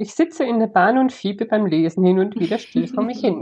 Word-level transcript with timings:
Ich 0.00 0.14
sitze 0.14 0.44
in 0.44 0.60
der 0.60 0.68
Bahn 0.68 0.96
und 0.96 1.12
fiebe 1.12 1.44
beim 1.44 1.66
Lesen 1.66 2.04
hin 2.04 2.20
und 2.20 2.38
wieder 2.38 2.58
still 2.58 2.86
vor 2.86 3.02
mich 3.02 3.18
hin. 3.18 3.40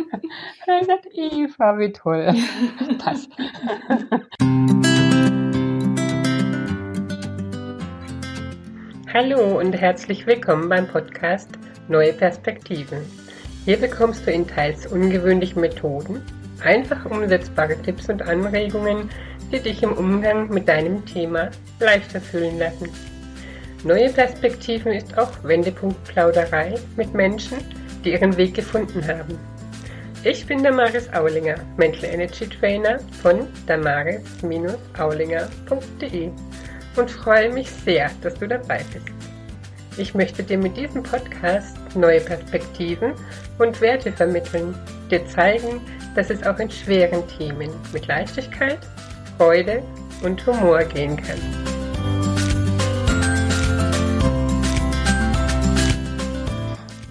er 0.66 0.84
sagt, 0.84 1.06
Eva, 1.14 1.78
wie 1.78 1.92
toll. 1.92 2.34
Passt. 2.98 3.30
Hallo 9.12 9.60
und 9.60 9.72
herzlich 9.72 10.26
willkommen 10.26 10.68
beim 10.68 10.88
Podcast 10.88 11.50
Neue 11.86 12.12
Perspektiven. 12.12 12.98
Hier 13.64 13.76
bekommst 13.76 14.26
du 14.26 14.32
in 14.32 14.48
teils 14.48 14.88
ungewöhnlichen 14.88 15.60
Methoden 15.60 16.20
einfach 16.64 17.04
umsetzbare 17.08 17.80
Tipps 17.82 18.08
und 18.08 18.20
Anregungen, 18.20 19.10
die 19.52 19.60
dich 19.60 19.84
im 19.84 19.92
Umgang 19.92 20.48
mit 20.48 20.66
deinem 20.66 21.06
Thema 21.06 21.50
leichter 21.78 22.20
fühlen 22.20 22.58
lassen. 22.58 22.90
Neue 23.84 24.10
Perspektiven 24.10 24.92
ist 24.92 25.16
auch 25.18 25.30
Wendepunkt-Plauderei 25.42 26.76
mit 26.96 27.12
Menschen, 27.12 27.58
die 28.02 28.12
ihren 28.12 28.34
Weg 28.38 28.54
gefunden 28.54 29.06
haben. 29.06 29.38
Ich 30.22 30.46
bin 30.46 30.64
Damaris 30.64 31.12
Aulinger, 31.12 31.56
Mental 31.76 32.08
Energy 32.08 32.48
Trainer 32.48 32.98
von 33.20 33.46
damaris-aulinger.de 33.66 36.30
und 36.96 37.10
freue 37.10 37.52
mich 37.52 37.70
sehr, 37.70 38.10
dass 38.22 38.32
du 38.36 38.48
dabei 38.48 38.80
bist. 38.90 39.10
Ich 39.98 40.14
möchte 40.14 40.42
dir 40.42 40.56
mit 40.56 40.78
diesem 40.78 41.02
Podcast 41.02 41.76
neue 41.94 42.20
Perspektiven 42.20 43.12
und 43.58 43.82
Werte 43.82 44.12
vermitteln, 44.12 44.74
dir 45.10 45.26
zeigen, 45.26 45.82
dass 46.14 46.30
es 46.30 46.42
auch 46.46 46.58
in 46.58 46.70
schweren 46.70 47.22
Themen 47.36 47.68
mit 47.92 48.06
Leichtigkeit, 48.06 48.78
Freude 49.36 49.82
und 50.22 50.46
Humor 50.46 50.84
gehen 50.84 51.16
kann. 51.16 51.83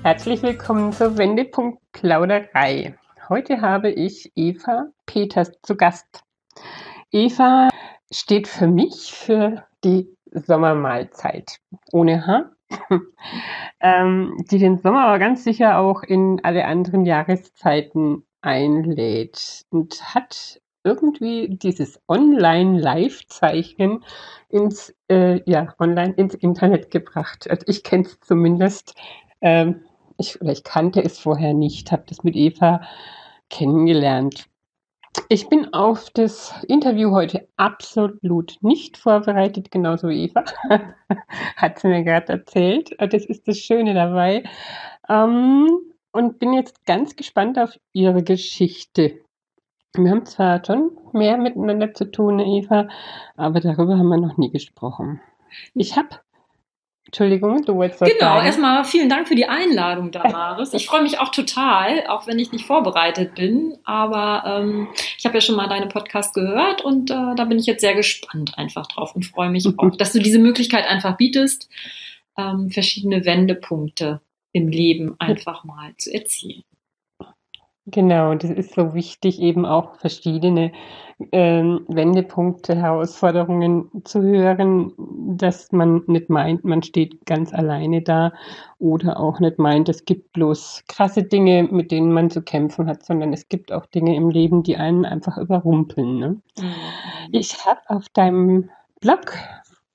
Herzlich 0.04 0.44
willkommen 0.44 0.92
zur 0.92 1.18
Wendepunkt 1.18 1.82
Plauderei. 1.94 2.94
Heute 3.30 3.62
habe 3.62 3.90
ich 3.90 4.34
Eva 4.36 4.88
Peters 5.06 5.54
zu 5.62 5.78
Gast. 5.78 6.26
Eva 7.10 7.70
steht 8.12 8.50
für 8.50 8.68
mich 8.68 9.14
für 9.14 9.64
die 9.86 10.14
Sommermahlzeit 10.30 11.56
ohne 11.94 12.28
H, 12.28 12.52
ähm, 13.80 14.36
die 14.52 14.60
den 14.60 14.80
Sommer 14.80 15.06
aber 15.06 15.20
ganz 15.20 15.46
sicher 15.46 15.78
auch 15.78 16.04
in 16.04 16.42
alle 16.44 16.66
anderen 16.66 17.06
Jahreszeiten 17.06 18.26
einlädt 18.42 19.64
und 19.70 20.14
hat 20.14 20.60
irgendwie 20.84 21.48
dieses 21.48 22.02
Online-Live-Zeichnen 22.10 24.04
ins, 24.50 24.94
äh, 25.10 25.50
ja, 25.50 25.74
online 25.80 26.14
ins 26.16 26.34
Internet 26.34 26.92
gebracht. 26.92 27.50
Also 27.50 27.64
ich 27.68 27.86
kenne 27.86 28.04
es 28.04 28.20
zumindest 28.20 28.96
ähm, 29.40 29.86
ich, 30.24 30.42
oder 30.42 30.52
ich 30.52 30.64
kannte 30.64 31.04
es 31.04 31.20
vorher 31.20 31.54
nicht, 31.54 31.92
habe 31.92 32.04
das 32.08 32.24
mit 32.24 32.36
Eva 32.36 32.82
kennengelernt. 33.50 34.48
Ich 35.30 35.48
bin 35.48 35.72
auf 35.74 36.10
das 36.10 36.54
Interview 36.68 37.12
heute 37.12 37.48
absolut 37.56 38.58
nicht 38.62 38.98
vorbereitet, 38.98 39.70
genauso 39.70 40.10
wie 40.10 40.26
Eva. 40.26 40.44
Hat 41.56 41.80
sie 41.80 41.88
mir 41.88 42.04
gerade 42.04 42.34
erzählt. 42.34 42.96
Das 43.00 43.26
ist 43.26 43.48
das 43.48 43.60
Schöne 43.60 43.94
dabei. 43.94 44.44
Ähm, 45.10 45.70
und 46.12 46.40
bin 46.40 46.54
jetzt 46.54 46.86
ganz 46.86 47.16
gespannt 47.16 47.60
auf 47.60 47.78
Ihre 47.92 48.24
Geschichte. 48.24 49.20
Wir 49.96 50.10
haben 50.10 50.26
zwar 50.26 50.64
schon 50.66 50.98
mehr 51.12 51.38
miteinander 51.38 51.94
zu 51.94 52.10
tun, 52.10 52.40
Eva, 52.40 52.88
aber 53.36 53.60
darüber 53.60 53.98
haben 53.98 54.10
wir 54.10 54.18
noch 54.18 54.38
nie 54.38 54.50
gesprochen. 54.50 55.22
Ich 55.76 55.96
habe 55.96 56.10
Entschuldigung, 57.14 57.64
du 57.64 57.76
wolltest 57.76 58.02
was 58.02 58.10
Genau, 58.10 58.22
sagen. 58.34 58.46
erstmal 58.48 58.84
vielen 58.86 59.08
Dank 59.08 59.28
für 59.28 59.36
die 59.36 59.46
Einladung, 59.46 60.10
Damaris. 60.10 60.74
Ich 60.74 60.88
freue 60.88 61.04
mich 61.04 61.20
auch 61.20 61.30
total, 61.30 62.08
auch 62.08 62.26
wenn 62.26 62.40
ich 62.40 62.52
nicht 62.52 62.66
vorbereitet 62.66 63.36
bin. 63.36 63.78
Aber 63.84 64.44
ähm, 64.48 64.88
ich 65.20 65.24
habe 65.24 65.36
ja 65.36 65.42
schon 65.42 65.56
mal 65.56 65.68
deine 65.70 65.86
Podcast 65.86 66.34
gehört 66.34 66.82
und 66.84 67.12
äh, 67.12 67.36
da 67.36 67.46
bin 67.46 67.60
ich 67.60 67.68
jetzt 67.68 67.82
sehr 67.82 67.94
gespannt 67.94 68.58
einfach 68.58 68.88
drauf 68.88 69.16
und 69.16 69.28
freue 69.28 69.52
mich 69.52 69.68
auch, 69.78 69.96
dass 69.96 70.14
du 70.14 70.20
diese 70.20 70.40
Möglichkeit 70.40 70.88
einfach 70.88 71.16
bietest, 71.16 71.70
ähm, 72.36 72.72
verschiedene 72.72 73.24
Wendepunkte 73.26 74.20
im 74.52 74.68
Leben 74.70 75.16
einfach 75.20 75.64
mal 75.64 75.94
zu 75.98 76.12
erzielen. 76.12 76.64
Genau, 77.86 78.34
das 78.36 78.50
ist 78.50 78.76
so 78.76 78.94
wichtig, 78.94 79.42
eben 79.42 79.66
auch 79.66 79.98
verschiedene 79.98 80.72
ähm, 81.34 81.84
Wendepunkte, 81.90 82.76
Herausforderungen 82.78 83.90
zu 84.06 84.22
hören, 84.22 84.94
dass 85.38 85.70
man 85.74 86.02
nicht 86.08 86.30
meint, 86.30 86.64
man 86.64 86.82
steht 86.82 87.26
ganz 87.26 87.54
alleine 87.54 88.02
da 88.02 88.32
oder 88.80 89.20
auch 89.20 89.42
nicht 89.42 89.60
meint, 89.60 89.90
es 89.90 90.06
gibt 90.06 90.32
bloß 90.32 90.86
krasse 90.88 91.24
Dinge, 91.24 91.64
mit 91.64 91.92
denen 91.92 92.14
man 92.14 92.30
zu 92.30 92.42
kämpfen 92.42 92.88
hat, 92.88 93.04
sondern 93.06 93.34
es 93.34 93.50
gibt 93.50 93.74
auch 93.74 93.86
Dinge 93.86 94.16
im 94.16 94.30
Leben, 94.30 94.64
die 94.64 94.78
einen 94.78 95.04
einfach 95.04 95.38
überrumpeln. 95.38 96.20
Ne? 96.20 96.30
Mhm. 96.58 96.74
Ich 97.34 97.66
habe 97.66 97.82
auf 97.88 98.08
deinem 98.10 98.70
Blog 99.02 99.34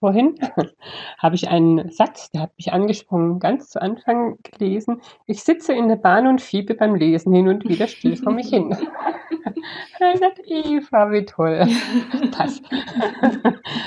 vorhin, 0.01 0.35
habe 1.19 1.35
ich 1.35 1.49
einen 1.49 1.91
Satz, 1.91 2.31
der 2.31 2.43
hat 2.43 2.53
mich 2.57 2.73
angesprungen, 2.73 3.39
ganz 3.39 3.71
zu 3.71 3.83
Anfang 3.83 4.39
gelesen. 4.43 5.01
Ich 5.27 5.43
sitze 5.43 5.73
in 5.73 5.89
der 5.89 5.97
Bahn 5.97 6.27
und 6.27 6.41
fiebe 6.41 6.75
beim 6.75 6.95
Lesen 6.95 7.33
hin 7.33 7.49
und 7.49 7.69
wieder 7.69 7.87
still 7.87 8.17
vor 8.17 8.33
mich 8.33 8.49
hin. 8.49 8.71
er 10.01 10.17
sagt, 10.17 10.41
Eva, 10.45 11.11
wie 11.11 11.25
toll. 11.25 11.67
Passt. 12.31 12.65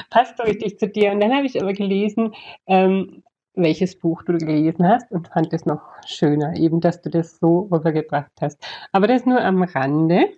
Passt 0.09 0.39
richtig 0.41 0.79
zu 0.79 0.87
dir. 0.87 1.11
Und 1.11 1.19
dann 1.19 1.33
habe 1.33 1.45
ich 1.45 1.61
aber 1.61 1.73
gelesen, 1.73 2.33
ähm, 2.67 3.23
welches 3.53 3.97
Buch 3.97 4.23
du 4.23 4.37
gelesen 4.37 4.87
hast 4.87 5.11
und 5.11 5.27
fand 5.27 5.53
es 5.53 5.65
noch 5.65 5.81
schöner, 6.05 6.55
eben, 6.55 6.79
dass 6.79 7.01
du 7.01 7.09
das 7.09 7.37
so 7.39 7.67
rübergebracht 7.71 8.31
hast. 8.39 8.63
Aber 8.91 9.07
das 9.07 9.25
nur 9.25 9.41
am 9.41 9.63
Rande. 9.63 10.29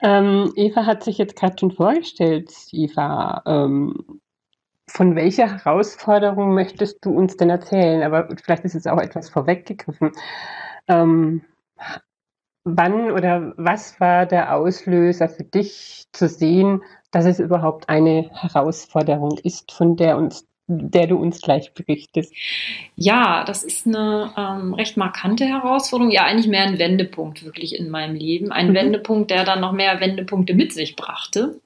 Ähm, 0.00 0.52
Eva 0.54 0.86
hat 0.86 1.02
sich 1.02 1.18
jetzt 1.18 1.36
gerade 1.36 1.56
schon 1.58 1.72
vorgestellt. 1.72 2.52
Eva, 2.72 3.42
ähm, 3.46 4.20
von 4.90 5.14
welcher 5.14 5.48
Herausforderung 5.48 6.54
möchtest 6.54 7.04
du 7.04 7.10
uns 7.10 7.36
denn 7.36 7.50
erzählen? 7.50 8.02
Aber 8.02 8.28
vielleicht 8.42 8.64
ist 8.64 8.74
es 8.74 8.86
auch 8.86 8.98
etwas 8.98 9.30
vorweggegriffen. 9.30 10.12
Ähm, 10.88 11.42
wann 12.64 13.10
oder 13.10 13.54
was 13.56 14.00
war 14.00 14.26
der 14.26 14.54
Auslöser 14.54 15.28
für 15.28 15.44
dich 15.44 16.06
zu 16.12 16.28
sehen, 16.28 16.82
dass 17.10 17.24
es 17.24 17.40
überhaupt 17.40 17.88
eine 17.88 18.30
Herausforderung 18.32 19.38
ist, 19.42 19.72
von 19.72 19.96
der 19.96 20.16
uns 20.16 20.46
der 20.72 21.08
du 21.08 21.16
uns 21.16 21.40
gleich 21.40 21.74
berichtest. 21.74 22.32
Ja, 22.94 23.42
das 23.44 23.64
ist 23.64 23.88
eine 23.88 24.32
ähm, 24.36 24.72
recht 24.74 24.96
markante 24.96 25.44
Herausforderung. 25.44 26.12
Ja, 26.12 26.22
eigentlich 26.22 26.46
mehr 26.46 26.62
ein 26.62 26.78
Wendepunkt 26.78 27.44
wirklich 27.44 27.76
in 27.76 27.90
meinem 27.90 28.14
Leben. 28.14 28.52
Ein 28.52 28.68
mhm. 28.68 28.74
Wendepunkt, 28.74 29.32
der 29.32 29.44
dann 29.44 29.60
noch 29.60 29.72
mehr 29.72 29.98
Wendepunkte 29.98 30.54
mit 30.54 30.72
sich 30.72 30.94
brachte. 30.94 31.60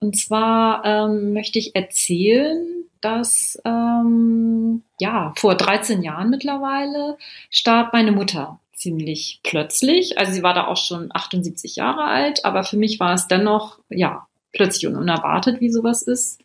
Und 0.00 0.16
zwar 0.16 0.84
ähm, 0.84 1.32
möchte 1.32 1.58
ich 1.58 1.74
erzählen, 1.74 2.84
dass 3.00 3.60
ähm, 3.64 4.82
ja 5.00 5.32
vor 5.36 5.54
13 5.54 6.02
Jahren 6.02 6.30
mittlerweile 6.30 7.16
starb 7.50 7.92
meine 7.92 8.12
Mutter 8.12 8.60
ziemlich 8.72 9.40
plötzlich. 9.42 10.18
Also 10.18 10.32
sie 10.32 10.42
war 10.42 10.54
da 10.54 10.66
auch 10.66 10.76
schon 10.76 11.10
78 11.12 11.76
Jahre 11.76 12.04
alt, 12.04 12.44
aber 12.44 12.62
für 12.62 12.76
mich 12.76 13.00
war 13.00 13.14
es 13.14 13.26
dennoch 13.26 13.80
ja 13.88 14.26
plötzlich 14.52 14.86
und 14.86 14.96
unerwartet, 14.96 15.60
wie 15.60 15.70
sowas 15.70 16.02
ist. 16.02 16.40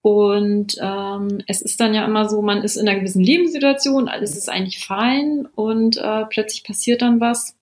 Und 0.00 0.76
ähm, 0.80 1.42
es 1.48 1.60
ist 1.60 1.80
dann 1.80 1.92
ja 1.92 2.04
immer 2.04 2.28
so, 2.28 2.40
man 2.40 2.62
ist 2.62 2.76
in 2.76 2.88
einer 2.88 2.98
gewissen 2.98 3.22
Lebenssituation, 3.22 4.08
alles 4.08 4.36
ist 4.36 4.48
eigentlich 4.48 4.84
fein 4.84 5.48
und 5.54 5.96
äh, 5.96 6.24
plötzlich 6.26 6.62
passiert 6.62 7.02
dann 7.02 7.20
was 7.20 7.57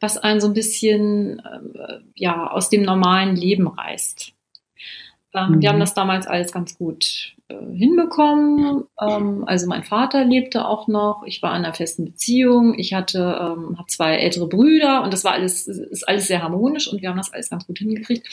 was 0.00 0.18
einen 0.18 0.40
so 0.40 0.48
ein 0.48 0.54
bisschen 0.54 1.40
äh, 1.40 2.00
ja, 2.14 2.50
aus 2.50 2.68
dem 2.68 2.82
normalen 2.82 3.36
Leben 3.36 3.66
reißt. 3.66 4.32
Ähm, 5.34 5.52
mhm. 5.52 5.62
Wir 5.62 5.68
haben 5.68 5.76
mhm. 5.76 5.80
das 5.80 5.94
damals 5.94 6.26
alles 6.26 6.52
ganz 6.52 6.76
gut 6.76 7.34
äh, 7.48 7.54
hinbekommen. 7.74 8.84
Ähm, 9.00 9.44
also 9.46 9.66
mein 9.66 9.84
Vater 9.84 10.24
lebte 10.24 10.66
auch 10.66 10.88
noch. 10.88 11.22
Ich 11.26 11.42
war 11.42 11.50
in 11.56 11.64
einer 11.64 11.74
festen 11.74 12.04
Beziehung. 12.04 12.78
Ich 12.78 12.94
hatte 12.94 13.38
ähm, 13.40 13.78
hab 13.78 13.90
zwei 13.90 14.16
ältere 14.16 14.48
Brüder 14.48 15.02
und 15.02 15.12
das 15.12 15.24
war 15.24 15.32
alles 15.32 15.66
ist 15.66 16.08
alles 16.08 16.26
sehr 16.26 16.42
harmonisch 16.42 16.88
und 16.88 17.02
wir 17.02 17.08
haben 17.08 17.18
das 17.18 17.32
alles 17.32 17.50
ganz 17.50 17.66
gut 17.66 17.78
hingekriegt. 17.78 18.26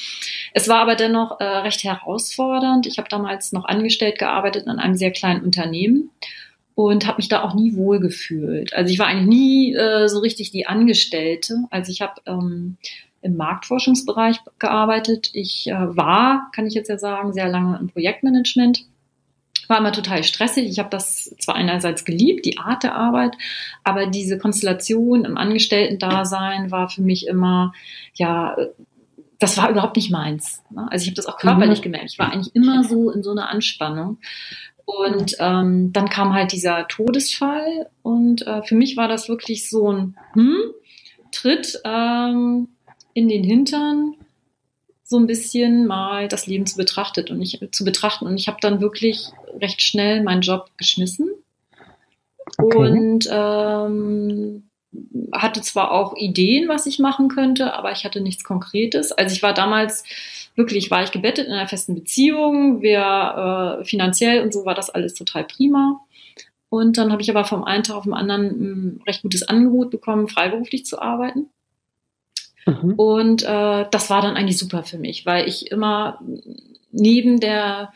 Es 0.53 0.67
war 0.67 0.79
aber 0.79 0.95
dennoch 0.95 1.39
äh, 1.39 1.43
recht 1.43 1.83
herausfordernd. 1.83 2.87
Ich 2.87 2.97
habe 2.97 3.09
damals 3.09 3.51
noch 3.51 3.65
angestellt 3.65 4.19
gearbeitet 4.19 4.65
in 4.65 4.79
einem 4.79 4.95
sehr 4.95 5.11
kleinen 5.11 5.43
Unternehmen 5.43 6.09
und 6.75 7.07
habe 7.07 7.17
mich 7.17 7.29
da 7.29 7.43
auch 7.43 7.53
nie 7.53 7.75
wohl 7.75 7.99
gefühlt. 7.99 8.73
Also 8.73 8.91
ich 8.91 8.99
war 8.99 9.07
eigentlich 9.07 9.27
nie 9.27 9.75
äh, 9.75 10.07
so 10.07 10.19
richtig 10.19 10.51
die 10.51 10.65
Angestellte. 10.65 11.65
Also 11.69 11.91
ich 11.91 12.01
habe 12.01 12.21
ähm, 12.25 12.77
im 13.21 13.37
Marktforschungsbereich 13.37 14.39
gearbeitet. 14.59 15.29
Ich 15.33 15.67
äh, 15.67 15.95
war, 15.95 16.51
kann 16.53 16.67
ich 16.67 16.73
jetzt 16.73 16.89
ja 16.89 16.97
sagen, 16.97 17.33
sehr 17.33 17.47
lange 17.47 17.77
im 17.79 17.87
Projektmanagement. 17.87 18.85
War 19.67 19.77
immer 19.77 19.93
total 19.93 20.23
stressig. 20.23 20.67
Ich 20.67 20.79
habe 20.79 20.89
das 20.89 21.33
zwar 21.39 21.55
einerseits 21.55 22.05
geliebt, 22.05 22.45
die 22.45 22.57
Art 22.57 22.83
der 22.83 22.95
Arbeit, 22.95 23.37
aber 23.83 24.07
diese 24.07 24.37
Konstellation 24.37 25.23
im 25.23 25.37
Angestellten-Dasein 25.37 26.69
war 26.69 26.89
für 26.89 27.01
mich 27.01 27.27
immer, 27.27 27.73
ja, 28.13 28.57
das 29.39 29.57
war 29.57 29.69
überhaupt 29.69 29.95
nicht 29.95 30.11
meins. 30.11 30.63
Ne? 30.69 30.87
Also 30.89 31.03
ich 31.03 31.09
habe 31.09 31.15
das 31.15 31.27
auch 31.27 31.37
körperlich 31.37 31.79
mhm. 31.79 31.83
gemerkt. 31.83 32.11
Ich 32.11 32.19
war 32.19 32.31
eigentlich 32.31 32.55
immer 32.55 32.83
so 32.83 33.09
in 33.09 33.23
so 33.23 33.31
einer 33.31 33.49
Anspannung. 33.49 34.17
Und 34.85 35.35
ähm, 35.39 35.93
dann 35.93 36.09
kam 36.09 36.33
halt 36.33 36.51
dieser 36.51 36.87
Todesfall 36.87 37.89
und 38.01 38.45
äh, 38.45 38.63
für 38.63 38.75
mich 38.75 38.97
war 38.97 39.07
das 39.07 39.29
wirklich 39.29 39.69
so 39.69 39.91
ein 39.91 40.17
hm, 40.33 40.73
Tritt 41.31 41.79
ähm, 41.85 42.67
in 43.13 43.29
den 43.29 43.43
Hintern, 43.43 44.15
so 45.03 45.17
ein 45.17 45.27
bisschen 45.27 45.87
mal 45.87 46.27
das 46.27 46.47
Leben 46.47 46.65
zu 46.65 46.75
betrachtet 46.75 47.31
und 47.31 47.41
ich 47.41 47.59
zu 47.71 47.85
betrachten. 47.85 48.25
Und 48.25 48.37
ich 48.37 48.47
habe 48.47 48.57
dann 48.61 48.81
wirklich 48.81 49.29
recht 49.61 49.81
schnell 49.81 50.23
meinen 50.23 50.41
Job 50.41 50.69
geschmissen 50.77 51.29
okay. 52.57 52.77
und 52.77 53.27
ähm, 53.31 54.63
hatte 55.33 55.61
zwar 55.61 55.91
auch 55.91 56.15
Ideen, 56.15 56.67
was 56.67 56.85
ich 56.85 56.99
machen 56.99 57.27
könnte, 57.29 57.73
aber 57.73 57.91
ich 57.91 58.05
hatte 58.05 58.21
nichts 58.21 58.43
Konkretes. 58.43 59.11
Also 59.11 59.35
ich 59.35 59.43
war 59.43 59.53
damals 59.53 60.03
wirklich, 60.55 60.91
war 60.91 61.03
ich 61.03 61.11
gebettet 61.11 61.47
in 61.47 61.53
einer 61.53 61.67
festen 61.67 61.95
Beziehung, 61.95 62.81
wir 62.81 63.79
äh, 63.79 63.85
finanziell 63.85 64.41
und 64.41 64.53
so 64.53 64.65
war 64.65 64.75
das 64.75 64.89
alles 64.89 65.13
total 65.13 65.45
prima. 65.45 65.99
Und 66.69 66.97
dann 66.97 67.11
habe 67.11 67.21
ich 67.21 67.29
aber 67.29 67.45
vom 67.45 67.63
einen 67.63 67.83
Tag 67.83 67.97
auf 67.97 68.03
den 68.03 68.13
anderen 68.13 68.45
ein 68.45 69.01
recht 69.05 69.21
gutes 69.21 69.47
Angebot 69.47 69.91
bekommen, 69.91 70.27
freiberuflich 70.27 70.85
zu 70.85 70.99
arbeiten. 70.99 71.49
Mhm. 72.65 72.93
Und 72.95 73.43
äh, 73.43 73.85
das 73.91 74.09
war 74.09 74.21
dann 74.21 74.35
eigentlich 74.35 74.57
super 74.57 74.83
für 74.83 74.97
mich, 74.97 75.25
weil 75.25 75.47
ich 75.47 75.71
immer 75.71 76.19
neben 76.91 77.39
der 77.39 77.93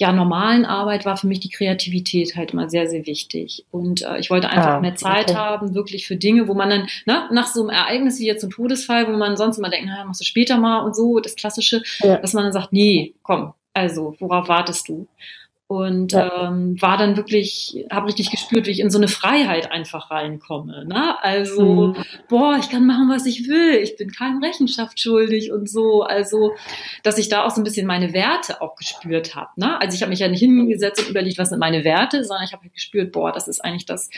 ja, 0.00 0.12
normalen 0.12 0.64
Arbeit 0.64 1.04
war 1.04 1.18
für 1.18 1.26
mich 1.26 1.40
die 1.40 1.50
Kreativität 1.50 2.34
halt 2.34 2.52
immer 2.52 2.70
sehr, 2.70 2.88
sehr 2.88 3.04
wichtig. 3.04 3.66
Und 3.70 4.00
äh, 4.00 4.18
ich 4.18 4.30
wollte 4.30 4.48
einfach 4.48 4.76
ah, 4.76 4.80
mehr 4.80 4.94
Zeit 4.94 5.28
okay. 5.28 5.38
haben, 5.38 5.74
wirklich 5.74 6.06
für 6.06 6.16
Dinge, 6.16 6.48
wo 6.48 6.54
man 6.54 6.70
dann, 6.70 6.88
ne, 7.04 7.28
nach 7.30 7.46
so 7.46 7.60
einem 7.60 7.68
Ereignis 7.68 8.18
wie 8.18 8.26
jetzt 8.26 8.42
ein 8.42 8.48
Todesfall, 8.48 9.12
wo 9.12 9.16
man 9.18 9.36
sonst 9.36 9.58
immer 9.58 9.68
denkt, 9.68 9.88
naja, 9.88 10.06
machst 10.06 10.22
du 10.22 10.24
später 10.24 10.56
mal 10.56 10.78
und 10.78 10.96
so, 10.96 11.20
das 11.20 11.36
Klassische, 11.36 11.82
ja. 11.98 12.16
dass 12.16 12.32
man 12.32 12.44
dann 12.44 12.54
sagt, 12.54 12.72
nee, 12.72 13.12
komm, 13.22 13.52
also, 13.74 14.16
worauf 14.20 14.48
wartest 14.48 14.88
du? 14.88 15.06
Und 15.70 16.14
ähm, 16.14 16.82
war 16.82 16.98
dann 16.98 17.16
wirklich, 17.16 17.86
habe 17.92 18.08
richtig 18.08 18.32
gespürt, 18.32 18.66
wie 18.66 18.72
ich 18.72 18.80
in 18.80 18.90
so 18.90 18.98
eine 18.98 19.06
Freiheit 19.06 19.70
einfach 19.70 20.10
reinkomme. 20.10 20.84
Ne? 20.84 21.22
Also, 21.22 21.94
mhm. 21.94 21.96
boah, 22.28 22.56
ich 22.58 22.70
kann 22.70 22.88
machen, 22.88 23.08
was 23.08 23.24
ich 23.24 23.46
will, 23.46 23.76
ich 23.76 23.96
bin 23.96 24.10
keinem 24.10 24.42
Rechenschaft 24.42 24.98
schuldig 24.98 25.52
und 25.52 25.70
so. 25.70 26.02
Also, 26.02 26.54
dass 27.04 27.18
ich 27.18 27.28
da 27.28 27.44
auch 27.44 27.50
so 27.50 27.60
ein 27.60 27.64
bisschen 27.64 27.86
meine 27.86 28.12
Werte 28.12 28.60
auch 28.60 28.74
gespürt 28.74 29.36
habe. 29.36 29.50
Ne? 29.54 29.80
Also 29.80 29.94
ich 29.94 30.02
habe 30.02 30.10
mich 30.10 30.18
ja 30.18 30.26
nicht 30.26 30.40
hingesetzt 30.40 31.02
und 31.04 31.10
überlegt, 31.10 31.38
was 31.38 31.50
sind 31.50 31.60
meine 31.60 31.84
Werte, 31.84 32.24
sondern 32.24 32.46
ich 32.46 32.52
habe 32.52 32.64
halt 32.64 32.74
gespürt, 32.74 33.12
boah, 33.12 33.30
das 33.30 33.46
ist 33.46 33.64
eigentlich 33.64 33.86
das, 33.86 34.10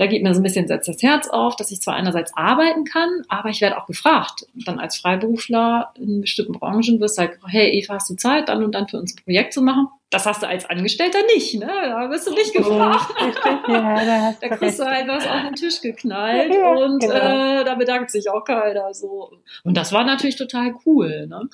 da 0.00 0.06
geht 0.06 0.22
mir 0.22 0.32
so 0.32 0.40
ein 0.40 0.42
bisschen 0.42 0.66
das 0.66 1.02
Herz 1.02 1.28
auf, 1.28 1.56
dass 1.56 1.70
ich 1.70 1.82
zwar 1.82 1.92
einerseits 1.92 2.34
arbeiten 2.34 2.84
kann, 2.84 3.22
aber 3.28 3.50
ich 3.50 3.60
werde 3.60 3.76
auch 3.76 3.84
gefragt. 3.84 4.46
Dann 4.54 4.78
als 4.78 4.96
Freiberufler 4.96 5.92
in 5.94 6.22
bestimmten 6.22 6.54
Branchen 6.54 6.98
wirst 7.00 7.18
du 7.18 7.20
halt, 7.20 7.38
hey 7.48 7.68
Eva, 7.78 7.96
hast 7.96 8.08
du 8.08 8.14
Zeit, 8.14 8.48
dann 8.48 8.64
und 8.64 8.74
dann 8.74 8.88
für 8.88 8.96
uns 8.96 9.12
ein 9.12 9.22
Projekt 9.22 9.52
zu 9.52 9.60
machen? 9.60 9.88
Das 10.08 10.24
hast 10.24 10.42
du 10.42 10.48
als 10.48 10.64
Angestellter 10.64 11.18
nicht, 11.34 11.54
ne? 11.54 11.66
Da 11.66 12.08
wirst 12.08 12.26
du 12.26 12.32
nicht 12.32 12.54
gefragt. 12.54 13.14
Ja, 13.68 14.04
da, 14.04 14.34
da 14.40 14.56
kriegst 14.56 14.80
du 14.80 14.84
halt 14.84 15.06
was 15.06 15.26
auf 15.26 15.42
den 15.42 15.54
Tisch 15.54 15.82
geknallt 15.82 16.54
ja, 16.54 16.70
und 16.70 17.00
genau. 17.00 17.60
äh, 17.60 17.64
da 17.64 17.74
bedankt 17.74 18.10
sich 18.10 18.30
auch 18.30 18.42
keiner. 18.42 18.94
So. 18.94 19.30
Und 19.64 19.76
das 19.76 19.92
war 19.92 20.04
natürlich 20.04 20.36
total 20.36 20.74
cool. 20.86 21.26
Ne? 21.26 21.48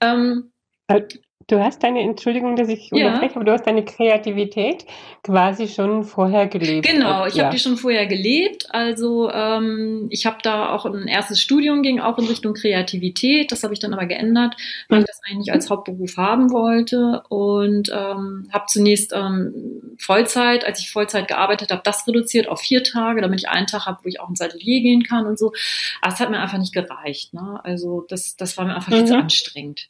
Ähm, 0.00 0.50
äh, 0.88 1.02
Du 1.46 1.60
hast 1.62 1.82
deine, 1.82 2.00
Entschuldigung, 2.00 2.56
dass 2.56 2.68
ich 2.68 2.90
ja. 2.92 3.06
unterbreche, 3.06 3.36
aber 3.36 3.44
du 3.44 3.52
hast 3.52 3.66
deine 3.66 3.84
Kreativität 3.84 4.84
quasi 5.22 5.68
schon 5.68 6.04
vorher 6.04 6.46
gelebt. 6.46 6.86
Genau, 6.86 7.26
ich 7.26 7.34
ja. 7.34 7.44
habe 7.44 7.54
die 7.54 7.60
schon 7.60 7.76
vorher 7.76 8.06
gelebt. 8.06 8.66
Also 8.70 9.30
ähm, 9.30 10.06
ich 10.10 10.26
habe 10.26 10.38
da 10.42 10.70
auch 10.74 10.84
ein 10.86 11.08
erstes 11.08 11.40
Studium 11.40 11.82
ging 11.82 12.00
auch 12.00 12.18
in 12.18 12.26
Richtung 12.26 12.54
Kreativität. 12.54 13.52
Das 13.52 13.62
habe 13.62 13.72
ich 13.74 13.80
dann 13.80 13.94
aber 13.94 14.06
geändert, 14.06 14.56
weil 14.88 15.00
ich 15.00 15.06
das 15.06 15.20
eigentlich 15.28 15.52
als 15.52 15.70
Hauptberuf 15.70 16.16
haben 16.16 16.50
wollte 16.50 17.22
und 17.28 17.90
ähm, 17.90 18.48
habe 18.52 18.64
zunächst 18.68 19.12
ähm, 19.14 19.94
Vollzeit, 19.98 20.66
als 20.66 20.80
ich 20.80 20.90
Vollzeit 20.90 21.28
gearbeitet 21.28 21.70
habe, 21.70 21.82
das 21.84 22.06
reduziert 22.06 22.48
auf 22.48 22.60
vier 22.60 22.82
Tage, 22.82 23.20
damit 23.20 23.40
ich 23.40 23.48
einen 23.48 23.66
Tag 23.66 23.86
habe, 23.86 23.98
wo 24.02 24.08
ich 24.08 24.20
auch 24.20 24.28
ins 24.28 24.40
Atelier 24.40 24.80
gehen 24.80 25.02
kann 25.02 25.26
und 25.26 25.38
so. 25.38 25.52
Aber 26.00 26.12
es 26.12 26.20
hat 26.20 26.30
mir 26.30 26.40
einfach 26.40 26.58
nicht 26.58 26.74
gereicht. 26.74 27.34
Ne? 27.34 27.60
Also 27.62 28.04
das, 28.08 28.36
das 28.36 28.56
war 28.56 28.64
mir 28.64 28.74
einfach 28.74 28.90
mhm. 28.90 28.96
viel 28.96 29.04
zu 29.06 29.14
mhm. 29.14 29.22
anstrengend. 29.22 29.88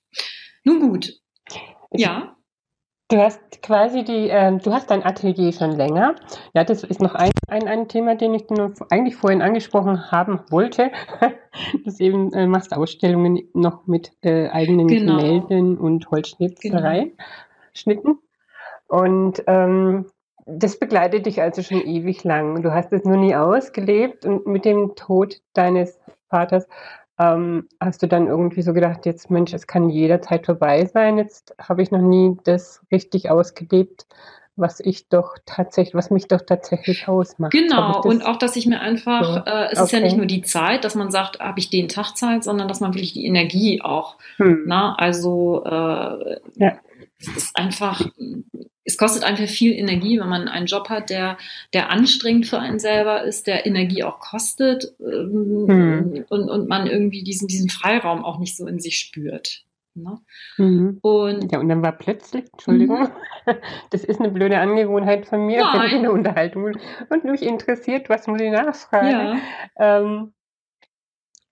Nun 0.64 0.80
gut, 0.80 1.14
ja. 1.92 2.36
Du 3.08 3.18
hast 3.18 3.60
quasi 3.60 4.04
die, 4.04 4.30
äh, 4.30 4.56
du 4.56 4.72
hast 4.72 4.90
dein 4.90 5.04
Atelier 5.04 5.52
schon 5.52 5.72
länger. 5.72 6.14
Ja, 6.54 6.64
das 6.64 6.82
ist 6.82 7.02
noch 7.02 7.14
ein, 7.14 7.30
ein, 7.46 7.68
ein 7.68 7.86
Thema, 7.86 8.14
den 8.14 8.32
ich 8.32 8.46
eigentlich 8.88 9.16
vorhin 9.16 9.42
angesprochen 9.42 10.10
haben 10.10 10.40
wollte. 10.48 10.90
das 11.84 12.00
eben 12.00 12.32
äh, 12.32 12.46
machst 12.46 12.74
Ausstellungen 12.74 13.42
noch 13.52 13.86
mit 13.86 14.12
äh, 14.22 14.48
eigenen 14.48 14.88
genau. 14.88 15.18
Gemälden 15.18 15.76
und 15.76 16.10
Holzschnitzerei, 16.10 17.00
genau. 17.00 17.14
Schnitten. 17.74 18.18
Und 18.88 19.42
ähm, 19.46 20.06
das 20.46 20.78
begleitet 20.78 21.26
dich 21.26 21.42
also 21.42 21.62
schon 21.62 21.82
ewig 21.82 22.24
lang. 22.24 22.62
Du 22.62 22.72
hast 22.72 22.92
es 22.92 23.04
nur 23.04 23.16
nie 23.16 23.34
ausgelebt 23.34 24.24
und 24.24 24.46
mit 24.46 24.64
dem 24.64 24.94
Tod 24.96 25.40
deines 25.52 26.00
Vaters 26.28 26.66
ähm, 27.18 27.68
hast 27.80 28.02
du 28.02 28.08
dann 28.08 28.26
irgendwie 28.26 28.62
so 28.62 28.72
gedacht, 28.72 29.06
jetzt 29.06 29.30
Mensch, 29.30 29.52
es 29.52 29.66
kann 29.66 29.90
jederzeit 29.90 30.46
vorbei 30.46 30.86
sein. 30.86 31.18
Jetzt 31.18 31.54
habe 31.60 31.82
ich 31.82 31.90
noch 31.90 32.00
nie 32.00 32.36
das 32.44 32.80
richtig 32.90 33.30
ausgelebt, 33.30 34.06
was 34.56 34.80
ich 34.80 35.08
doch 35.08 35.36
tatsächlich, 35.46 35.94
was 35.94 36.10
mich 36.10 36.28
doch 36.28 36.40
tatsächlich 36.40 37.08
ausmacht. 37.08 37.52
Genau, 37.52 38.02
und 38.02 38.24
auch, 38.24 38.36
dass 38.36 38.56
ich 38.56 38.66
mir 38.66 38.80
einfach, 38.80 39.44
so. 39.46 39.50
äh, 39.50 39.66
es 39.72 39.78
okay. 39.78 39.84
ist 39.84 39.92
ja 39.92 40.00
nicht 40.00 40.16
nur 40.16 40.26
die 40.26 40.42
Zeit, 40.42 40.84
dass 40.84 40.94
man 40.94 41.10
sagt, 41.10 41.40
habe 41.40 41.58
ich 41.58 41.70
den 41.70 41.88
Tag 41.88 42.16
Zeit, 42.16 42.44
sondern 42.44 42.68
dass 42.68 42.80
man 42.80 42.94
wirklich 42.94 43.14
die 43.14 43.26
Energie 43.26 43.80
auch, 43.82 44.16
hm. 44.36 44.64
na, 44.66 44.94
also 44.94 45.64
äh, 45.64 46.38
ja. 46.56 46.78
Es 47.22 47.36
ist 47.36 47.56
einfach 47.56 48.06
es 48.84 48.98
kostet 48.98 49.24
einfach 49.24 49.46
viel 49.46 49.72
Energie, 49.72 50.18
wenn 50.18 50.28
man 50.28 50.48
einen 50.48 50.66
Job 50.66 50.88
hat, 50.88 51.10
der, 51.10 51.38
der 51.72 51.90
anstrengend 51.90 52.46
für 52.46 52.58
einen 52.58 52.78
selber 52.78 53.22
ist, 53.22 53.46
der 53.46 53.64
Energie 53.64 54.02
auch 54.02 54.18
kostet 54.18 54.94
ähm, 55.00 55.66
hm. 55.68 56.24
und, 56.28 56.50
und 56.50 56.68
man 56.68 56.86
irgendwie 56.86 57.22
diesen, 57.22 57.46
diesen 57.46 57.70
Freiraum 57.70 58.24
auch 58.24 58.38
nicht 58.38 58.56
so 58.56 58.66
in 58.66 58.80
sich 58.80 58.98
spürt. 58.98 59.64
Ne? 59.94 60.18
Mhm. 60.56 60.98
Und, 61.02 61.52
ja, 61.52 61.58
und 61.58 61.68
dann 61.68 61.82
war 61.82 61.92
plötzlich, 61.92 62.46
Entschuldigung, 62.52 63.02
mhm. 63.46 63.54
das 63.90 64.04
ist 64.04 64.20
eine 64.20 64.30
blöde 64.30 64.58
Angewohnheit 64.58 65.26
von 65.26 65.44
mir, 65.44 65.60
Nein. 65.60 65.72
wenn 65.74 65.86
ich 65.86 65.94
eine 65.94 66.12
Unterhaltung 66.12 66.72
und 67.10 67.24
mich 67.24 67.42
interessiert, 67.42 68.08
was 68.08 68.26
muss 68.26 68.40
ich 68.40 68.50
nachfragen. 68.50 69.38
Ja. 69.78 69.98
Ähm, 70.00 70.32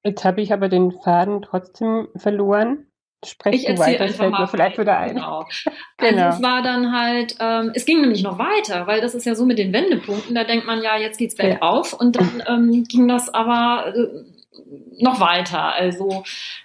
jetzt 0.02 0.24
habe 0.24 0.40
ich 0.40 0.54
aber 0.54 0.70
den 0.70 0.90
Faden 0.90 1.42
trotzdem 1.42 2.08
verloren. 2.16 2.86
Sprech 3.24 3.54
ich 3.54 3.68
erzähle 3.68 4.00
einfach 4.00 4.30
mal 4.30 4.46
vielleicht 4.46 4.78
wieder 4.78 4.98
ein. 4.98 5.14
Genau. 5.14 5.46
genau. 5.98 6.26
Also 6.26 6.38
es 6.38 6.42
war 6.42 6.62
dann 6.62 6.92
halt, 6.92 7.36
ähm, 7.38 7.72
es 7.74 7.84
ging 7.84 8.00
nämlich 8.00 8.22
noch 8.22 8.38
weiter, 8.38 8.86
weil 8.86 9.02
das 9.02 9.14
ist 9.14 9.26
ja 9.26 9.34
so 9.34 9.44
mit 9.44 9.58
den 9.58 9.72
Wendepunkten, 9.72 10.34
da 10.34 10.44
denkt 10.44 10.66
man 10.66 10.82
ja, 10.82 10.96
jetzt 10.96 11.18
geht's 11.18 11.34
bergauf 11.34 11.92
ja. 11.92 11.98
und 11.98 12.16
dann 12.16 12.42
ähm, 12.46 12.84
ging 12.84 13.08
das 13.08 13.28
aber 13.28 13.94
äh, 13.94 14.24
noch 15.02 15.20
weiter. 15.20 15.74
Also, 15.74 16.24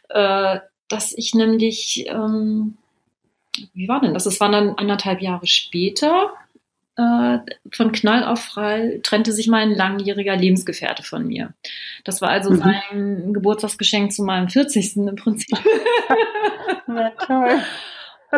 äh, 0.09 0.59
dass 0.87 1.13
ich 1.13 1.33
nämlich, 1.33 2.05
ähm, 2.07 2.77
wie 3.73 3.87
war 3.87 3.99
denn 3.99 4.13
das? 4.13 4.25
Es 4.25 4.39
waren 4.39 4.51
dann 4.51 4.75
anderthalb 4.75 5.21
Jahre 5.21 5.47
später, 5.47 6.31
äh, 6.97 7.39
von 7.71 7.91
Knall 7.91 8.23
auf 8.23 8.41
Frei 8.41 8.99
trennte 9.03 9.31
sich 9.31 9.47
mein 9.47 9.71
langjähriger 9.71 10.35
Lebensgefährte 10.35 11.03
von 11.03 11.27
mir. 11.27 11.53
Das 12.03 12.21
war 12.21 12.29
also 12.29 12.51
mhm. 12.51 12.57
sein 12.57 13.33
Geburtstagsgeschenk 13.33 14.11
zu 14.13 14.23
meinem 14.23 14.49
40. 14.49 14.97
im 14.97 15.15
Prinzip. 15.15 15.57
Na 16.87 17.11
toll. 17.11 17.59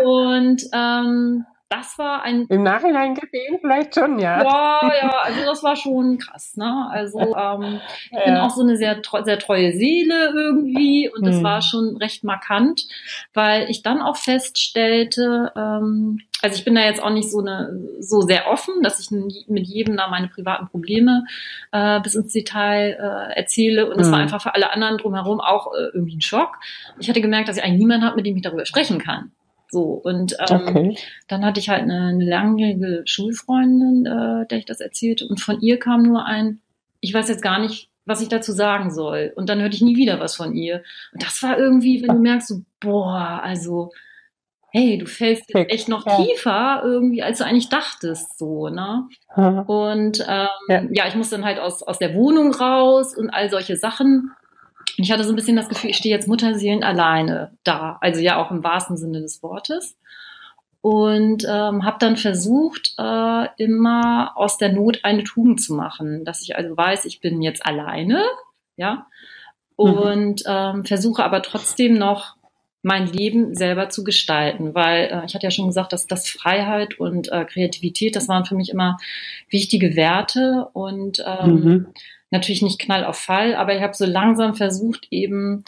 Und 0.03 0.63
ähm, 0.73 1.45
das 1.69 1.97
war 1.97 2.21
ein. 2.21 2.45
Im 2.47 2.63
Nachhinein 2.63 3.13
gesehen 3.13 3.57
vielleicht 3.59 3.95
schon, 3.95 4.19
ja. 4.19 4.41
Ja, 4.41 4.93
ja, 5.01 5.13
also 5.23 5.45
das 5.45 5.63
war 5.63 5.75
schon 5.75 6.17
krass, 6.17 6.55
ne? 6.55 6.87
Also 6.89 7.19
ähm, 7.19 7.81
ich 8.05 8.17
ja. 8.17 8.25
bin 8.25 8.37
auch 8.37 8.51
so 8.51 8.61
eine 8.61 8.77
sehr, 8.77 9.01
sehr 9.23 9.39
treue 9.39 9.73
Seele 9.73 10.31
irgendwie 10.33 11.11
und 11.13 11.25
das 11.25 11.37
hm. 11.37 11.43
war 11.43 11.61
schon 11.61 11.97
recht 11.97 12.23
markant, 12.23 12.87
weil 13.33 13.69
ich 13.69 13.83
dann 13.83 14.01
auch 14.01 14.15
feststellte, 14.15 15.51
ähm, 15.55 16.19
also 16.41 16.55
ich 16.57 16.63
bin 16.63 16.75
da 16.75 16.81
jetzt 16.81 17.01
auch 17.01 17.09
nicht 17.09 17.29
so 17.29 17.39
eine 17.39 17.77
so 17.99 18.21
sehr 18.21 18.47
offen, 18.47 18.81
dass 18.81 18.99
ich 18.99 19.11
mit 19.11 19.67
jedem 19.67 19.97
da 19.97 20.07
meine 20.07 20.29
privaten 20.29 20.67
Probleme 20.67 21.25
äh, 21.71 21.99
bis 21.99 22.15
ins 22.15 22.31
Detail 22.31 22.97
äh, 22.99 23.35
erzähle 23.35 23.89
und 23.89 23.99
das 23.99 24.07
hm. 24.07 24.13
war 24.13 24.19
einfach 24.19 24.41
für 24.41 24.55
alle 24.55 24.71
anderen 24.71 24.97
drumherum 24.97 25.41
auch 25.41 25.73
äh, 25.73 25.89
irgendwie 25.93 26.15
ein 26.15 26.21
Schock. 26.21 26.57
Ich 26.99 27.09
hatte 27.09 27.21
gemerkt, 27.21 27.49
dass 27.49 27.57
ich 27.57 27.63
eigentlich 27.63 27.79
niemanden 27.79 28.05
habe, 28.05 28.15
mit 28.15 28.25
dem 28.25 28.37
ich 28.37 28.43
darüber 28.43 28.65
sprechen 28.65 28.99
kann. 28.99 29.31
So, 29.69 29.81
und 29.81 30.35
ähm, 30.49 30.67
okay. 30.67 30.97
dann 31.27 31.43
hatte 31.43 31.59
ich 31.59 31.69
halt 31.69 31.83
eine, 31.83 32.07
eine 32.07 32.25
langjährige 32.25 33.03
Schulfreundin, 33.05 34.05
äh, 34.05 34.47
der 34.47 34.57
ich 34.59 34.65
das 34.65 34.79
erzählte, 34.79 35.27
und 35.27 35.41
von 35.41 35.59
ihr 35.61 35.77
kam 35.77 36.03
nur 36.03 36.25
ein, 36.25 36.61
ich 37.01 37.13
weiß 37.13 37.27
jetzt 37.27 37.41
gar 37.41 37.59
nicht, 37.59 37.89
was 38.05 38.21
ich 38.21 38.29
dazu 38.29 38.53
sagen 38.53 38.89
soll. 38.89 39.33
Und 39.35 39.49
dann 39.49 39.59
hörte 39.59 39.75
ich 39.75 39.81
nie 39.81 39.97
wieder 39.97 40.19
was 40.19 40.35
von 40.35 40.55
ihr. 40.55 40.83
Und 41.11 41.23
das 41.23 41.43
war 41.43 41.57
irgendwie, 41.57 42.01
wenn 42.01 42.15
du 42.15 42.21
merkst, 42.21 42.47
so, 42.47 42.61
boah, 42.79 43.41
also, 43.43 43.91
hey, 44.71 44.97
du 44.97 45.05
fällst 45.05 45.43
jetzt 45.53 45.69
echt 45.69 45.89
noch 45.89 46.05
ja. 46.05 46.15
tiefer 46.15 46.81
irgendwie, 46.83 47.21
als 47.21 47.39
du 47.39 47.45
eigentlich 47.45 47.69
dachtest, 47.69 48.37
so, 48.39 48.69
ne? 48.69 49.07
Und 49.67 50.25
ähm, 50.27 50.47
ja. 50.69 50.83
ja, 50.89 51.07
ich 51.07 51.15
musste 51.15 51.35
dann 51.35 51.45
halt 51.45 51.59
aus, 51.59 51.83
aus 51.83 51.99
der 51.99 52.13
Wohnung 52.15 52.53
raus 52.53 53.15
und 53.15 53.29
all 53.29 53.49
solche 53.49 53.75
Sachen. 53.75 54.31
Und 54.97 55.03
ich 55.03 55.11
hatte 55.11 55.23
so 55.23 55.31
ein 55.31 55.35
bisschen 55.35 55.55
das 55.55 55.69
Gefühl, 55.69 55.91
ich 55.91 55.97
stehe 55.97 56.15
jetzt 56.15 56.27
Mutterseelen 56.27 56.83
alleine 56.83 57.51
da. 57.63 57.97
Also 58.01 58.19
ja 58.19 58.37
auch 58.37 58.51
im 58.51 58.63
wahrsten 58.63 58.97
Sinne 58.97 59.21
des 59.21 59.43
Wortes. 59.43 59.95
und 60.81 61.43
ähm, 61.43 61.83
habe 61.83 61.97
dann 61.99 62.15
versucht, 62.17 62.93
äh, 62.97 63.47
immer 63.57 64.37
aus 64.37 64.57
der 64.57 64.71
Not 64.71 64.99
eine 65.03 65.23
Tugend 65.23 65.61
zu 65.61 65.73
machen, 65.73 66.23
dass 66.23 66.41
ich 66.41 66.55
also 66.55 66.77
weiß, 66.77 67.05
ich 67.05 67.19
bin 67.19 67.41
jetzt 67.41 67.65
alleine, 67.65 68.23
ja, 68.77 69.07
mhm. 69.77 69.85
und 69.85 70.43
ähm, 70.45 70.85
versuche 70.85 71.23
aber 71.23 71.41
trotzdem 71.41 71.97
noch 71.97 72.37
mein 72.83 73.07
Leben 73.07 73.53
selber 73.53 73.89
zu 73.89 74.03
gestalten, 74.03 74.75
weil 74.75 75.09
äh, 75.11 75.25
ich 75.25 75.35
hatte 75.35 75.45
ja 75.45 75.51
schon 75.51 75.67
gesagt, 75.67 75.91
dass 75.91 76.07
das 76.07 76.29
Freiheit 76.29 76.99
und 76.99 77.31
äh, 77.31 77.43
Kreativität, 77.43 78.15
das 78.15 78.29
waren 78.29 78.45
für 78.45 78.55
mich 78.55 78.69
immer 78.69 78.97
wichtige 79.49 79.95
Werte 79.97 80.69
und 80.73 81.21
ähm, 81.25 81.51
mhm. 81.51 81.87
Natürlich 82.31 82.61
nicht 82.61 82.79
Knall 82.79 83.05
auf 83.05 83.17
Fall, 83.17 83.55
aber 83.55 83.75
ich 83.75 83.81
habe 83.81 83.93
so 83.93 84.05
langsam 84.05 84.55
versucht 84.55 85.07
eben 85.11 85.63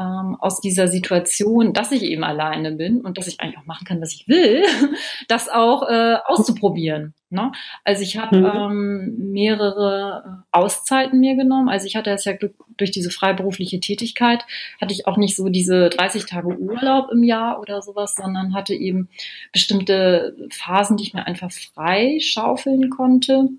ähm, 0.00 0.36
aus 0.40 0.60
dieser 0.60 0.88
Situation, 0.88 1.72
dass 1.72 1.92
ich 1.92 2.02
eben 2.02 2.24
alleine 2.24 2.72
bin 2.72 3.02
und 3.02 3.18
dass 3.18 3.26
ich 3.26 3.40
eigentlich 3.40 3.58
auch 3.58 3.66
machen 3.66 3.84
kann, 3.84 4.00
was 4.00 4.14
ich 4.14 4.28
will, 4.28 4.62
das 5.28 5.48
auch 5.48 5.88
äh, 5.88 6.16
auszuprobieren. 6.24 7.14
Ne? 7.28 7.52
Also 7.84 8.02
ich 8.02 8.16
habe 8.16 8.38
mhm. 8.38 8.46
ähm, 8.46 9.32
mehrere 9.32 10.24
äh, 10.24 10.56
Auszeiten 10.56 11.20
mir 11.20 11.36
genommen. 11.36 11.68
Also 11.68 11.86
ich 11.86 11.96
hatte 11.96 12.10
es 12.10 12.24
ja 12.24 12.32
durch 12.76 12.90
diese 12.90 13.10
freiberufliche 13.10 13.78
Tätigkeit, 13.78 14.44
hatte 14.80 14.94
ich 14.94 15.06
auch 15.06 15.18
nicht 15.18 15.36
so 15.36 15.48
diese 15.48 15.90
30 15.90 16.24
Tage 16.24 16.48
Urlaub 16.48 17.10
im 17.12 17.22
Jahr 17.22 17.60
oder 17.60 17.82
sowas, 17.82 18.14
sondern 18.14 18.54
hatte 18.54 18.74
eben 18.74 19.10
bestimmte 19.52 20.34
Phasen, 20.50 20.96
die 20.96 21.04
ich 21.04 21.14
mir 21.14 21.26
einfach 21.26 21.50
frei 21.52 22.18
schaufeln 22.20 22.88
konnte 22.90 23.50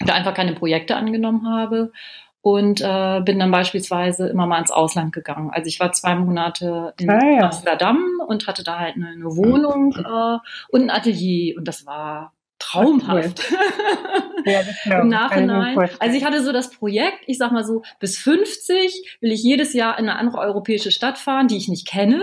da 0.00 0.14
einfach 0.14 0.34
keine 0.34 0.54
Projekte 0.54 0.96
angenommen 0.96 1.48
habe 1.48 1.92
und 2.42 2.80
äh, 2.80 3.20
bin 3.20 3.38
dann 3.38 3.52
beispielsweise 3.52 4.28
immer 4.28 4.46
mal 4.46 4.58
ins 4.58 4.72
Ausland 4.72 5.12
gegangen. 5.12 5.50
Also 5.52 5.68
ich 5.68 5.78
war 5.78 5.92
zwei 5.92 6.16
Monate 6.16 6.92
in 6.98 7.08
ah, 7.08 7.24
ja. 7.24 7.44
Amsterdam 7.44 8.04
und 8.26 8.48
hatte 8.48 8.64
da 8.64 8.78
halt 8.80 8.96
eine, 8.96 9.08
eine 9.08 9.36
Wohnung 9.36 9.94
äh, 9.96 10.38
und 10.70 10.82
ein 10.82 10.90
Atelier 10.90 11.56
und 11.56 11.68
das 11.68 11.86
war 11.86 12.32
traumhaft. 12.58 13.42
ja, 14.44 15.00
Im 15.00 15.08
Nachhinein. 15.08 15.78
Also 15.98 16.16
ich 16.16 16.24
hatte 16.24 16.42
so 16.42 16.52
das 16.52 16.70
Projekt, 16.70 17.18
ich 17.26 17.38
sag 17.38 17.52
mal 17.52 17.64
so, 17.64 17.82
bis 17.98 18.18
50 18.18 19.18
will 19.20 19.32
ich 19.32 19.42
jedes 19.42 19.72
Jahr 19.72 19.98
in 19.98 20.08
eine 20.08 20.18
andere 20.18 20.38
europäische 20.38 20.90
Stadt 20.90 21.18
fahren, 21.18 21.48
die 21.48 21.56
ich 21.56 21.68
nicht 21.68 21.86
kenne 21.86 22.22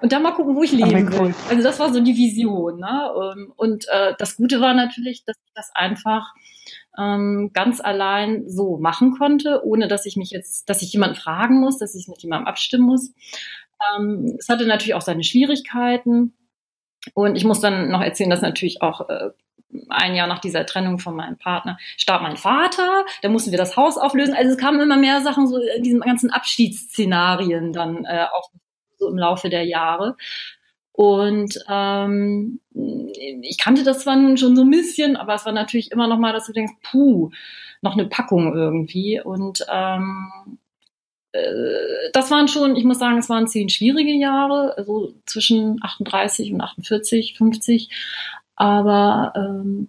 und 0.00 0.12
dann 0.12 0.22
mal 0.22 0.32
gucken, 0.32 0.56
wo 0.56 0.62
ich 0.62 0.72
leben 0.72 1.12
will. 1.12 1.34
Also 1.48 1.62
das 1.62 1.78
war 1.78 1.92
so 1.92 2.00
die 2.00 2.16
Vision. 2.16 2.78
Ne? 2.78 3.34
Ähm, 3.36 3.52
und 3.56 3.86
äh, 3.88 4.14
das 4.18 4.36
Gute 4.36 4.60
war 4.60 4.74
natürlich, 4.74 5.24
dass 5.24 5.36
ich 5.44 5.52
das 5.54 5.70
einfach 5.74 6.34
ähm, 6.98 7.50
ganz 7.52 7.80
allein 7.80 8.48
so 8.48 8.78
machen 8.78 9.16
konnte, 9.18 9.64
ohne 9.64 9.88
dass 9.88 10.06
ich 10.06 10.16
mich 10.16 10.30
jetzt, 10.30 10.68
dass 10.68 10.82
ich 10.82 10.92
jemanden 10.92 11.16
fragen 11.16 11.60
muss, 11.60 11.78
dass 11.78 11.94
ich 11.94 12.08
mit 12.08 12.22
jemandem 12.22 12.48
abstimmen 12.48 12.84
muss. 12.84 13.12
Ähm, 13.96 14.36
es 14.38 14.48
hatte 14.48 14.66
natürlich 14.66 14.94
auch 14.94 15.02
seine 15.02 15.24
Schwierigkeiten. 15.24 16.34
Und 17.14 17.36
ich 17.36 17.44
muss 17.44 17.60
dann 17.60 17.90
noch 17.90 18.02
erzählen, 18.02 18.28
dass 18.28 18.42
natürlich 18.42 18.82
auch 18.82 19.08
äh, 19.08 19.30
ein 19.88 20.14
Jahr 20.14 20.26
nach 20.26 20.40
dieser 20.40 20.66
Trennung 20.66 20.98
von 20.98 21.14
meinem 21.14 21.38
Partner 21.38 21.78
starb 21.96 22.22
mein 22.22 22.36
Vater, 22.36 23.04
da 23.22 23.28
mussten 23.28 23.52
wir 23.52 23.58
das 23.58 23.76
Haus 23.76 23.96
auflösen. 23.96 24.34
Also 24.34 24.50
es 24.50 24.58
kamen 24.58 24.80
immer 24.80 24.96
mehr 24.96 25.20
Sachen 25.20 25.46
so 25.46 25.58
in 25.58 25.82
diesen 25.82 26.00
ganzen 26.00 26.30
Abschiedsszenarien 26.30 27.72
dann 27.72 28.04
äh, 28.04 28.26
auch 28.32 28.50
so 28.98 29.08
im 29.08 29.16
Laufe 29.16 29.48
der 29.48 29.64
Jahre. 29.64 30.16
Und 31.00 31.58
ähm, 31.66 32.60
ich 32.74 33.56
kannte 33.56 33.84
das 33.84 34.00
zwar 34.00 34.16
schon 34.36 34.54
so 34.54 34.64
ein 34.64 34.70
bisschen, 34.70 35.16
aber 35.16 35.32
es 35.32 35.46
war 35.46 35.52
natürlich 35.54 35.92
immer 35.92 36.06
noch 36.06 36.18
mal, 36.18 36.34
dass 36.34 36.46
du 36.46 36.52
denkst, 36.52 36.74
puh, 36.82 37.30
noch 37.80 37.94
eine 37.94 38.04
Packung 38.04 38.54
irgendwie. 38.54 39.18
Und 39.18 39.64
ähm, 39.72 40.58
äh, 41.32 41.40
das 42.12 42.30
waren 42.30 42.48
schon, 42.48 42.76
ich 42.76 42.84
muss 42.84 42.98
sagen, 42.98 43.16
es 43.16 43.30
waren 43.30 43.48
zehn 43.48 43.70
schwierige 43.70 44.12
Jahre, 44.12 44.76
also 44.76 45.14
zwischen 45.24 45.82
38 45.82 46.52
und 46.52 46.60
48, 46.60 47.38
50. 47.38 47.88
Aber 48.56 49.32
ähm, 49.34 49.88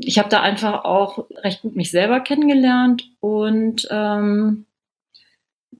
ich 0.00 0.18
habe 0.18 0.30
da 0.30 0.40
einfach 0.40 0.86
auch 0.86 1.26
recht 1.44 1.60
gut 1.60 1.76
mich 1.76 1.90
selber 1.90 2.20
kennengelernt 2.20 3.10
und 3.20 3.86
ähm, 3.90 4.64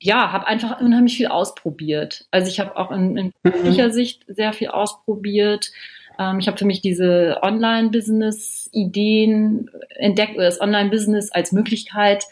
ja, 0.01 0.33
habe 0.33 0.47
einfach 0.47 0.81
unheimlich 0.81 1.17
viel 1.17 1.27
ausprobiert. 1.29 2.27
Also 2.31 2.49
ich 2.49 2.61
habe 2.61 2.77
auch 2.77 2.91
in, 2.91 3.17
in 3.17 3.33
beruflicher 3.43 3.89
mhm. 3.89 3.93
Sicht 3.93 4.27
sehr 4.29 4.53
viel 4.53 4.69
ausprobiert. 4.69 5.73
Ähm, 6.19 6.39
ich 6.39 6.47
habe 6.47 6.59
für 6.59 6.67
mich 6.67 6.81
diese 6.81 7.39
Online-Business-Ideen 7.43 9.71
entdeckt 9.91 10.37
oder 10.37 10.47
das 10.47 10.61
Online-Business 10.61 11.33
als 11.33 11.51
Möglichkeit, 11.53 12.25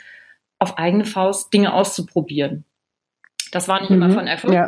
auf 0.59 0.79
eigene 0.79 1.05
Faust 1.05 1.53
Dinge 1.53 1.75
auszuprobieren. 1.75 2.65
Das 3.53 3.69
war 3.69 3.81
nicht 3.81 3.91
mhm. 3.91 4.03
immer 4.03 4.11
von 4.11 4.27
Erfolg 4.27 4.55
ja. 4.55 4.67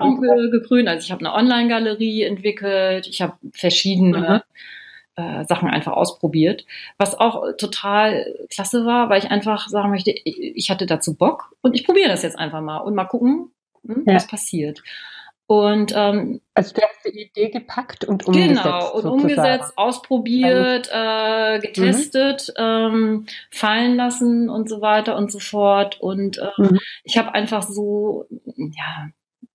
gekrönt. 0.50 0.88
Also 0.88 1.04
ich 1.04 1.12
habe 1.12 1.20
eine 1.20 1.32
Online-Galerie 1.34 2.24
entwickelt, 2.24 3.06
ich 3.06 3.22
habe 3.22 3.34
verschiedene 3.52 4.18
mhm 4.18 4.40
äh, 5.18 5.44
Sachen 5.46 5.68
einfach 5.68 5.92
ausprobiert, 5.92 6.64
was 6.96 7.18
auch 7.18 7.44
total 7.58 8.34
klasse 8.50 8.86
war, 8.86 9.10
weil 9.10 9.18
ich 9.18 9.30
einfach 9.30 9.68
sagen 9.68 9.90
möchte, 9.90 10.12
ich 10.12 10.70
hatte 10.70 10.86
dazu 10.86 11.16
Bock 11.16 11.52
und 11.60 11.74
ich 11.74 11.84
probiere 11.84 12.08
das 12.08 12.22
jetzt 12.22 12.38
einfach 12.38 12.60
mal 12.60 12.78
und 12.78 12.94
mal 12.94 13.04
gucken, 13.04 13.50
hm, 13.84 14.04
ja. 14.06 14.14
was 14.14 14.28
passiert. 14.28 14.82
Und 15.48 15.94
ähm, 15.96 16.42
also 16.52 16.74
du 16.74 16.82
hast 16.82 17.06
die 17.06 17.22
Idee 17.22 17.48
gepackt 17.48 18.04
und 18.04 18.26
umgesetzt. 18.26 18.62
Genau, 18.62 18.92
und 18.92 19.02
sozusagen. 19.02 19.22
umgesetzt, 19.22 19.72
ausprobiert, 19.76 20.90
äh, 20.92 21.58
getestet, 21.60 22.52
mhm. 22.56 22.64
ähm, 22.64 23.26
fallen 23.50 23.96
lassen 23.96 24.50
und 24.50 24.68
so 24.68 24.82
weiter 24.82 25.16
und 25.16 25.32
so 25.32 25.38
fort. 25.38 26.00
Und 26.00 26.36
äh, 26.36 26.50
mhm. 26.58 26.78
ich 27.02 27.16
habe 27.16 27.34
einfach 27.34 27.62
so, 27.62 28.26
ja, 28.56 29.08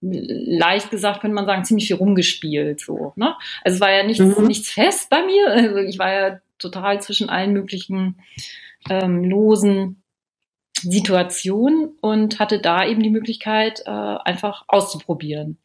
leicht 0.04 0.92
gesagt, 0.92 1.22
könnte 1.22 1.36
man 1.36 1.46
sagen, 1.46 1.64
ziemlich 1.64 1.88
viel 1.88 1.96
rumgespielt. 1.96 2.82
So, 2.82 3.14
ne? 3.16 3.36
Also 3.64 3.76
es 3.76 3.82
war 3.82 3.92
ja 3.92 4.04
nichts, 4.04 4.24
mhm. 4.24 4.48
nichts 4.48 4.70
fest 4.72 5.10
bei 5.10 5.24
mir. 5.26 5.48
Also 5.52 5.78
ich 5.78 6.00
war 6.00 6.14
ja 6.14 6.40
total 6.60 7.02
zwischen 7.02 7.30
allen 7.30 7.54
möglichen 7.54 8.18
ähm, 8.90 9.24
losen 9.24 10.04
Situationen 10.78 11.92
und 12.02 12.40
hatte 12.40 12.60
da 12.60 12.86
eben 12.86 13.02
die 13.02 13.10
Möglichkeit, 13.10 13.84
äh, 13.86 13.90
einfach 13.90 14.66
auszuprobieren. 14.68 15.58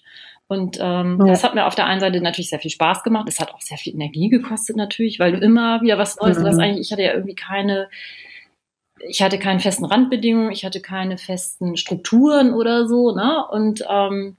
Und 0.47 0.79
ähm, 0.81 1.19
ja. 1.21 1.27
das 1.27 1.45
hat 1.45 1.55
mir 1.55 1.67
auf 1.67 1.75
der 1.75 1.87
einen 1.87 2.01
Seite 2.01 2.21
natürlich 2.21 2.49
sehr 2.49 2.59
viel 2.59 2.71
Spaß 2.71 3.03
gemacht. 3.03 3.29
Es 3.29 3.39
hat 3.39 3.53
auch 3.53 3.61
sehr 3.61 3.77
viel 3.77 3.95
Energie 3.95 4.31
gekostet 4.31 4.77
natürlich, 4.77 5.19
weil 5.19 5.33
du 5.33 5.39
immer 5.39 5.83
wieder 5.83 5.99
was 5.99 6.17
Neues, 6.17 6.39
mhm. 6.39 6.45
das 6.45 6.59
eigentlich, 6.59 6.87
ich 6.87 6.93
hatte 6.93 7.03
ja 7.03 7.13
irgendwie 7.13 7.35
keine 7.35 7.89
ich 9.07 9.23
hatte 9.23 9.39
keine 9.39 9.61
festen 9.61 9.85
Randbedingungen, 9.85 10.51
ich 10.51 10.65
hatte 10.65 10.81
keine 10.81 11.19
festen 11.19 11.77
Strukturen 11.77 12.55
oder 12.55 12.87
so, 12.87 13.15
ne? 13.15 13.45
Und 13.51 13.85
ähm, 13.89 14.37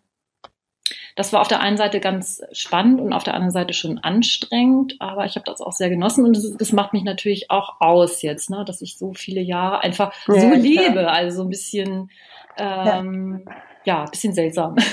das 1.15 1.33
war 1.33 1.41
auf 1.41 1.49
der 1.49 1.59
einen 1.59 1.75
Seite 1.75 1.99
ganz 1.99 2.41
spannend 2.53 3.01
und 3.01 3.11
auf 3.11 3.25
der 3.25 3.33
anderen 3.33 3.51
Seite 3.51 3.73
schon 3.73 3.97
anstrengend, 3.97 4.95
aber 4.99 5.25
ich 5.25 5.35
habe 5.35 5.43
das 5.45 5.59
auch 5.59 5.73
sehr 5.73 5.89
genossen 5.89 6.23
und 6.25 6.35
das, 6.35 6.55
das, 6.57 6.71
macht 6.71 6.93
mich 6.93 7.03
natürlich 7.03 7.51
auch 7.51 7.81
aus 7.81 8.21
jetzt, 8.21 8.49
ne? 8.49 8.63
dass 8.65 8.81
ich 8.81 8.97
so 8.97 9.13
viele 9.13 9.41
Jahre 9.41 9.83
einfach 9.83 10.13
ja, 10.29 10.39
so 10.39 10.53
lebe, 10.53 10.93
klar. 10.93 11.11
also 11.11 11.37
so 11.37 11.43
ein 11.43 11.49
bisschen, 11.49 12.09
ähm, 12.57 13.43
ja. 13.45 13.55
ja, 13.83 14.03
ein 14.05 14.11
bisschen 14.11 14.33
seltsam. 14.33 14.77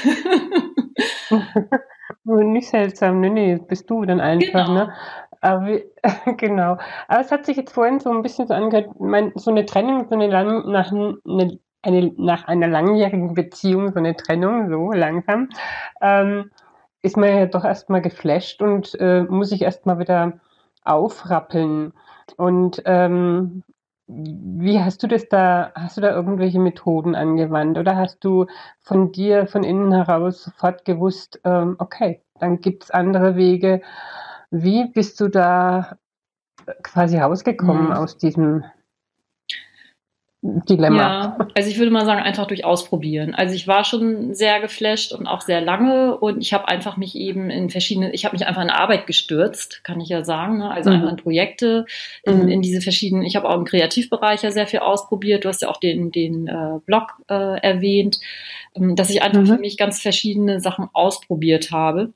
Nicht 2.24 2.70
seltsam, 2.70 3.20
nee, 3.20 3.30
nee, 3.30 3.56
bist 3.56 3.88
du 3.88 4.04
dann 4.04 4.20
einfach, 4.20 4.66
genau. 4.66 4.86
ne? 4.86 4.92
Aber 5.40 5.78
genau. 6.36 6.78
Aber 7.08 7.20
es 7.20 7.30
hat 7.32 7.46
sich 7.46 7.56
jetzt 7.56 7.72
vorhin 7.72 8.00
so 8.00 8.10
ein 8.10 8.22
bisschen 8.22 8.46
so 8.46 8.54
angehört, 8.54 8.98
mein, 9.00 9.32
so 9.36 9.50
eine 9.50 9.66
Trennung, 9.66 10.06
so 10.08 10.14
eine, 10.14 10.28
lang, 10.28 10.70
nach, 10.70 10.92
eine, 10.92 11.58
eine, 11.82 12.12
nach 12.16 12.44
einer 12.48 12.68
langjährigen 12.68 13.34
Beziehung, 13.34 13.92
so 13.92 13.98
eine 13.98 14.16
Trennung, 14.16 14.70
so 14.70 14.92
langsam, 14.92 15.48
ähm, 16.00 16.50
ist 17.02 17.16
man 17.16 17.28
ja 17.28 17.46
doch 17.46 17.64
erstmal 17.64 18.02
geflasht 18.02 18.62
und 18.62 18.98
äh, 19.00 19.22
muss 19.22 19.50
sich 19.50 19.62
erstmal 19.62 19.98
wieder 19.98 20.40
aufrappeln. 20.84 21.92
Und 22.36 22.82
ähm, 22.84 23.62
wie 24.08 24.80
hast 24.80 25.02
du 25.02 25.08
das 25.08 25.28
da, 25.28 25.72
hast 25.74 25.96
du 25.96 26.00
da 26.00 26.10
irgendwelche 26.10 26.60
Methoden 26.60 27.14
angewandt 27.14 27.76
oder 27.78 27.96
hast 27.96 28.24
du 28.24 28.46
von 28.80 29.10
dir, 29.12 29.46
von 29.46 29.64
innen 29.64 29.92
heraus 29.92 30.44
sofort 30.44 30.84
gewusst, 30.84 31.40
ähm, 31.44 31.76
okay, 31.78 32.22
dann 32.38 32.60
gibt 32.60 32.84
es 32.84 32.90
andere 32.90 33.36
Wege 33.36 33.82
wie 34.50 34.86
bist 34.92 35.20
du 35.20 35.28
da 35.28 35.98
quasi 36.82 37.18
rausgekommen 37.18 37.86
mhm. 37.86 37.92
aus 37.92 38.16
diesem 38.16 38.64
Dilemma? 40.42 40.96
Ja, 40.96 41.38
also 41.54 41.68
ich 41.68 41.78
würde 41.78 41.90
mal 41.90 42.04
sagen, 42.04 42.20
einfach 42.20 42.46
durch 42.46 42.64
Ausprobieren. 42.64 43.34
Also 43.34 43.54
ich 43.54 43.66
war 43.66 43.84
schon 43.84 44.34
sehr 44.34 44.60
geflasht 44.60 45.12
und 45.12 45.26
auch 45.26 45.40
sehr 45.40 45.60
lange 45.60 46.16
und 46.16 46.40
ich 46.40 46.52
habe 46.52 46.68
einfach 46.68 46.96
mich 46.96 47.16
eben 47.16 47.50
in 47.50 47.70
verschiedene, 47.70 48.12
ich 48.12 48.24
habe 48.24 48.34
mich 48.34 48.46
einfach 48.46 48.62
in 48.62 48.70
Arbeit 48.70 49.06
gestürzt, 49.06 49.82
kann 49.82 50.00
ich 50.00 50.08
ja 50.08 50.24
sagen. 50.24 50.58
Ne? 50.58 50.70
Also 50.70 50.90
mhm. 50.90 50.96
einfach 50.96 51.10
in 51.10 51.16
Projekte, 51.16 51.86
in, 52.22 52.44
mhm. 52.44 52.48
in 52.48 52.62
diese 52.62 52.80
verschiedenen, 52.80 53.24
ich 53.24 53.34
habe 53.34 53.48
auch 53.48 53.56
im 53.56 53.64
Kreativbereich 53.64 54.42
ja 54.42 54.50
sehr 54.50 54.66
viel 54.66 54.80
ausprobiert. 54.80 55.44
Du 55.44 55.48
hast 55.48 55.62
ja 55.62 55.68
auch 55.68 55.80
den, 55.80 56.12
den 56.12 56.46
äh, 56.46 56.78
Blog 56.84 57.14
äh, 57.28 57.60
erwähnt, 57.60 58.20
ähm, 58.74 58.94
dass 58.94 59.10
ich 59.10 59.22
einfach 59.22 59.42
mhm. 59.42 59.46
für 59.46 59.58
mich 59.58 59.76
ganz 59.76 60.00
verschiedene 60.00 60.60
Sachen 60.60 60.88
ausprobiert 60.92 61.72
habe 61.72 62.12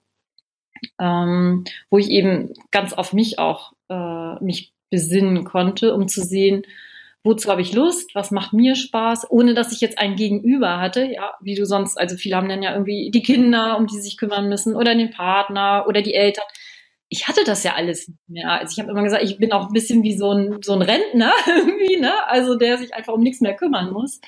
ähm, 0.98 1.64
wo 1.90 1.98
ich 1.98 2.10
eben 2.10 2.52
ganz 2.70 2.92
auf 2.92 3.12
mich 3.12 3.38
auch 3.38 3.72
äh, 3.88 4.42
mich 4.42 4.72
besinnen 4.90 5.44
konnte, 5.44 5.94
um 5.94 6.08
zu 6.08 6.22
sehen, 6.22 6.64
wozu 7.22 7.50
habe 7.50 7.60
ich 7.60 7.72
Lust, 7.72 8.14
was 8.14 8.30
macht 8.30 8.52
mir 8.52 8.74
Spaß, 8.74 9.30
ohne 9.30 9.54
dass 9.54 9.72
ich 9.72 9.80
jetzt 9.80 9.98
ein 9.98 10.16
Gegenüber 10.16 10.80
hatte, 10.80 11.04
ja, 11.04 11.34
wie 11.40 11.54
du 11.54 11.66
sonst, 11.66 11.98
also 11.98 12.16
viele 12.16 12.36
haben 12.36 12.48
dann 12.48 12.62
ja 12.62 12.72
irgendwie 12.72 13.10
die 13.10 13.22
Kinder, 13.22 13.76
um 13.78 13.86
die 13.86 13.96
sie 13.96 14.02
sich 14.02 14.16
kümmern 14.16 14.48
müssen, 14.48 14.74
oder 14.74 14.94
den 14.94 15.10
Partner 15.10 15.84
oder 15.86 16.02
die 16.02 16.14
Eltern. 16.14 16.44
ich 17.08 17.28
hatte 17.28 17.42
das 17.44 17.64
ja 17.64 17.74
alles 17.74 18.08
nicht 18.08 18.28
mehr. 18.28 18.52
Also 18.52 18.72
ich 18.72 18.78
habe 18.80 18.90
immer 18.92 19.02
gesagt, 19.02 19.24
ich 19.24 19.38
bin 19.38 19.52
auch 19.52 19.66
ein 19.66 19.72
bisschen 19.72 20.02
wie 20.04 20.16
so 20.16 20.32
ein, 20.32 20.62
so 20.62 20.72
ein 20.74 20.82
Rentner 20.82 21.32
irgendwie, 21.46 21.98
ne? 21.98 22.12
Also 22.28 22.56
der 22.56 22.78
sich 22.78 22.94
einfach 22.94 23.12
um 23.14 23.22
nichts 23.22 23.40
mehr 23.40 23.56
kümmern 23.56 23.92
muss. 23.92 24.20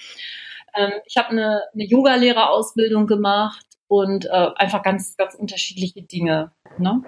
Ähm, 0.76 0.92
ich 1.06 1.16
habe 1.16 1.30
eine, 1.30 1.62
eine 1.74 1.84
Yoga-Lehrerausbildung 1.84 3.06
gemacht 3.06 3.64
und 3.92 4.24
äh, 4.24 4.48
einfach 4.56 4.82
ganz, 4.82 5.18
ganz 5.18 5.34
unterschiedliche 5.34 6.00
Dinge. 6.00 6.50
Ne? 6.78 7.02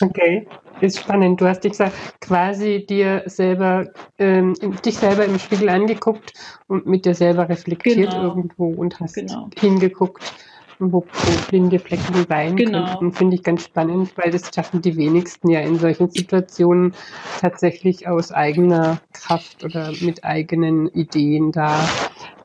Okay, 0.00 0.48
ist 0.80 1.00
spannend. 1.00 1.38
Du 1.38 1.46
hast 1.46 1.64
dich 1.64 1.74
quasi 2.22 2.86
dir 2.88 3.24
selber, 3.26 3.88
ähm, 4.18 4.54
dich 4.82 4.96
selber 4.96 5.26
im 5.26 5.38
Spiegel 5.38 5.68
angeguckt 5.68 6.32
und 6.66 6.86
mit 6.86 7.04
dir 7.04 7.14
selber 7.14 7.50
reflektiert 7.50 8.12
genau. 8.12 8.22
irgendwo 8.22 8.68
und 8.68 8.98
hast 9.00 9.16
genau. 9.16 9.50
hingeguckt 9.58 10.32
wo, 10.78 11.04
wo 11.04 11.48
blinde 11.48 11.78
Flecken 11.78 12.24
sein 12.28 12.56
genau. 12.56 12.86
könnten, 12.86 13.12
finde 13.12 13.36
ich 13.36 13.42
ganz 13.42 13.64
spannend, 13.64 14.16
weil 14.16 14.30
das 14.30 14.50
schaffen 14.54 14.80
die 14.80 14.96
wenigsten 14.96 15.50
ja 15.50 15.60
in 15.60 15.78
solchen 15.78 16.08
Situationen 16.08 16.94
tatsächlich 17.40 18.06
aus 18.06 18.32
eigener 18.32 19.00
Kraft 19.12 19.64
oder 19.64 19.92
mit 20.00 20.24
eigenen 20.24 20.88
Ideen 20.88 21.52
da 21.52 21.80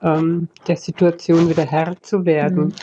ähm, 0.01 0.48
der 0.67 0.77
Situation 0.77 1.50
wieder 1.50 1.65
Herr 1.65 2.01
zu 2.01 2.25
werden. 2.25 2.65
Mhm. 2.65 2.74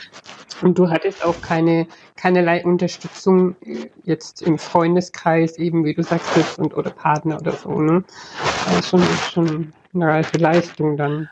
Und 0.63 0.79
du 0.79 0.91
hattest 0.91 1.25
auch 1.25 1.41
keine, 1.41 1.87
keinerlei 2.17 2.65
Unterstützung 2.65 3.57
jetzt 4.05 4.43
im 4.43 4.59
Freundeskreis, 4.59 5.59
eben 5.59 5.85
wie 5.85 5.95
du 5.95 6.03
sagst, 6.03 6.59
und 6.59 6.77
oder 6.77 6.91
Partner 6.91 7.39
oder 7.41 7.53
so, 7.53 7.81
ne? 7.81 8.05
Also 8.67 8.83
schon, 8.83 9.03
schon 9.33 9.73
eine 9.95 10.07
reife 10.07 10.39
Leistung 10.39 10.97
dann. 10.97 11.29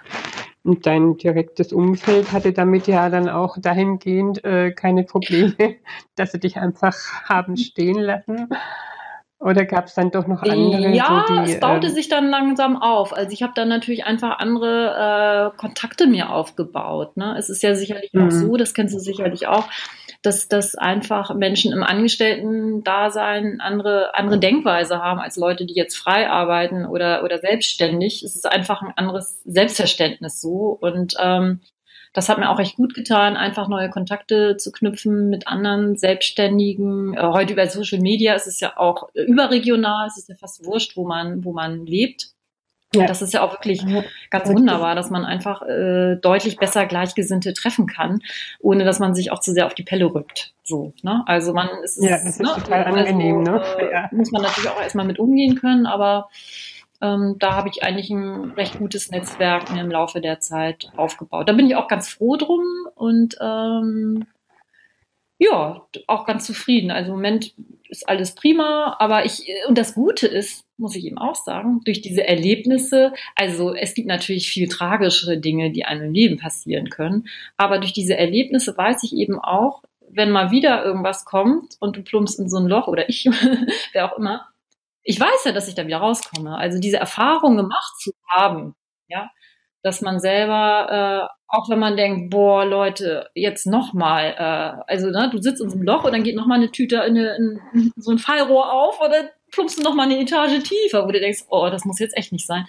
Und 0.64 0.86
dein 0.86 1.16
direktes 1.16 1.72
Umfeld 1.72 2.32
hatte 2.32 2.52
damit 2.52 2.86
ja 2.88 3.08
dann 3.08 3.28
auch 3.28 3.56
dahingehend 3.58 4.44
äh, 4.44 4.72
keine 4.72 5.04
Probleme, 5.04 5.54
dass 6.16 6.32
sie 6.32 6.40
dich 6.40 6.58
einfach 6.58 6.94
haben 7.24 7.56
stehen 7.56 7.98
lassen. 7.98 8.48
Oder 9.40 9.64
gab 9.64 9.86
es 9.86 9.94
dann 9.94 10.10
doch 10.10 10.26
noch 10.26 10.42
andere? 10.42 10.90
Ja, 10.94 11.24
so 11.28 11.34
die, 11.34 11.52
es 11.52 11.60
baute 11.60 11.86
ähm, 11.86 11.92
sich 11.92 12.08
dann 12.08 12.28
langsam 12.28 12.76
auf. 12.76 13.12
Also 13.12 13.30
ich 13.32 13.42
habe 13.42 13.52
dann 13.54 13.68
natürlich 13.68 14.04
einfach 14.04 14.40
andere 14.40 15.52
äh, 15.54 15.56
Kontakte 15.56 16.08
mir 16.08 16.30
aufgebaut. 16.30 17.16
Ne? 17.16 17.36
Es 17.38 17.48
ist 17.48 17.62
ja 17.62 17.76
sicherlich 17.76 18.10
auch 18.16 18.24
mhm. 18.24 18.30
so, 18.30 18.56
das 18.56 18.74
kennst 18.74 18.94
du 18.94 18.98
sicherlich 18.98 19.46
auch, 19.46 19.68
dass, 20.22 20.48
dass 20.48 20.74
einfach 20.74 21.32
Menschen 21.34 21.72
im 21.72 21.84
Angestellten-Dasein 21.84 23.60
andere, 23.60 24.16
andere 24.16 24.40
Denkweise 24.40 24.98
haben 24.98 25.20
als 25.20 25.36
Leute, 25.36 25.66
die 25.66 25.74
jetzt 25.74 25.96
frei 25.96 26.28
arbeiten 26.28 26.84
oder, 26.84 27.22
oder 27.22 27.38
selbstständig. 27.38 28.24
Es 28.24 28.34
ist 28.34 28.50
einfach 28.50 28.82
ein 28.82 28.92
anderes 28.96 29.40
Selbstverständnis 29.44 30.40
so. 30.40 30.76
Und 30.80 31.14
ähm, 31.20 31.60
das 32.12 32.28
hat 32.28 32.38
mir 32.38 32.50
auch 32.50 32.60
echt 32.60 32.76
gut 32.76 32.94
getan, 32.94 33.36
einfach 33.36 33.68
neue 33.68 33.90
Kontakte 33.90 34.56
zu 34.56 34.72
knüpfen 34.72 35.28
mit 35.28 35.46
anderen 35.46 35.96
Selbstständigen. 35.96 37.14
Äh, 37.14 37.22
heute 37.22 37.52
über 37.52 37.66
Social 37.66 38.00
Media 38.00 38.34
ist 38.34 38.46
es 38.46 38.60
ja 38.60 38.76
auch 38.76 39.08
überregional, 39.14 40.06
es 40.06 40.18
ist 40.18 40.28
ja 40.28 40.34
fast 40.34 40.64
wurscht, 40.64 40.96
wo 40.96 41.06
man, 41.06 41.44
wo 41.44 41.52
man 41.52 41.86
lebt. 41.86 42.32
Ja. 42.94 43.06
Das 43.06 43.20
ist 43.20 43.34
ja 43.34 43.42
auch 43.42 43.52
wirklich 43.52 43.82
ja. 43.82 44.02
ganz 44.30 44.48
wunderbar, 44.48 44.94
dass 44.94 45.10
man 45.10 45.26
einfach 45.26 45.60
äh, 45.60 46.16
deutlich 46.16 46.56
besser 46.56 46.86
Gleichgesinnte 46.86 47.52
treffen 47.52 47.86
kann, 47.86 48.22
ohne 48.60 48.84
dass 48.84 48.98
man 48.98 49.14
sich 49.14 49.30
auch 49.30 49.40
zu 49.40 49.52
sehr 49.52 49.66
auf 49.66 49.74
die 49.74 49.82
Pelle 49.82 50.06
rückt. 50.06 50.54
So, 50.64 50.94
ne? 51.02 51.22
Also 51.26 51.52
man 51.52 51.68
ist, 51.84 52.02
ja, 52.02 52.12
das 52.12 52.24
ist 52.24 52.40
ne? 52.40 52.48
total 52.54 52.84
angenehm, 52.84 53.40
also, 53.40 53.52
ne? 53.52 53.62
Äh, 53.78 53.92
ja. 53.92 54.08
Muss 54.10 54.30
man 54.30 54.40
natürlich 54.40 54.70
auch 54.70 54.80
erstmal 54.80 55.04
mit 55.04 55.18
umgehen 55.18 55.56
können, 55.56 55.84
aber 55.84 56.30
ähm, 57.00 57.36
da 57.38 57.54
habe 57.54 57.68
ich 57.68 57.82
eigentlich 57.82 58.10
ein 58.10 58.52
recht 58.52 58.78
gutes 58.78 59.10
Netzwerk 59.10 59.72
mir 59.72 59.80
im 59.80 59.90
Laufe 59.90 60.20
der 60.20 60.40
Zeit 60.40 60.90
aufgebaut. 60.96 61.48
Da 61.48 61.52
bin 61.52 61.66
ich 61.66 61.76
auch 61.76 61.88
ganz 61.88 62.08
froh 62.08 62.36
drum 62.36 62.64
und 62.94 63.36
ähm, 63.40 64.26
ja, 65.38 65.86
auch 66.08 66.26
ganz 66.26 66.46
zufrieden. 66.46 66.90
Also 66.90 67.10
im 67.10 67.16
Moment 67.16 67.54
ist 67.88 68.08
alles 68.08 68.34
prima, 68.34 68.96
aber 68.98 69.24
ich, 69.24 69.46
und 69.68 69.78
das 69.78 69.94
Gute 69.94 70.26
ist, 70.26 70.64
muss 70.76 70.96
ich 70.96 71.06
eben 71.06 71.18
auch 71.18 71.36
sagen, 71.36 71.80
durch 71.84 72.02
diese 72.02 72.26
Erlebnisse, 72.26 73.12
also 73.36 73.74
es 73.74 73.94
gibt 73.94 74.08
natürlich 74.08 74.50
viel 74.50 74.68
tragischere 74.68 75.38
Dinge, 75.38 75.70
die 75.70 75.84
einem 75.84 76.06
im 76.06 76.12
Leben 76.12 76.36
passieren 76.38 76.90
können, 76.90 77.28
aber 77.56 77.78
durch 77.78 77.92
diese 77.92 78.16
Erlebnisse 78.16 78.76
weiß 78.76 79.04
ich 79.04 79.14
eben 79.14 79.38
auch, 79.38 79.82
wenn 80.10 80.30
mal 80.30 80.50
wieder 80.50 80.84
irgendwas 80.84 81.24
kommt 81.24 81.76
und 81.80 81.96
du 81.96 82.02
plumpst 82.02 82.40
in 82.40 82.48
so 82.48 82.58
ein 82.58 82.66
Loch 82.66 82.88
oder 82.88 83.08
ich, 83.08 83.24
wer 83.92 84.12
auch 84.12 84.18
immer, 84.18 84.48
ich 85.08 85.18
weiß 85.18 85.44
ja, 85.46 85.52
dass 85.52 85.68
ich 85.68 85.74
da 85.74 85.86
wieder 85.86 85.96
rauskomme. 85.98 86.54
Also 86.58 86.78
diese 86.78 86.98
Erfahrung 86.98 87.56
gemacht 87.56 87.98
zu 87.98 88.12
haben, 88.28 88.74
ja, 89.08 89.30
dass 89.82 90.02
man 90.02 90.20
selber, 90.20 91.30
äh, 91.30 91.34
auch 91.46 91.70
wenn 91.70 91.78
man 91.78 91.96
denkt, 91.96 92.28
boah, 92.28 92.66
Leute, 92.66 93.30
jetzt 93.34 93.66
nochmal, 93.66 94.34
äh, 94.36 94.82
also 94.86 95.08
ne, 95.08 95.30
du 95.32 95.40
sitzt 95.40 95.62
in 95.62 95.70
so 95.70 95.76
einem 95.76 95.86
Loch 95.86 96.04
und 96.04 96.12
dann 96.12 96.24
geht 96.24 96.36
nochmal 96.36 96.58
eine 96.58 96.70
Tüte 96.70 96.96
in, 96.96 97.16
eine, 97.16 97.36
in 97.36 97.92
so 97.96 98.10
ein 98.10 98.18
Fallrohr 98.18 98.70
auf 98.70 99.00
oder 99.00 99.30
plumpst 99.50 99.78
du 99.78 99.82
noch 99.82 99.94
mal 99.94 100.02
eine 100.02 100.20
Etage 100.20 100.62
tiefer, 100.62 101.06
wo 101.06 101.10
du 101.10 101.20
denkst, 101.20 101.44
oh, 101.48 101.70
das 101.70 101.86
muss 101.86 102.00
jetzt 102.00 102.14
echt 102.14 102.32
nicht 102.32 102.46
sein. 102.46 102.66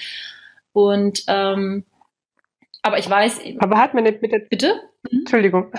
Und 0.71 1.25
ähm, 1.27 1.83
aber 2.83 2.99
ich 2.99 3.09
weiß. 3.09 3.41
Aber 3.59 3.77
hat 3.79 3.93
man 3.93 4.05
nicht 4.05 4.21
mit 4.21 4.31
der 4.31 4.39
Bitte? 4.39 4.75
Mhm. 5.11 5.19
Entschuldigung. 5.19 5.73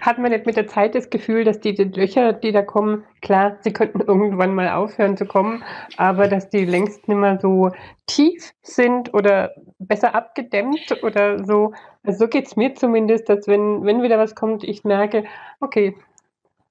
Hat 0.00 0.18
man 0.18 0.32
nicht 0.32 0.46
mit 0.46 0.56
der 0.56 0.66
Zeit 0.66 0.94
das 0.94 1.10
Gefühl, 1.10 1.44
dass 1.44 1.60
diese 1.60 1.84
Löcher, 1.84 2.32
die 2.32 2.52
da 2.52 2.62
kommen, 2.62 3.04
klar, 3.22 3.56
sie 3.60 3.72
könnten 3.72 4.00
irgendwann 4.00 4.54
mal 4.54 4.70
aufhören 4.70 5.16
zu 5.16 5.26
kommen, 5.26 5.62
aber 5.96 6.28
dass 6.28 6.50
die 6.50 6.64
längst 6.64 7.08
nicht 7.08 7.16
mehr 7.16 7.38
so 7.40 7.70
tief 8.06 8.52
sind 8.62 9.14
oder 9.14 9.52
besser 9.78 10.14
abgedämmt 10.14 11.02
oder 11.02 11.44
so. 11.44 11.72
Also 12.04 12.20
so 12.20 12.28
geht's 12.28 12.56
mir 12.56 12.74
zumindest, 12.74 13.28
dass 13.28 13.46
wenn, 13.46 13.84
wenn 13.84 14.02
wieder 14.02 14.18
was 14.18 14.34
kommt, 14.34 14.64
ich 14.64 14.84
merke, 14.84 15.24
okay, 15.60 15.94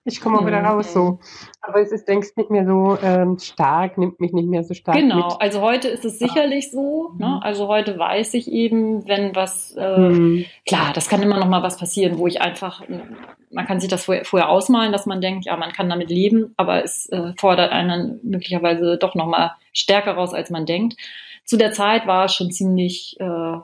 ich 0.06 0.20
komme 0.20 0.40
auch 0.40 0.46
wieder 0.46 0.60
mhm. 0.60 0.66
raus 0.66 0.94
so. 0.94 1.20
Aber 1.62 1.80
es 1.80 1.92
ist 1.92 2.08
längst 2.08 2.36
nicht 2.38 2.50
mehr 2.50 2.66
so 2.66 2.98
ähm, 3.02 3.40
stark, 3.40 3.98
nimmt 3.98 4.20
mich 4.20 4.34
nicht 4.34 4.48
mehr 4.48 4.64
so 4.64 4.74
stark 4.74 4.98
Genau, 4.98 5.28
mit. 5.28 5.36
also 5.42 5.62
heute 5.62 5.88
ist 5.88 6.04
es 6.04 6.20
sicherlich 6.20 6.72
so. 6.72 7.14
Ne? 7.18 7.28
Mhm. 7.28 7.40
Also 7.42 7.68
heute 7.68 7.98
weiß 7.98 8.34
ich 8.34 8.52
eben, 8.52 9.08
wenn 9.08 9.36
was, 9.36 9.74
äh, 9.78 9.98
mhm. 9.98 10.46
klar, 10.66 10.92
das 10.94 11.08
kann 11.08 11.22
immer 11.22 11.40
noch 11.40 11.48
mal 11.48 11.64
was 11.64 11.78
passieren, 11.78 12.18
wo 12.18 12.28
ich 12.28 12.42
einfach, 12.42 12.84
man 13.50 13.66
kann 13.66 13.80
sich 13.80 13.90
das 13.90 14.04
vorher, 14.04 14.26
vorher 14.26 14.50
ausmalen, 14.50 14.92
dass 14.92 15.06
man 15.06 15.22
denkt, 15.22 15.46
ja, 15.46 15.56
man 15.56 15.72
kann 15.72 15.90
damit 15.90 16.10
leben, 16.10 16.54
aber 16.58 16.84
es 16.84 17.08
äh, 17.10 17.32
fordert 17.38 17.72
einen 17.72 18.20
möglicherweise 18.24 18.98
doch 18.98 19.16
noch 19.16 19.28
mal 19.28 19.56
stärker 19.72 20.14
raus, 20.14 20.34
als 20.34 20.50
man 20.50 20.66
denkt. 20.66 20.96
Zu 21.46 21.58
der 21.58 21.72
Zeit 21.72 22.08
war 22.08 22.26
es 22.26 22.36
schon 22.36 22.52
ziemlich 22.52 23.18
äh, 23.20 23.58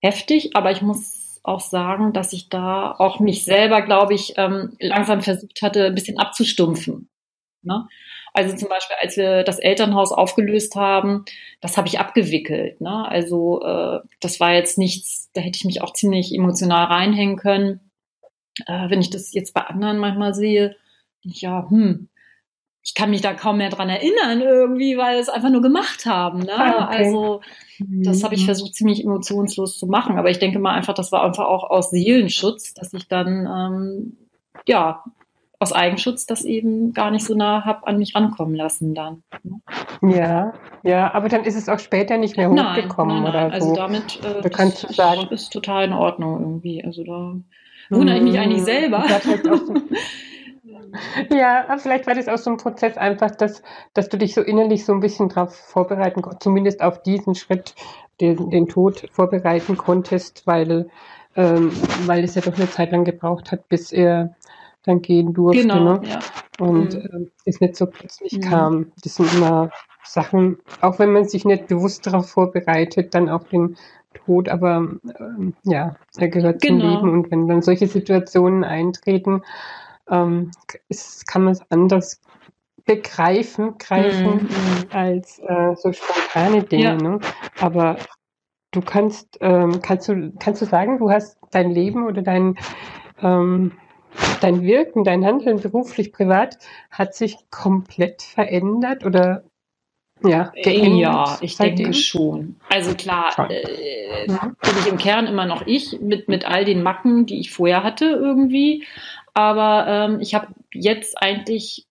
heftig, 0.00 0.56
aber 0.56 0.72
ich 0.72 0.82
muss 0.82 1.15
auch 1.46 1.60
sagen, 1.60 2.12
dass 2.12 2.32
ich 2.32 2.48
da 2.48 2.92
auch 2.92 3.20
mich 3.20 3.44
selber, 3.44 3.82
glaube 3.82 4.14
ich, 4.14 4.34
ähm, 4.36 4.76
langsam 4.80 5.22
versucht 5.22 5.62
hatte, 5.62 5.86
ein 5.86 5.94
bisschen 5.94 6.18
abzustumpfen. 6.18 7.08
Ne? 7.62 7.86
Also 8.32 8.54
zum 8.54 8.68
Beispiel, 8.68 8.96
als 9.00 9.16
wir 9.16 9.44
das 9.44 9.58
Elternhaus 9.58 10.12
aufgelöst 10.12 10.76
haben, 10.76 11.24
das 11.60 11.76
habe 11.76 11.88
ich 11.88 11.98
abgewickelt. 11.98 12.80
Ne? 12.80 13.08
Also 13.08 13.62
äh, 13.62 14.00
das 14.20 14.40
war 14.40 14.52
jetzt 14.52 14.76
nichts, 14.76 15.30
da 15.32 15.40
hätte 15.40 15.56
ich 15.56 15.64
mich 15.64 15.80
auch 15.80 15.92
ziemlich 15.92 16.34
emotional 16.34 16.84
reinhängen 16.84 17.36
können. 17.36 17.90
Äh, 18.66 18.90
wenn 18.90 19.00
ich 19.00 19.10
das 19.10 19.32
jetzt 19.32 19.54
bei 19.54 19.62
anderen 19.62 19.98
manchmal 19.98 20.34
sehe, 20.34 20.76
ja, 21.22 21.66
hm, 21.68 22.08
ich 22.86 22.94
kann 22.94 23.10
mich 23.10 23.20
da 23.20 23.34
kaum 23.34 23.56
mehr 23.56 23.68
dran 23.68 23.88
erinnern 23.88 24.40
irgendwie, 24.40 24.96
weil 24.96 25.16
wir 25.16 25.20
es 25.20 25.28
einfach 25.28 25.50
nur 25.50 25.60
gemacht 25.60 26.06
haben. 26.06 26.38
Ne? 26.38 26.52
Ah, 26.56 26.86
okay. 26.86 26.98
Also 26.98 27.40
das 27.80 28.22
habe 28.22 28.36
ich 28.36 28.42
mhm. 28.42 28.46
versucht 28.46 28.74
ziemlich 28.76 29.02
emotionslos 29.02 29.76
zu 29.76 29.88
machen. 29.88 30.18
Aber 30.18 30.30
ich 30.30 30.38
denke 30.38 30.60
mal 30.60 30.72
einfach, 30.72 30.94
das 30.94 31.10
war 31.10 31.24
einfach 31.24 31.46
auch 31.46 31.68
aus 31.68 31.90
Seelenschutz, 31.90 32.74
dass 32.74 32.94
ich 32.94 33.08
dann 33.08 33.44
ähm, 33.44 34.16
ja 34.68 35.02
aus 35.58 35.72
Eigenschutz 35.72 36.26
das 36.26 36.44
eben 36.44 36.92
gar 36.92 37.10
nicht 37.10 37.26
so 37.26 37.34
nah 37.34 37.64
habe 37.64 37.88
an 37.88 37.98
mich 37.98 38.14
rankommen 38.14 38.54
lassen 38.54 38.94
dann. 38.94 39.24
Ne? 39.42 40.16
Ja, 40.16 40.54
ja, 40.84 41.12
aber 41.12 41.28
dann 41.28 41.42
ist 41.42 41.56
es 41.56 41.68
auch 41.68 41.80
später 41.80 42.18
nicht 42.18 42.36
mehr 42.36 42.50
hochgekommen 42.50 43.22
nein, 43.22 43.32
nein, 43.32 43.46
oder 43.46 43.52
also 43.52 43.74
so. 43.74 43.80
Also 43.80 43.82
damit 43.82 44.20
äh, 44.24 44.42
da 44.42 44.48
kannst 44.48 44.88
du 44.88 44.92
sagen, 44.92 45.26
ist 45.30 45.52
total 45.52 45.86
in 45.86 45.92
Ordnung 45.92 46.40
irgendwie. 46.40 46.84
Also 46.84 47.02
da 47.02 47.34
wundere 47.90 48.18
ich 48.18 48.22
mich 48.22 48.38
eigentlich 48.38 48.60
mhm. 48.60 48.66
selber. 48.66 49.04
Ja, 51.30 51.76
vielleicht 51.78 52.06
war 52.06 52.14
das 52.14 52.28
auch 52.28 52.38
so 52.38 52.50
ein 52.50 52.56
Prozess 52.56 52.96
einfach, 52.96 53.30
dass, 53.30 53.62
dass 53.94 54.08
du 54.08 54.18
dich 54.18 54.34
so 54.34 54.42
innerlich 54.42 54.84
so 54.84 54.92
ein 54.92 55.00
bisschen 55.00 55.28
darauf 55.28 55.54
vorbereiten 55.54 56.22
konntest, 56.22 56.42
zumindest 56.42 56.82
auf 56.82 57.02
diesen 57.02 57.34
Schritt, 57.34 57.74
den, 58.20 58.50
den 58.50 58.66
Tod 58.66 59.08
vorbereiten 59.12 59.76
konntest, 59.76 60.46
weil, 60.46 60.88
ähm, 61.34 61.70
weil 62.06 62.24
es 62.24 62.34
ja 62.34 62.42
doch 62.42 62.56
eine 62.56 62.70
Zeit 62.70 62.92
lang 62.92 63.04
gebraucht 63.04 63.52
hat, 63.52 63.68
bis 63.68 63.92
er 63.92 64.34
dann 64.84 65.02
gehen 65.02 65.34
durfte. 65.34 65.62
Genau, 65.62 65.80
ne? 65.80 66.00
ja. 66.04 66.18
Und 66.58 66.94
mhm. 66.94 67.26
äh, 67.26 67.30
es 67.44 67.60
nicht 67.60 67.76
so 67.76 67.86
plötzlich 67.86 68.32
mhm. 68.32 68.40
kam. 68.40 68.92
Das 69.02 69.16
sind 69.16 69.32
immer 69.34 69.70
Sachen, 70.04 70.58
auch 70.80 70.98
wenn 70.98 71.12
man 71.12 71.24
sich 71.24 71.44
nicht 71.44 71.66
bewusst 71.66 72.06
darauf 72.06 72.30
vorbereitet, 72.30 73.14
dann 73.14 73.28
auf 73.28 73.48
den 73.48 73.76
Tod, 74.14 74.48
aber 74.48 74.76
ähm, 75.18 75.54
ja, 75.64 75.96
er 76.16 76.28
gehört 76.28 76.62
genau. 76.62 76.80
zum 76.80 76.90
Leben. 76.90 77.10
Und 77.10 77.30
wenn 77.30 77.48
dann 77.48 77.62
solche 77.62 77.86
Situationen 77.86 78.64
eintreten, 78.64 79.42
ähm, 80.10 80.50
ist, 80.88 81.26
kann 81.26 81.44
man 81.44 81.52
es 81.52 81.70
anders 81.70 82.20
begreifen, 82.84 83.76
greifen 83.78 84.44
mhm. 84.44 84.86
als 84.92 85.40
äh, 85.40 85.74
so 85.76 85.92
spontane 85.92 86.62
Dinge. 86.62 86.84
Ja. 86.84 86.96
Ne? 86.96 87.20
Aber 87.60 87.96
du 88.70 88.80
kannst, 88.80 89.38
ähm, 89.40 89.80
kannst 89.82 90.08
du, 90.08 90.32
kannst 90.38 90.62
du 90.62 90.66
sagen, 90.66 90.98
du 90.98 91.10
hast 91.10 91.38
dein 91.50 91.70
Leben 91.70 92.06
oder 92.06 92.22
dein, 92.22 92.56
ähm, 93.20 93.72
dein 94.40 94.62
Wirken, 94.62 95.02
dein 95.02 95.24
Handeln 95.24 95.60
beruflich, 95.60 96.12
privat 96.12 96.58
hat 96.90 97.14
sich 97.14 97.36
komplett 97.50 98.22
verändert 98.22 99.04
oder 99.04 99.42
ja, 100.24 100.52
geändert? 100.54 100.98
Ja, 100.98 101.38
ich 101.40 101.56
seitdem? 101.56 101.76
denke 101.76 101.94
schon. 101.94 102.56
Also 102.70 102.94
klar, 102.94 103.50
äh, 103.50 104.26
mhm. 104.28 104.56
bin 104.62 104.72
ich 104.80 104.86
im 104.86 104.96
Kern 104.96 105.26
immer 105.26 105.46
noch 105.46 105.66
ich 105.66 106.00
mit, 106.00 106.28
mit 106.28 106.46
all 106.46 106.64
den 106.64 106.82
Macken, 106.82 107.26
die 107.26 107.38
ich 107.40 107.50
vorher 107.50 107.82
hatte 107.82 108.06
irgendwie. 108.06 108.84
Aber 109.36 109.86
ähm, 109.86 110.20
ich 110.20 110.34
habe 110.34 110.48
jetzt 110.72 111.20
eigentlich 111.20 111.86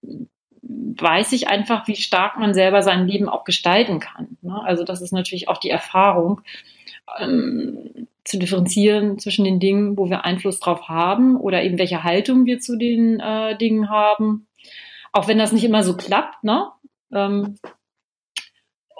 weiß 0.63 1.31
ich 1.34 1.47
einfach, 1.47 1.88
wie 1.88 1.95
stark 1.95 2.39
man 2.39 2.55
selber 2.55 2.81
sein 2.81 3.08
Leben 3.08 3.29
auch 3.29 3.43
gestalten 3.43 3.99
kann. 3.99 4.38
Ne? 4.41 4.60
Also 4.63 4.84
das 4.84 4.99
ist 5.03 5.13
natürlich 5.13 5.47
auch 5.47 5.58
die 5.60 5.69
Erfahrung, 5.69 6.41
ähm, 7.19 8.08
zu 8.23 8.39
differenzieren 8.39 9.19
zwischen 9.19 9.45
den 9.45 9.60
Dingen, 9.60 9.95
wo 9.95 10.10
wir 10.10 10.25
Einfluss 10.25 10.60
drauf 10.60 10.89
haben 10.89 11.39
oder 11.39 11.62
eben 11.62 11.77
welche 11.77 12.03
Haltung 12.03 12.47
wir 12.47 12.60
zu 12.60 12.77
den 12.77 13.19
äh, 13.19 13.55
Dingen 13.55 13.91
haben. 13.91 14.47
Auch 15.12 15.27
wenn 15.27 15.38
das 15.38 15.51
nicht 15.51 15.65
immer 15.65 15.84
so 15.84 15.95
klappt, 15.95 16.43
ne? 16.43 16.69
Ähm, 17.13 17.60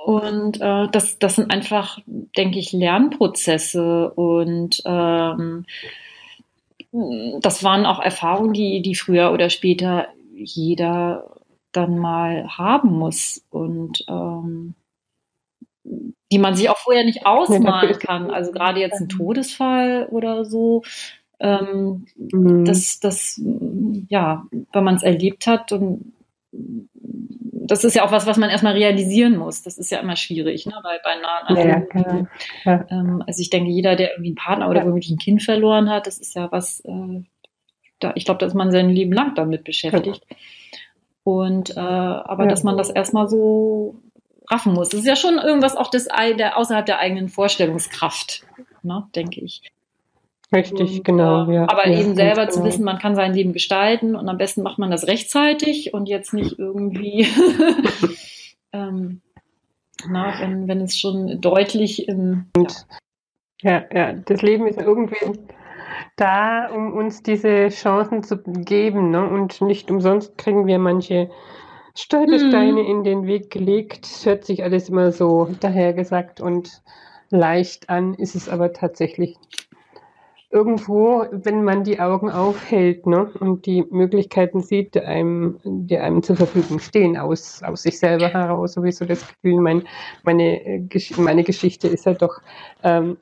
und 0.06 0.62
äh, 0.62 0.88
das, 0.92 1.18
das 1.18 1.38
sind 1.38 1.50
einfach, 1.50 1.98
denke 2.06 2.60
ich, 2.60 2.74
Lernprozesse 2.74 4.12
und 4.12 4.84
ähm, 4.86 5.66
das 7.42 7.64
waren 7.64 7.86
auch 7.86 8.00
Erfahrungen, 8.00 8.54
die, 8.54 8.82
die 8.82 8.96
früher 8.96 9.32
oder 9.32 9.50
später 9.50 10.08
jeder 10.34 11.36
dann 11.72 11.98
mal 11.98 12.48
haben 12.58 12.94
muss 12.94 13.44
und 13.50 14.06
ähm, 14.08 14.76
die 16.32 16.40
man 16.40 16.56
sich 16.56 16.70
auch 16.70 16.78
vorher 16.78 17.04
nicht 17.04 17.26
ausmalen 17.26 18.00
kann. 18.00 18.32
Also 18.32 18.52
gerade 18.52 18.80
jetzt 18.80 19.00
ein 19.00 19.10
Todesfall 19.10 20.08
oder 20.10 20.46
so. 20.46 20.84
Ähm, 21.40 22.06
mhm. 22.16 22.66
Das, 22.66 23.00
das, 23.00 23.42
ja, 24.10 24.46
wenn 24.72 24.84
man 24.84 24.96
es 24.96 25.04
erlebt 25.04 25.48
hat 25.48 25.72
und 25.72 26.14
das 27.68 27.84
ist 27.84 27.96
ja 27.96 28.06
auch 28.06 28.12
was, 28.12 28.26
was 28.28 28.38
man 28.38 28.50
erstmal 28.50 28.74
realisieren 28.74 29.38
muss. 29.38 29.64
Das 29.64 29.78
ist 29.78 29.92
ja 29.92 30.00
immer 30.00 30.16
schwierig, 30.16 30.66
ne? 30.66 30.74
Weil 30.84 31.00
bei 31.04 31.16
nahen 31.16 31.56
ja, 31.56 32.02
ja, 32.02 32.28
ja. 32.64 32.86
Ähm, 32.90 33.24
also 33.26 33.42
ich 33.42 33.50
denke, 33.50 33.70
jeder, 33.70 33.96
der 33.96 34.12
irgendwie 34.12 34.30
einen 34.30 34.36
Partner 34.36 34.70
oder 34.70 34.86
wirklich 34.86 35.10
ein 35.10 35.18
Kind 35.18 35.44
verloren 35.44 35.90
hat, 35.90 36.08
das 36.08 36.20
ist 36.20 36.36
ja 36.36 36.52
was, 36.52 36.82
äh, 36.82 37.24
da, 38.00 38.14
ich 38.16 38.26
glaube, 38.26 38.40
dass 38.40 38.54
man 38.54 38.72
sein 38.72 38.90
Leben 38.90 39.14
lang 39.14 39.36
damit 39.36 39.64
beschäftigt. 39.64 40.22
Und 41.24 41.76
äh, 41.76 41.80
aber 41.80 42.46
dass 42.46 42.64
man 42.64 42.78
das 42.78 42.90
erstmal 42.90 43.28
so 43.28 43.96
raffen 44.50 44.74
muss. 44.74 44.90
Das 44.90 45.00
ist 45.00 45.08
ja 45.08 45.16
schon 45.16 45.38
irgendwas 45.38 45.76
auch 45.76 45.90
das, 45.90 46.08
der, 46.38 46.58
außerhalb 46.58 46.86
der 46.86 47.00
eigenen 47.00 47.30
Vorstellungskraft, 47.30 48.46
ne, 48.84 49.08
denke 49.16 49.42
ich. 49.42 49.64
Richtig, 50.54 51.04
genau. 51.04 51.50
Ja, 51.50 51.64
aber 51.64 51.88
ja, 51.88 52.00
eben 52.00 52.16
selber 52.16 52.50
zu 52.50 52.60
genau. 52.60 52.68
wissen, 52.68 52.86
man 52.86 53.00
kann 53.00 53.16
sein 53.16 53.34
Leben 53.34 53.54
gestalten 53.54 54.16
und 54.16 54.30
am 54.30 54.38
besten 54.38 54.62
macht 54.62 54.78
man 54.78 54.92
das 54.92 55.08
rechtzeitig 55.08 55.94
und 55.94 56.08
jetzt 56.08 56.34
nicht 56.34 56.60
irgendwie, 56.60 57.28
ähm, 58.72 59.22
na, 60.08 60.40
wenn, 60.40 60.68
wenn 60.68 60.82
es 60.82 61.00
schon 61.00 61.42
deutlich 61.42 62.08
im. 62.08 62.46
Und, 62.56 62.86
ja. 63.62 63.84
ja, 63.92 64.14
das 64.14 64.42
Leben 64.42 64.68
ist 64.68 64.80
irgendwie 64.80 65.18
da, 66.16 66.68
um 66.68 66.94
uns 66.94 67.24
diese 67.24 67.70
Chancen 67.70 68.24
zu 68.24 68.38
geben. 68.38 69.12
Ne? 69.12 69.28
Und 69.28 69.62
nicht 69.62 69.92
umsonst 69.92 70.38
kriegen 70.38 70.68
wir 70.68 70.80
manche 70.80 71.30
Stolpersteine 71.96 72.84
mhm. 72.84 72.90
in 72.90 73.04
den 73.04 73.28
Weg 73.28 73.50
gelegt. 73.52 74.06
Es 74.06 74.26
hört 74.26 74.46
sich 74.46 74.64
alles 74.64 74.90
immer 74.90 75.12
so 75.12 75.50
dahergesagt 75.60 76.42
und 76.42 76.82
leicht 77.30 77.90
an, 77.90 78.14
ist 78.14 78.36
es 78.36 78.50
aber 78.50 78.74
tatsächlich 78.74 79.38
irgendwo, 80.50 81.26
wenn 81.32 81.64
man 81.64 81.84
die 81.84 82.00
Augen 82.00 82.30
aufhält 82.30 83.06
ne, 83.08 83.30
und 83.40 83.66
die 83.66 83.84
Möglichkeiten 83.90 84.62
sieht, 84.62 84.96
die 84.96 85.02
einem, 85.02 85.60
die 85.64 85.98
einem 85.98 86.24
zur 86.24 86.36
Verfügung 86.36 86.80
stehen, 86.80 87.18
aus, 87.18 87.62
aus 87.64 87.84
sich 87.84 88.00
selber 88.00 88.30
heraus, 88.30 88.74
sowieso 88.74 89.06
das 89.06 89.28
Gefühl, 89.28 89.60
mein, 89.60 89.84
meine, 90.24 90.64
äh, 90.66 90.88
meine 91.18 91.44
Geschichte 91.44 91.88
ist 91.88 92.06
ja 92.06 92.14
doch 92.14 92.40
ähm, 92.84 93.18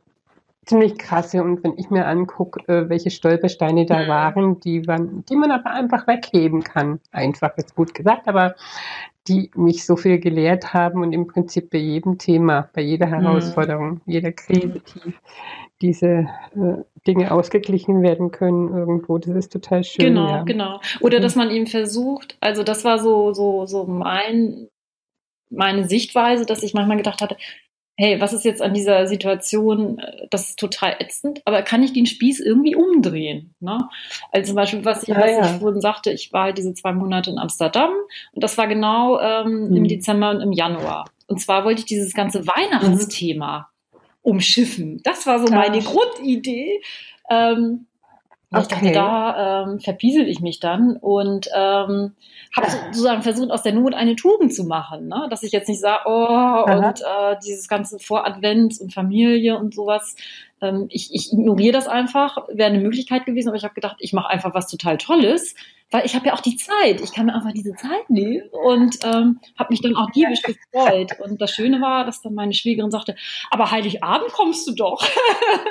ziemlich 0.66 0.98
krasse. 0.98 1.44
Und 1.44 1.64
wenn 1.64 1.78
ich 1.78 1.90
mir 1.90 2.06
angucke, 2.08 2.62
äh, 2.68 2.90
welche 2.90 3.12
Stolpersteine 3.12 3.86
da 3.86 4.04
mhm. 4.04 4.08
waren, 4.08 4.60
die, 4.60 4.86
waren, 4.88 5.26
die 5.26 5.36
man 5.36 5.52
aber 5.52 5.72
einfach 5.72 6.08
wegheben 6.08 6.64
kann. 6.64 7.00
Einfach 7.12 7.56
ist 7.58 7.76
gut 7.76 7.94
gesagt, 7.94 8.28
aber 8.28 8.56
die 9.28 9.50
mich 9.56 9.86
so 9.86 9.96
viel 9.96 10.20
gelehrt 10.20 10.74
haben 10.74 11.02
und 11.02 11.14
im 11.14 11.28
Prinzip 11.28 11.70
bei 11.70 11.78
jedem 11.78 12.18
Thema, 12.18 12.70
bei 12.74 12.82
jeder 12.82 13.08
mhm. 13.08 13.12
Herausforderung, 13.12 14.02
jeder 14.06 14.32
Krise, 14.32 14.82
die 14.82 15.14
diese 15.84 16.30
äh, 16.56 16.84
Dinge 17.06 17.32
ausgeglichen 17.32 18.02
werden 18.02 18.32
können 18.32 18.76
irgendwo. 18.76 19.18
Das 19.18 19.36
ist 19.36 19.52
total 19.52 19.84
schön. 19.84 20.06
Genau, 20.06 20.30
ja. 20.30 20.44
genau. 20.44 20.80
Oder 21.02 21.20
dass 21.20 21.36
man 21.36 21.52
eben 21.52 21.68
versucht, 21.68 22.38
also 22.40 22.64
das 22.64 22.86
war 22.86 22.98
so, 22.98 23.34
so, 23.34 23.66
so 23.66 23.86
mein, 23.86 24.70
meine 25.50 25.88
Sichtweise, 25.88 26.46
dass 26.46 26.64
ich 26.64 26.74
manchmal 26.74 26.98
gedacht 26.98 27.22
hatte, 27.22 27.38
hey, 27.96 28.20
was 28.20 28.34
ist 28.34 28.46
jetzt 28.46 28.62
an 28.62 28.74
dieser 28.74 29.06
Situation, 29.06 30.02
das 30.32 30.50
ist 30.50 30.60
total 30.60 30.96
ätzend, 31.00 31.42
aber 31.46 31.62
kann 31.62 31.84
ich 31.84 31.94
den 31.94 32.08
Spieß 32.08 32.40
irgendwie 32.40 32.76
umdrehen? 32.76 33.54
Ne? 33.60 33.88
Also 34.32 34.48
zum 34.48 34.56
Beispiel, 34.56 34.84
was 34.84 35.04
ich, 35.04 35.10
ja, 35.10 35.20
was 35.20 35.32
ja. 35.32 35.46
ich 35.46 35.62
vorhin 35.62 35.82
sagte, 35.82 36.12
ich 36.12 36.34
war 36.34 36.46
halt 36.46 36.58
diese 36.58 36.74
zwei 36.74 36.94
Monate 36.94 37.30
in 37.30 37.38
Amsterdam 37.38 37.92
und 38.32 38.44
das 38.44 38.58
war 38.58 38.68
genau 38.68 39.20
ähm, 39.20 39.70
mhm. 39.70 39.76
im 39.76 39.88
Dezember 39.88 40.32
und 40.32 40.42
im 40.42 40.54
Januar. 40.54 41.06
Und 41.28 41.40
zwar 41.40 41.66
wollte 41.66 41.82
ich 41.82 41.86
dieses 41.86 42.14
ganze 42.14 42.48
Weihnachtsthema 42.48 43.60
mhm. 43.60 43.73
Umschiffen. 44.24 45.02
Das 45.04 45.28
war 45.28 45.46
so 45.46 45.54
meine 45.54 45.82
Grundidee. 45.82 46.82
Ähm, 47.30 47.86
Okay. 48.54 48.62
Ich 48.62 48.68
dachte, 48.68 48.92
da 48.92 49.64
ähm, 49.64 49.80
verpiesel 49.80 50.28
ich 50.28 50.40
mich 50.40 50.60
dann 50.60 50.96
und 50.98 51.48
ähm, 51.56 52.14
habe 52.56 52.70
sozusagen 52.70 53.24
versucht, 53.24 53.50
aus 53.50 53.64
der 53.64 53.74
Not 53.74 53.96
eine 53.96 54.16
Tugend 54.16 54.54
zu 54.54 54.64
machen. 54.64 55.08
Ne? 55.08 55.26
Dass 55.32 55.42
ich 55.42 55.52
jetzt 55.52 55.68
nicht 55.68 55.80
sage, 55.80 56.04
oh, 56.06 56.28
Aha. 56.28 56.62
und 56.62 57.02
äh, 57.02 57.36
dieses 57.44 57.68
ganze 57.68 57.98
Voradvent 57.98 58.80
und 58.80 58.94
Familie 58.94 59.58
und 59.58 59.74
sowas. 59.74 60.16
Ähm, 60.62 60.86
ich, 60.90 61.16
ich 61.16 61.34
ignoriere 61.34 61.74
das 61.74 61.88
einfach, 61.88 62.38
wäre 62.48 62.70
eine 62.70 62.80
Möglichkeit 62.80 63.26
gewesen, 63.26 63.50
aber 63.50 63.58
ich 63.58 63.64
habe 63.64 63.74
gedacht, 63.74 63.96
ich 63.98 64.14
mache 64.14 64.30
einfach 64.30 64.54
was 64.54 64.68
total 64.68 65.00
Tolles 65.00 65.56
weil 65.94 66.08
ich 66.08 66.16
habe 66.16 66.26
ja 66.26 66.34
auch 66.34 66.42
die 66.42 66.58
Zeit. 66.58 67.02
Ich 67.02 67.14
kann 67.14 67.28
mir 67.28 67.36
einfach 67.36 67.54
diese 67.54 67.74
Zeit 67.76 68.10
nehmen 68.10 68.42
und 68.52 68.98
ähm, 69.04 69.40
habe 69.58 69.70
mich 69.70 69.82
dann 69.82 69.96
auch 69.96 70.10
diebisch 70.10 70.42
gefreut. 70.42 71.20
Und 71.20 71.40
das 71.40 71.52
Schöne 71.52 71.82
war, 71.82 72.04
dass 72.04 72.22
dann 72.22 72.34
meine 72.34 72.54
Schwägerin 72.54 72.90
sagte, 72.90 73.16
aber 73.52 73.70
Heiligabend 73.70 74.32
kommst 74.34 74.68
du 74.68 74.74
doch. 74.74 75.06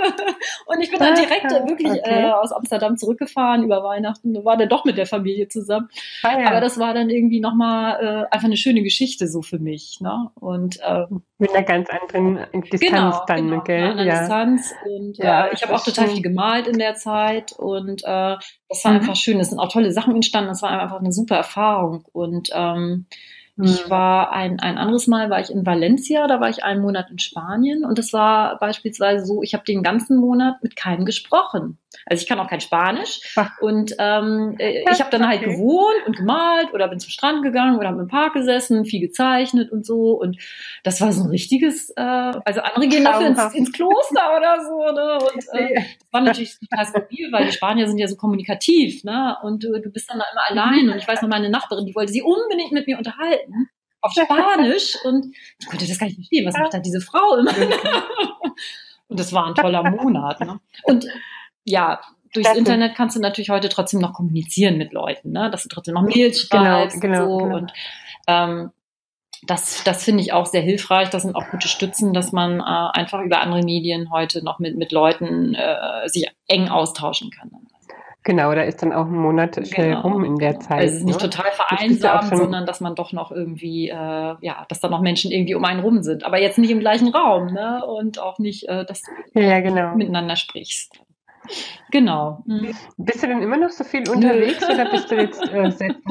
und 0.67 0.81
ich 0.81 0.91
bin 0.91 1.01
dann 1.01 1.17
direkt 1.17 1.47
okay. 1.47 1.69
wirklich 1.69 1.93
äh, 2.05 2.31
aus 2.31 2.53
Amsterdam 2.53 2.97
zurückgefahren 2.97 3.65
über 3.65 3.83
Weihnachten, 3.83 4.45
war 4.45 4.57
dann 4.57 4.69
doch 4.69 4.85
mit 4.85 4.97
der 4.97 5.07
Familie 5.07 5.49
zusammen. 5.49 5.89
Ah, 6.23 6.39
ja. 6.39 6.51
Aber 6.51 6.61
das 6.61 6.79
war 6.79 6.95
dann 6.95 7.11
irgendwie 7.11 7.41
nochmal 7.41 7.99
äh, 8.01 8.35
einfach 8.35 8.47
eine 8.47 8.57
schöne 8.57 8.83
Geschichte 8.85 9.27
so 9.27 9.43
für 9.43 9.59
mich. 9.59 9.99
Ne? 10.01 10.31
Und 10.37 10.79
ähm, 10.87 11.23
mit 11.39 11.53
einer 11.53 11.65
ganz 11.65 11.89
anderen 11.91 12.47
Distanz 12.71 12.81
genau, 12.81 13.25
dann, 13.27 13.49
genau, 13.49 13.63
gell? 13.65 13.83
Einer 13.83 14.05
ja. 14.05 14.21
Distanz. 14.21 14.73
Und 14.87 15.19
ja, 15.19 15.47
äh, 15.47 15.55
ich 15.55 15.63
habe 15.65 15.75
auch 15.75 15.83
total 15.83 16.07
viel 16.07 16.23
gemalt 16.23 16.69
in 16.69 16.79
der 16.79 16.95
Zeit 16.95 17.51
und 17.59 18.05
äh, 18.05 18.37
das 18.69 18.85
war 18.85 18.93
mhm. 18.93 19.01
einfach 19.01 19.17
schön. 19.17 19.41
Es 19.41 19.51
sind 19.51 19.59
auch 19.59 19.71
tolle 19.71 19.91
Sachen 19.91 20.12
entstanden. 20.17 20.49
Das 20.49 20.63
war 20.63 20.71
einfach 20.71 21.01
eine 21.01 21.13
super 21.13 21.37
Erfahrung. 21.37 22.05
Und 22.13 22.51
ähm, 22.53 23.07
ich 23.57 23.85
mhm. 23.87 23.91
war 23.91 24.33
ein, 24.33 24.61
ein 24.61 24.79
anderes 24.79 25.07
Mal 25.07 25.29
war 25.29 25.41
ich 25.41 25.51
in 25.51 25.67
Valencia, 25.67 26.27
da 26.27 26.41
war 26.41 26.49
ich 26.49 26.65
einen 26.65 26.81
Monat 26.81 27.11
in 27.11 27.19
Spanien 27.19 27.85
und 27.85 27.99
es 27.99 28.13
war 28.13 28.59
beispielsweise 28.59 29.27
so, 29.27 29.43
ich 29.43 29.53
habe 29.53 29.65
den 29.65 29.83
ganzen 29.83 30.17
Monat 30.17 30.63
mit 30.63 30.75
keinem 30.75 31.05
gesprochen. 31.05 31.79
Also 32.07 32.23
ich 32.23 32.29
kann 32.29 32.39
auch 32.41 32.49
kein 32.49 32.61
Spanisch 32.61 33.21
und 33.61 33.95
ähm, 33.99 34.57
äh, 34.59 34.85
ich 34.91 35.01
habe 35.01 35.11
dann 35.11 35.27
halt 35.27 35.43
gewohnt 35.43 36.07
und 36.07 36.17
gemalt 36.17 36.73
oder 36.73 36.89
bin 36.89 37.01
zum 37.01 37.11
Strand 37.11 37.43
gegangen 37.43 37.79
oder 37.79 37.89
habe 37.89 38.01
im 38.01 38.09
Park 38.09 38.35
gesessen, 38.35 38.85
viel 38.85 39.01
gezeichnet 39.01 39.71
und 39.71 39.87
so 39.87 40.13
und 40.13 40.37
das 40.83 41.01
war 41.01 41.13
so 41.13 41.25
ein 41.25 41.31
richtiges, 41.31 41.91
äh, 41.91 42.01
also 42.01 42.61
andere 42.61 42.89
gehen 42.89 43.05
dafür 43.05 43.27
ins, 43.27 43.55
ins 43.55 43.73
Kloster 43.73 44.37
oder 44.37 44.59
so 44.65 44.93
ne? 44.93 45.19
und 45.35 45.61
äh, 45.61 45.75
das 45.75 46.13
war 46.13 46.21
natürlich 46.21 46.59
total 46.59 46.87
skurril, 46.87 47.33
weil 47.33 47.47
die 47.47 47.53
Spanier 47.53 47.87
sind 47.87 47.99
ja 47.99 48.09
so 48.09 48.17
kommunikativ 48.17 49.05
ne? 49.05 49.37
und 49.43 49.65
du, 49.65 49.81
du 49.81 49.91
bist 49.91 50.11
dann 50.11 50.19
da 50.19 50.25
immer 50.33 50.65
allein 50.65 50.91
und 50.91 50.99
ich 50.99 51.07
weiß 51.07 51.23
noch 51.23 51.29
meine 51.29 51.51
Nachbarin, 51.51 51.87
die 51.87 51.95
wollte 51.95 52.13
sie 52.13 52.23
unbedingt 52.23 52.73
mit 52.73 52.87
mir 52.87 52.99
unterhalten 52.99 53.69
auf 54.03 54.13
Spanisch 54.21 54.97
und 55.05 55.35
ich 55.59 55.67
konnte 55.67 55.87
das 55.87 55.99
gar 55.99 56.07
nicht 56.07 56.17
verstehen, 56.17 56.47
was 56.47 56.59
macht 56.59 56.75
da 56.75 56.79
diese 56.81 57.01
Frau 57.01 57.37
immer? 57.37 57.53
und 59.09 59.19
das 59.19 59.33
war 59.33 59.47
ein 59.47 59.55
toller 59.55 59.89
Monat. 59.91 60.41
Ne? 60.41 60.61
Und 60.85 61.07
ja, 61.65 62.01
durchs 62.33 62.49
das 62.49 62.59
Internet 62.59 62.95
kannst 62.95 63.17
du 63.17 63.21
natürlich 63.21 63.51
heute 63.51 63.69
trotzdem 63.69 64.01
noch 64.01 64.15
kommunizieren 64.15 64.79
mit 64.79 64.93
Leuten, 64.93 65.33
ne? 65.33 65.51
dass 65.51 65.63
du 65.63 65.69
trotzdem 65.69 65.95
noch 65.95 66.03
Mails 66.03 66.41
schreibst 66.41 67.01
genau, 67.01 67.15
genau, 67.17 67.25
und 67.25 67.31
so. 67.31 67.45
Genau. 67.45 67.57
Und 67.57 67.73
ähm, 68.27 68.71
das, 69.45 69.83
das 69.85 70.05
finde 70.05 70.23
ich 70.23 70.33
auch 70.33 70.47
sehr 70.47 70.63
hilfreich. 70.63 71.11
Das 71.11 71.23
sind 71.23 71.35
auch 71.35 71.51
gute 71.51 71.69
Stützen, 71.69 72.13
dass 72.13 72.33
man 72.33 72.61
äh, 72.61 72.63
einfach 72.63 73.21
über 73.23 73.41
andere 73.41 73.63
Medien 73.63 74.11
heute 74.13 74.45
noch 74.45 74.61
mit, 74.61 74.77
mit 74.77 74.93
Leuten 74.93 75.55
äh, 75.55 76.09
sich 76.09 76.29
eng 76.47 76.69
austauschen 76.69 77.31
kann. 77.31 77.51
Genau, 78.25 78.55
da 78.55 78.63
ist 78.63 78.81
dann 78.83 78.93
auch 78.93 79.07
ein 79.07 79.17
Monat 79.17 79.57
schnell 79.67 79.97
genau. 79.97 80.03
rum 80.03 80.25
in 80.25 80.39
der 80.39 80.61
Zeit. 80.61 80.79
Also 80.79 80.95
es 80.95 81.01
ist 81.01 81.05
nicht 81.05 81.21
ne? 81.21 81.29
total 81.29 81.51
vereinsamt, 81.51 82.31
ja 82.31 82.37
sondern 82.37 82.67
dass 82.67 82.81
man 82.81 82.95
doch 82.95 83.13
noch 83.13 83.33
irgendwie, 83.33 83.89
äh, 83.89 83.95
ja, 83.95 84.65
dass 84.69 84.79
da 84.79 84.89
noch 84.89 85.01
Menschen 85.01 85.33
irgendwie 85.33 85.57
um 85.57 85.65
einen 85.65 85.81
rum 85.81 86.05
sind. 86.05 86.25
Aber 86.25 86.39
jetzt 86.39 86.57
nicht 86.57 86.71
im 86.71 86.79
gleichen 86.79 87.09
Raum, 87.09 87.47
ne? 87.47 87.85
Und 87.85 88.21
auch 88.21 88.39
nicht, 88.39 88.69
äh, 88.69 88.85
dass 88.85 89.03
du 89.03 89.41
ja, 89.41 89.59
genau. 89.59 89.97
miteinander 89.97 90.37
sprichst. 90.37 91.03
Genau. 91.91 92.43
Mhm. 92.47 92.75
Bist 92.97 93.23
du 93.23 93.27
denn 93.27 93.43
immer 93.43 93.57
noch 93.57 93.71
so 93.71 93.85
viel 93.85 94.09
unterwegs 94.09 94.65
oder 94.69 94.91
bist 94.91 95.11
du 95.11 95.17
jetzt 95.17 95.43
äh, 95.43 95.95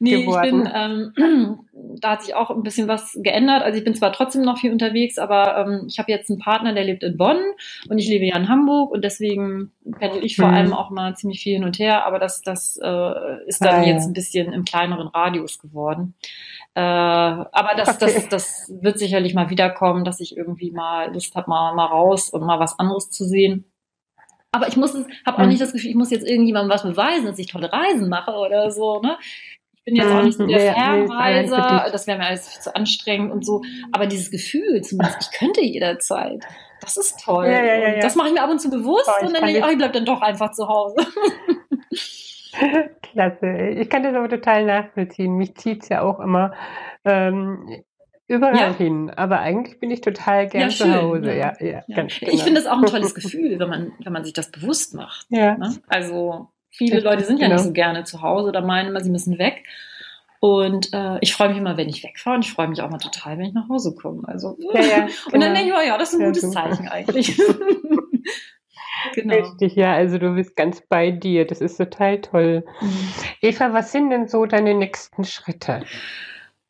Nee, 0.00 0.24
geworden. 0.24 0.66
ich 0.66 1.14
bin, 1.14 1.14
ähm, 1.16 1.58
da 2.00 2.12
hat 2.12 2.22
sich 2.22 2.34
auch 2.34 2.50
ein 2.50 2.62
bisschen 2.62 2.88
was 2.88 3.18
geändert. 3.22 3.62
Also 3.62 3.78
ich 3.78 3.84
bin 3.84 3.94
zwar 3.94 4.12
trotzdem 4.12 4.42
noch 4.42 4.58
viel 4.58 4.72
unterwegs, 4.72 5.18
aber 5.18 5.56
ähm, 5.58 5.86
ich 5.88 5.98
habe 5.98 6.10
jetzt 6.10 6.30
einen 6.30 6.38
Partner, 6.38 6.74
der 6.74 6.84
lebt 6.84 7.02
in 7.02 7.16
Bonn 7.16 7.38
und 7.88 7.98
ich 7.98 8.08
lebe 8.08 8.24
ja 8.24 8.36
in 8.36 8.48
Hamburg 8.48 8.90
und 8.90 9.04
deswegen 9.04 9.72
pendel 9.98 10.24
ich 10.24 10.36
vor 10.36 10.48
mhm. 10.48 10.54
allem 10.54 10.72
auch 10.72 10.90
mal 10.90 11.14
ziemlich 11.16 11.40
viel 11.40 11.54
hin 11.54 11.64
und 11.64 11.78
her, 11.78 12.06
aber 12.06 12.18
das, 12.18 12.42
das 12.42 12.78
äh, 12.82 13.46
ist 13.46 13.64
dann 13.64 13.82
ah, 13.82 13.86
jetzt 13.86 14.06
ein 14.06 14.12
bisschen 14.12 14.52
im 14.52 14.64
kleineren 14.64 15.08
Radius 15.08 15.58
geworden. 15.58 16.14
Äh, 16.74 16.80
aber 16.80 17.74
das, 17.76 17.88
okay. 17.96 18.12
das, 18.14 18.28
das 18.28 18.72
wird 18.80 18.98
sicherlich 18.98 19.34
mal 19.34 19.50
wiederkommen, 19.50 20.04
dass 20.04 20.20
ich 20.20 20.36
irgendwie 20.36 20.72
mal 20.72 21.12
Lust 21.12 21.34
habe, 21.36 21.48
mal, 21.48 21.74
mal 21.74 21.86
raus 21.86 22.30
und 22.30 22.44
mal 22.44 22.58
was 22.58 22.78
anderes 22.78 23.10
zu 23.10 23.24
sehen. 23.24 23.64
Aber 24.54 24.68
ich 24.68 24.76
muss, 24.76 24.94
habe 24.94 25.38
auch 25.38 25.42
hm. 25.42 25.48
nicht 25.48 25.60
das 25.60 25.72
Gefühl, 25.72 25.90
ich 25.90 25.96
muss 25.96 26.12
jetzt 26.12 26.28
irgendjemandem 26.28 26.70
was 26.70 26.84
beweisen, 26.84 27.26
dass 27.26 27.40
ich 27.40 27.48
tolle 27.48 27.72
Reisen 27.72 28.08
mache 28.08 28.30
oder 28.30 28.70
so. 28.70 29.00
Ne? 29.00 29.18
Ich 29.74 29.84
bin 29.84 29.96
jetzt 29.96 30.12
auch 30.12 30.22
nicht 30.22 30.38
so 30.38 30.46
der 30.46 30.72
Fernreiser, 30.72 31.88
das 31.90 32.06
wäre 32.06 32.18
mir 32.18 32.26
alles 32.26 32.60
zu 32.60 32.72
anstrengend 32.74 33.32
und 33.32 33.44
so. 33.44 33.62
Aber 33.90 34.06
dieses 34.06 34.30
Gefühl, 34.30 34.80
zumindest 34.82 35.22
ich 35.22 35.32
könnte 35.36 35.60
jederzeit, 35.60 36.44
das 36.80 36.96
ist 36.96 37.20
toll. 37.24 37.46
Ja, 37.46 37.64
ja, 37.64 38.00
das 38.00 38.14
mache 38.14 38.28
ich 38.28 38.34
mir 38.34 38.42
ab 38.42 38.50
und 38.50 38.60
zu 38.60 38.70
bewusst 38.70 39.08
oh, 39.08 39.26
und 39.26 39.34
dann 39.34 39.44
denke 39.44 39.58
ich, 39.58 39.64
oh, 39.64 39.68
ich 39.68 39.76
bleib 39.76 39.92
dann 39.92 40.04
doch 40.04 40.22
einfach 40.22 40.52
zu 40.52 40.68
Hause. 40.68 40.94
Klasse. 43.02 43.56
Ich 43.76 43.90
kann 43.90 44.04
das 44.04 44.14
aber 44.14 44.28
total 44.28 44.66
nachvollziehen. 44.66 45.36
Mich 45.36 45.56
zieht 45.56 45.82
es 45.82 45.88
ja 45.88 46.02
auch 46.02 46.20
immer 46.20 46.52
ähm, 47.04 47.82
überall 48.34 48.56
ja. 48.56 48.74
hin. 48.74 49.10
Aber 49.10 49.40
eigentlich 49.40 49.80
bin 49.80 49.90
ich 49.90 50.00
total 50.00 50.48
gern 50.48 50.70
ja, 50.70 50.76
zu 50.76 50.94
Hause. 50.94 51.34
Ja. 51.34 51.54
Ja, 51.60 51.82
Ganz 51.94 52.18
genau. 52.18 52.32
Ich 52.32 52.42
finde 52.42 52.60
es 52.60 52.66
auch 52.66 52.78
ein 52.78 52.86
tolles 52.86 53.14
Gefühl, 53.14 53.58
wenn 53.58 53.68
man, 53.68 53.92
wenn 54.02 54.12
man 54.12 54.24
sich 54.24 54.32
das 54.32 54.50
bewusst 54.50 54.94
macht. 54.94 55.26
Ja. 55.30 55.56
Ne? 55.56 55.76
Also 55.88 56.48
viele 56.70 57.00
Leute 57.00 57.24
sind 57.24 57.38
ja 57.38 57.46
genau. 57.46 57.56
nicht 57.56 57.66
so 57.66 57.72
gerne 57.72 58.04
zu 58.04 58.22
Hause 58.22 58.48
oder 58.48 58.62
meinen 58.62 58.88
immer, 58.88 59.00
sie 59.00 59.10
müssen 59.10 59.38
weg. 59.38 59.64
Und 60.40 60.92
äh, 60.92 61.16
ich 61.22 61.32
freue 61.34 61.48
mich 61.48 61.56
immer, 61.56 61.78
wenn 61.78 61.88
ich 61.88 62.04
wegfahre 62.04 62.36
und 62.36 62.44
ich 62.44 62.52
freue 62.52 62.68
mich 62.68 62.82
auch 62.82 62.90
mal 62.90 62.98
total, 62.98 63.38
wenn 63.38 63.46
ich 63.46 63.54
nach 63.54 63.68
Hause 63.70 63.94
komme. 63.94 64.28
Also, 64.28 64.58
ja, 64.74 64.80
ja, 64.80 64.96
genau. 64.96 65.06
Und 65.32 65.32
dann 65.32 65.40
genau. 65.40 65.54
denke 65.54 65.68
ich, 65.70 65.74
oh 65.74 65.88
ja, 65.88 65.96
das 65.96 66.12
ist 66.12 66.20
ein 66.20 66.26
gutes 66.26 66.50
Zeichen 66.50 66.88
eigentlich. 66.88 67.40
Genau. 69.14 69.34
Richtig, 69.34 69.74
ja, 69.74 69.92
also 69.92 70.16
du 70.18 70.34
bist 70.34 70.56
ganz 70.56 70.80
bei 70.80 71.10
dir. 71.10 71.46
Das 71.46 71.60
ist 71.60 71.76
total 71.76 72.20
toll. 72.20 72.64
Mhm. 72.80 73.08
Eva, 73.42 73.72
was 73.72 73.92
sind 73.92 74.10
denn 74.10 74.28
so 74.28 74.46
deine 74.46 74.74
nächsten 74.74 75.24
Schritte? 75.24 75.84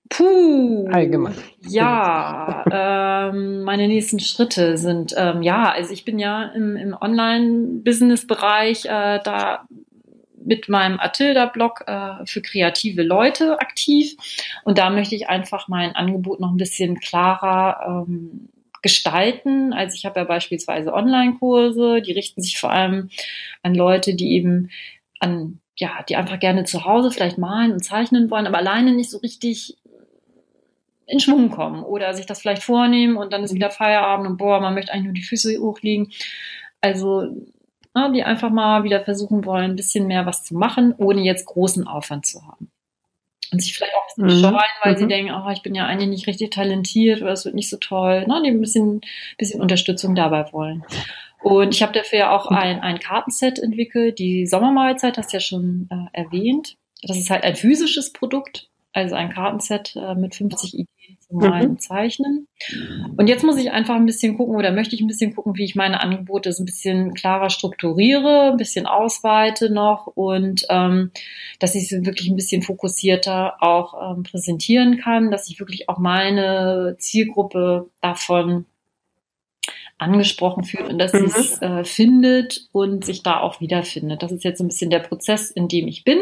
Puh. 0.08 0.88
Allgemein. 0.90 1.34
Ja, 1.66 2.64
ähm, 2.70 3.62
meine 3.62 3.88
nächsten 3.88 4.20
Schritte 4.20 4.76
sind, 4.76 5.14
ähm, 5.16 5.42
ja, 5.42 5.70
also 5.70 5.92
ich 5.92 6.04
bin 6.04 6.18
ja 6.18 6.44
im, 6.54 6.76
im 6.76 6.96
Online-Business-Bereich 6.98 8.84
äh, 8.84 9.20
da 9.24 9.66
mit 10.44 10.68
meinem 10.68 11.00
Atilda-Blog 11.00 11.84
äh, 11.86 12.26
für 12.26 12.42
kreative 12.42 13.02
Leute 13.02 13.60
aktiv. 13.60 14.14
Und 14.64 14.78
da 14.78 14.90
möchte 14.90 15.14
ich 15.14 15.28
einfach 15.28 15.68
mein 15.68 15.96
Angebot 15.96 16.40
noch 16.40 16.50
ein 16.50 16.58
bisschen 16.58 17.00
klarer 17.00 18.04
ähm, 18.06 18.50
gestalten. 18.82 19.72
Also 19.72 19.96
ich 19.96 20.04
habe 20.04 20.20
ja 20.20 20.24
beispielsweise 20.24 20.92
Online-Kurse, 20.92 22.02
die 22.02 22.12
richten 22.12 22.42
sich 22.42 22.58
vor 22.58 22.70
allem 22.70 23.08
an 23.62 23.74
Leute, 23.74 24.14
die 24.14 24.32
eben 24.32 24.70
an, 25.18 25.60
ja, 25.78 26.02
die 26.08 26.16
einfach 26.16 26.38
gerne 26.38 26.64
zu 26.64 26.84
Hause 26.84 27.10
vielleicht 27.10 27.38
malen 27.38 27.72
und 27.72 27.82
zeichnen 27.82 28.30
wollen, 28.30 28.46
aber 28.46 28.58
alleine 28.58 28.92
nicht 28.92 29.10
so 29.10 29.18
richtig 29.18 29.78
in 31.06 31.20
Schwung 31.20 31.50
kommen 31.50 31.82
oder 31.82 32.14
sich 32.14 32.26
das 32.26 32.40
vielleicht 32.40 32.62
vornehmen 32.62 33.16
und 33.16 33.32
dann 33.32 33.44
ist 33.44 33.54
wieder 33.54 33.70
Feierabend 33.70 34.26
und 34.26 34.36
boah, 34.36 34.60
man 34.60 34.74
möchte 34.74 34.92
eigentlich 34.92 35.04
nur 35.04 35.14
die 35.14 35.22
Füße 35.22 35.58
hochlegen. 35.58 36.12
Also, 36.80 37.28
na, 37.94 38.10
die 38.10 38.24
einfach 38.24 38.50
mal 38.50 38.84
wieder 38.84 39.02
versuchen 39.02 39.44
wollen, 39.44 39.72
ein 39.72 39.76
bisschen 39.76 40.06
mehr 40.06 40.26
was 40.26 40.44
zu 40.44 40.54
machen, 40.54 40.94
ohne 40.96 41.22
jetzt 41.22 41.46
großen 41.46 41.86
Aufwand 41.86 42.26
zu 42.26 42.46
haben 42.46 42.70
und 43.54 43.62
sich 43.62 43.74
vielleicht 43.74 43.94
auch 43.94 44.18
ein 44.18 44.26
bisschen 44.26 44.38
mhm. 44.40 44.42
scheuen, 44.42 44.72
weil 44.82 44.92
mhm. 44.92 44.98
sie 44.98 45.06
denken, 45.06 45.32
oh, 45.32 45.50
ich 45.50 45.62
bin 45.62 45.74
ja 45.74 45.86
eigentlich 45.86 46.08
nicht 46.08 46.26
richtig 46.26 46.50
talentiert 46.50 47.22
oder 47.22 47.32
es 47.32 47.44
wird 47.44 47.54
nicht 47.54 47.70
so 47.70 47.76
toll, 47.76 48.26
ne? 48.26 48.42
die 48.44 48.50
ein 48.50 48.60
bisschen, 48.60 49.00
bisschen 49.38 49.60
Unterstützung 49.60 50.14
dabei 50.14 50.52
wollen. 50.52 50.84
Und 51.40 51.74
ich 51.74 51.82
habe 51.82 51.92
dafür 51.92 52.18
ja 52.18 52.30
auch 52.30 52.46
ein, 52.46 52.80
ein 52.80 52.98
Kartenset 52.98 53.58
entwickelt. 53.58 54.18
Die 54.18 54.46
Sommermahlzeit 54.46 55.18
hast 55.18 55.32
du 55.32 55.36
ja 55.36 55.40
schon 55.40 55.88
äh, 55.90 56.18
erwähnt. 56.22 56.76
Das 57.02 57.18
ist 57.18 57.28
halt 57.28 57.44
ein 57.44 57.54
physisches 57.54 58.12
Produkt, 58.14 58.70
also 58.94 59.14
ein 59.14 59.28
Kartenset 59.28 59.94
äh, 59.94 60.14
mit 60.14 60.34
50 60.34 60.72
Ideen 60.72 60.88
zum 61.26 61.38
Malen 61.38 61.72
mhm. 61.72 61.78
Zeichnen. 61.78 62.48
Und 63.16 63.26
jetzt 63.28 63.44
muss 63.44 63.58
ich 63.58 63.70
einfach 63.70 63.94
ein 63.94 64.06
bisschen 64.06 64.36
gucken 64.36 64.56
oder 64.56 64.72
möchte 64.72 64.94
ich 64.94 65.00
ein 65.00 65.06
bisschen 65.06 65.34
gucken, 65.34 65.56
wie 65.56 65.64
ich 65.64 65.74
meine 65.74 66.00
Angebote 66.00 66.52
so 66.52 66.62
ein 66.62 66.66
bisschen 66.66 67.14
klarer 67.14 67.50
strukturiere, 67.50 68.52
ein 68.52 68.56
bisschen 68.56 68.86
ausweite 68.86 69.70
noch 69.70 70.06
und 70.06 70.66
ähm, 70.68 71.10
dass 71.58 71.74
ich 71.74 71.88
sie 71.88 72.06
wirklich 72.06 72.28
ein 72.28 72.36
bisschen 72.36 72.62
fokussierter 72.62 73.62
auch 73.62 74.16
ähm, 74.16 74.22
präsentieren 74.22 74.98
kann, 74.98 75.30
dass 75.30 75.48
ich 75.48 75.60
wirklich 75.60 75.88
auch 75.88 75.98
meine 75.98 76.96
Zielgruppe 76.98 77.88
davon 78.00 78.66
angesprochen 79.98 80.64
fühlt 80.64 80.88
und 80.88 80.98
dass 80.98 81.12
mhm. 81.12 81.28
sie 81.28 81.40
es 81.40 81.62
äh, 81.62 81.84
findet 81.84 82.68
und 82.72 83.04
sich 83.04 83.22
da 83.22 83.40
auch 83.40 83.60
wiederfindet. 83.60 84.22
Das 84.22 84.32
ist 84.32 84.44
jetzt 84.44 84.58
so 84.58 84.64
ein 84.64 84.68
bisschen 84.68 84.90
der 84.90 84.98
Prozess, 84.98 85.50
in 85.50 85.68
dem 85.68 85.86
ich 85.86 86.04
bin. 86.04 86.18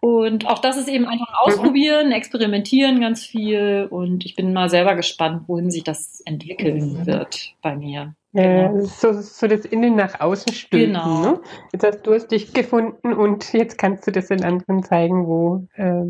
Und 0.00 0.46
auch 0.46 0.58
das 0.58 0.76
ist 0.76 0.88
eben 0.88 1.06
einfach 1.06 1.32
ausprobieren, 1.40 2.12
experimentieren 2.12 3.00
ganz 3.00 3.24
viel. 3.24 3.88
Und 3.90 4.24
ich 4.24 4.36
bin 4.36 4.52
mal 4.52 4.70
selber 4.70 4.94
gespannt, 4.94 5.44
wohin 5.48 5.70
sich 5.70 5.84
das 5.84 6.20
entwickeln 6.24 7.06
wird 7.06 7.54
bei 7.62 7.76
mir. 7.76 8.14
Genau. 8.32 8.76
Äh, 8.76 8.82
so, 8.82 9.12
so 9.20 9.46
das 9.46 9.64
Innen 9.64 9.96
nach 9.96 10.20
außen 10.20 10.52
stülpen. 10.52 10.92
Genau. 10.92 11.22
Ne? 11.22 11.40
Jetzt 11.72 11.84
hast 11.84 12.06
du 12.06 12.12
es 12.12 12.28
dich 12.28 12.52
gefunden 12.52 13.12
und 13.12 13.52
jetzt 13.52 13.78
kannst 13.78 14.06
du 14.06 14.12
das 14.12 14.28
den 14.28 14.44
anderen 14.44 14.82
zeigen, 14.82 15.26
wo, 15.26 15.66
äh, 15.74 16.04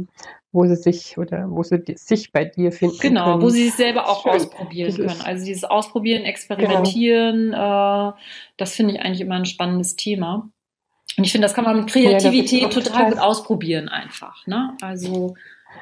wo 0.52 0.66
sie 0.66 0.76
sich 0.76 1.16
oder 1.16 1.46
wo 1.48 1.62
sie 1.62 1.82
sich 1.96 2.32
bei 2.32 2.44
dir 2.44 2.72
finden. 2.72 2.98
Genau, 3.00 3.32
können. 3.32 3.42
wo 3.42 3.48
sie 3.48 3.64
sich 3.64 3.74
selber 3.74 4.08
auch 4.08 4.22
Schön. 4.22 4.32
ausprobieren 4.32 4.94
können. 4.94 5.20
Also 5.22 5.44
dieses 5.44 5.64
Ausprobieren, 5.64 6.24
Experimentieren, 6.24 7.52
genau. 7.52 8.10
äh, 8.10 8.12
das 8.56 8.74
finde 8.74 8.94
ich 8.94 9.00
eigentlich 9.00 9.20
immer 9.20 9.36
ein 9.36 9.46
spannendes 9.46 9.96
Thema. 9.96 10.50
Und 11.18 11.24
ich 11.24 11.32
finde, 11.32 11.46
das 11.46 11.54
kann 11.54 11.64
man 11.64 11.76
mit 11.80 11.90
Kreativität 11.90 12.62
ja, 12.62 12.68
total, 12.68 12.92
total 12.92 13.10
gut 13.10 13.18
ausprobieren 13.18 13.88
einfach. 13.88 14.46
Ne? 14.46 14.76
Also 14.80 15.34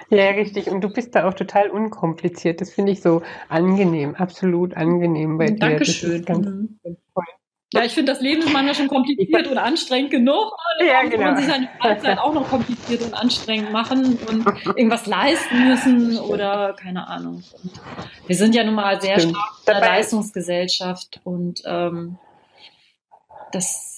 ja, 0.09 0.31
richtig. 0.31 0.69
Und 0.69 0.81
du 0.83 0.89
bist 0.89 1.15
da 1.15 1.29
auch 1.29 1.35
total 1.35 1.71
unkompliziert. 1.71 2.61
Das 2.61 2.73
finde 2.73 2.93
ich 2.93 3.03
so 3.03 3.23
angenehm, 3.49 4.15
absolut 4.15 4.77
angenehm 4.77 5.39
bei 5.39 5.47
dir. 5.47 5.59
Dankeschön. 5.59 6.25
Mhm. 6.29 6.79
ja, 7.73 7.85
ich 7.85 7.93
finde, 7.93 8.13
das 8.13 8.21
Leben 8.21 8.43
ist 8.43 8.53
manchmal 8.53 8.75
schon 8.75 8.89
kompliziert 8.89 9.47
und 9.47 9.59
anstrengend 9.59 10.11
genug. 10.11 10.53
Ja, 10.87 11.03
genau. 11.05 11.25
man 11.25 11.37
sich 11.39 11.47
seine 11.47 11.71
Freizeit 11.81 12.19
auch 12.19 12.35
noch 12.35 12.51
kompliziert 12.51 13.03
und 13.03 13.15
anstrengend 13.15 13.73
machen 13.73 14.19
und 14.29 14.47
irgendwas 14.77 15.07
leisten 15.07 15.69
müssen 15.69 16.19
oder 16.19 16.75
keine 16.75 17.09
Ahnung. 17.09 17.43
Wir 18.27 18.37
sind 18.37 18.55
ja 18.55 18.63
nun 18.63 18.75
mal 18.75 19.01
sehr 19.01 19.19
Stimmt. 19.19 19.37
stark 19.37 19.77
in 19.77 19.81
der 19.81 19.81
Leistungsgesellschaft 19.81 21.23
und 21.25 21.63
ähm, 21.65 22.19
das 23.53 23.96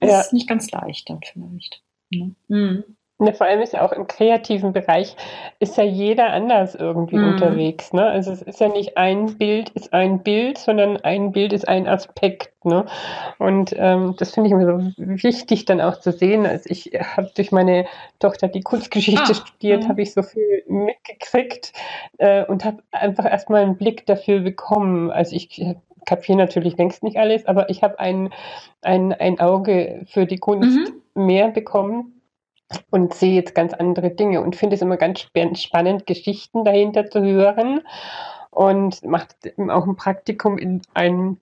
das 0.00 0.10
ja. 0.10 0.20
ist 0.20 0.32
nicht 0.32 0.48
ganz 0.48 0.70
leicht 0.70 1.08
dann 1.10 1.20
vielleicht. 1.22 1.82
Ne? 2.10 2.34
Mhm. 2.48 2.84
Ja, 3.22 3.32
vor 3.32 3.46
allem 3.46 3.60
ist 3.60 3.74
ja 3.74 3.84
auch 3.84 3.92
im 3.92 4.06
kreativen 4.06 4.72
Bereich 4.72 5.14
ist 5.58 5.76
ja 5.76 5.84
jeder 5.84 6.32
anders 6.32 6.74
irgendwie 6.74 7.18
mhm. 7.18 7.32
unterwegs. 7.32 7.92
Ne? 7.92 8.02
Also 8.02 8.32
es 8.32 8.40
ist 8.40 8.60
ja 8.60 8.68
nicht 8.68 8.96
ein 8.96 9.36
Bild 9.36 9.68
ist 9.70 9.92
ein 9.92 10.22
Bild, 10.22 10.56
sondern 10.56 10.96
ein 10.98 11.32
Bild 11.32 11.52
ist 11.52 11.68
ein 11.68 11.86
Aspekt. 11.86 12.64
Ne? 12.64 12.86
Und 13.38 13.74
ähm, 13.76 14.14
das 14.16 14.32
finde 14.32 14.48
ich 14.48 14.52
immer 14.54 14.64
so 14.64 14.92
wichtig 14.96 15.66
dann 15.66 15.82
auch 15.82 16.00
zu 16.00 16.12
sehen. 16.12 16.46
Also 16.46 16.70
ich 16.70 16.92
habe 17.16 17.30
durch 17.36 17.52
meine 17.52 17.84
Tochter 18.20 18.48
die 18.48 18.62
Kunstgeschichte 18.62 19.32
ah, 19.32 19.34
studiert, 19.34 19.84
mhm. 19.84 19.88
habe 19.88 20.00
ich 20.00 20.14
so 20.14 20.22
viel 20.22 20.64
mitgekriegt 20.66 21.74
äh, 22.16 22.46
und 22.46 22.64
habe 22.64 22.82
einfach 22.90 23.26
erstmal 23.26 23.62
einen 23.62 23.76
Blick 23.76 24.06
dafür 24.06 24.40
bekommen. 24.40 25.10
Also 25.10 25.36
ich 25.36 25.62
kapiere 26.06 26.38
natürlich 26.38 26.76
längst 26.76 27.02
nicht 27.02 27.16
alles, 27.16 27.46
aber 27.46 27.70
ich 27.70 27.82
habe 27.82 27.98
ein, 27.98 28.32
ein, 28.82 29.12
ein 29.12 29.40
Auge 29.40 30.04
für 30.08 30.26
die 30.26 30.38
Kunst 30.38 30.90
mhm. 31.14 31.26
mehr 31.26 31.48
bekommen 31.48 32.20
und 32.90 33.14
sehe 33.14 33.34
jetzt 33.34 33.54
ganz 33.54 33.74
andere 33.74 34.10
Dinge 34.10 34.42
und 34.42 34.56
finde 34.56 34.76
es 34.76 34.82
immer 34.82 34.96
ganz 34.96 35.20
spannend, 35.54 36.06
Geschichten 36.06 36.64
dahinter 36.64 37.10
zu 37.10 37.20
hören 37.20 37.80
und 38.50 39.04
macht 39.04 39.36
auch 39.68 39.86
ein 39.86 39.96
Praktikum 39.96 40.58
in 40.58 40.82
ein, 40.94 41.38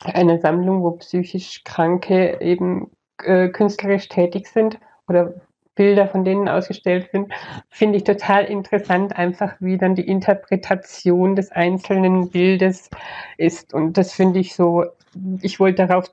einer 0.00 0.38
Sammlung, 0.38 0.82
wo 0.82 0.92
psychisch 0.92 1.64
Kranke 1.64 2.40
eben 2.40 2.90
äh, 3.22 3.48
künstlerisch 3.48 4.08
tätig 4.08 4.48
sind 4.48 4.78
oder 5.08 5.34
Bilder 5.76 6.08
von 6.08 6.24
denen 6.24 6.48
ausgestellt 6.48 7.10
sind, 7.12 7.32
finde 7.68 7.98
ich 7.98 8.04
total 8.04 8.44
interessant, 8.44 9.16
einfach 9.16 9.54
wie 9.60 9.78
dann 9.78 9.94
die 9.94 10.08
Interpretation 10.08 11.36
des 11.36 11.52
einzelnen 11.52 12.30
Bildes 12.30 12.90
ist. 13.36 13.72
Und 13.72 13.96
das 13.96 14.12
finde 14.12 14.40
ich 14.40 14.54
so, 14.54 14.86
ich 15.42 15.60
wollte 15.60 15.86
darauf 15.86 16.10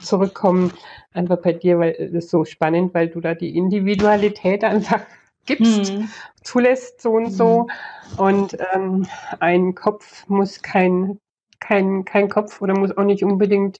zurückkommen, 0.00 0.72
einfach 1.12 1.38
bei 1.38 1.54
dir, 1.54 1.78
weil 1.78 1.92
es 1.98 2.12
ist 2.12 2.30
so 2.30 2.44
spannend, 2.44 2.94
weil 2.94 3.08
du 3.08 3.20
da 3.20 3.34
die 3.34 3.56
Individualität 3.56 4.62
einfach 4.62 5.00
gibst, 5.46 5.92
mhm. 5.92 6.08
zulässt 6.42 7.00
so 7.00 7.12
und 7.12 7.30
so. 7.30 7.66
Mhm. 8.12 8.18
Und 8.18 8.58
ähm, 8.74 9.06
ein 9.40 9.74
Kopf 9.74 10.28
muss 10.28 10.62
kein 10.62 11.18
kein, 11.60 12.04
kein 12.04 12.28
Kopf 12.28 12.60
oder 12.62 12.78
muss 12.78 12.96
auch 12.96 13.04
nicht 13.04 13.22
unbedingt 13.24 13.78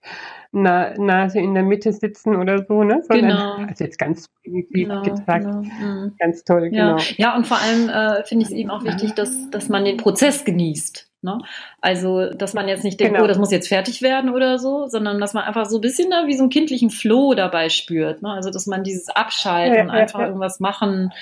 Na, 0.52 0.94
Nase 0.98 1.38
in 1.40 1.54
der 1.54 1.62
Mitte 1.62 1.92
sitzen 1.92 2.36
oder 2.36 2.64
so, 2.66 2.82
ne? 2.84 3.02
Sondern, 3.06 3.30
Genau. 3.30 3.68
also 3.68 3.84
jetzt 3.84 3.98
ganz 3.98 4.28
primitiv 4.42 4.88
Genau, 4.88 5.02
gesagt, 5.02 5.44
genau. 5.44 5.62
Mhm. 5.62 6.14
ganz 6.18 6.44
toll, 6.44 6.70
Ja, 6.72 6.96
genau. 6.96 7.02
ja 7.16 7.36
und 7.36 7.46
vor 7.46 7.58
allem 7.58 7.88
äh, 7.88 8.24
finde 8.24 8.44
ich 8.44 8.50
es 8.50 8.56
eben 8.56 8.70
auch 8.70 8.84
wichtig, 8.84 9.14
dass, 9.14 9.50
dass 9.50 9.68
man 9.68 9.84
den 9.84 9.96
Prozess 9.98 10.44
genießt. 10.44 11.06
Ne? 11.20 11.36
Also, 11.80 12.30
dass 12.32 12.54
man 12.54 12.68
jetzt 12.68 12.84
nicht 12.84 13.00
denkt, 13.00 13.14
Genau. 13.14 13.24
oh, 13.24 13.28
das 13.28 13.38
muss 13.38 13.50
jetzt 13.50 13.68
fertig 13.68 14.02
werden 14.02 14.30
oder 14.30 14.58
so, 14.58 14.86
sondern 14.86 15.20
dass 15.20 15.34
man 15.34 15.42
einfach 15.44 15.66
so 15.66 15.78
ein 15.78 15.80
bisschen 15.80 16.10
da 16.10 16.26
wie 16.26 16.34
so 16.34 16.44
einen 16.44 16.50
kindlichen 16.50 16.90
Flow 16.90 17.34
dabei 17.34 17.68
spürt. 17.70 18.22
Ne? 18.22 18.30
Also, 18.30 18.50
dass 18.50 18.66
man 18.66 18.84
dieses 18.84 19.08
Abschalten 19.08 19.74
Ja, 19.76 19.84
ja, 19.86 19.90
einfach 19.90 20.20
ja. 20.20 20.26
irgendwas 20.26 20.60
machen 20.60 21.12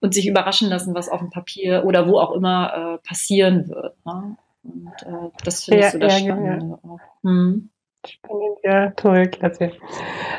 und 0.00 0.14
sich 0.14 0.26
überraschen 0.28 0.68
lassen, 0.68 0.94
was 0.94 1.08
auf 1.08 1.18
dem 1.20 1.30
Papier 1.30 1.84
oder 1.84 2.08
wo 2.08 2.18
auch 2.18 2.32
immer 2.32 2.98
äh, 3.02 3.06
passieren 3.06 3.68
wird. 3.68 3.94
Ne? 4.06 4.36
Und 4.64 4.92
äh, 5.04 5.30
das 5.44 5.64
finde 5.64 5.80
Ja, 5.80 5.86
ich 5.88 5.92
so 5.92 5.98
das 5.98 6.20
ja, 6.20 6.26
ja, 6.26 6.34
ja. 6.34 6.36
Spannende 6.36 6.78
auch. 6.82 7.00
Hm. 7.22 7.70
Spannend, 8.06 8.58
ja, 8.64 8.90
toll, 8.90 9.28
klasse. 9.28 9.72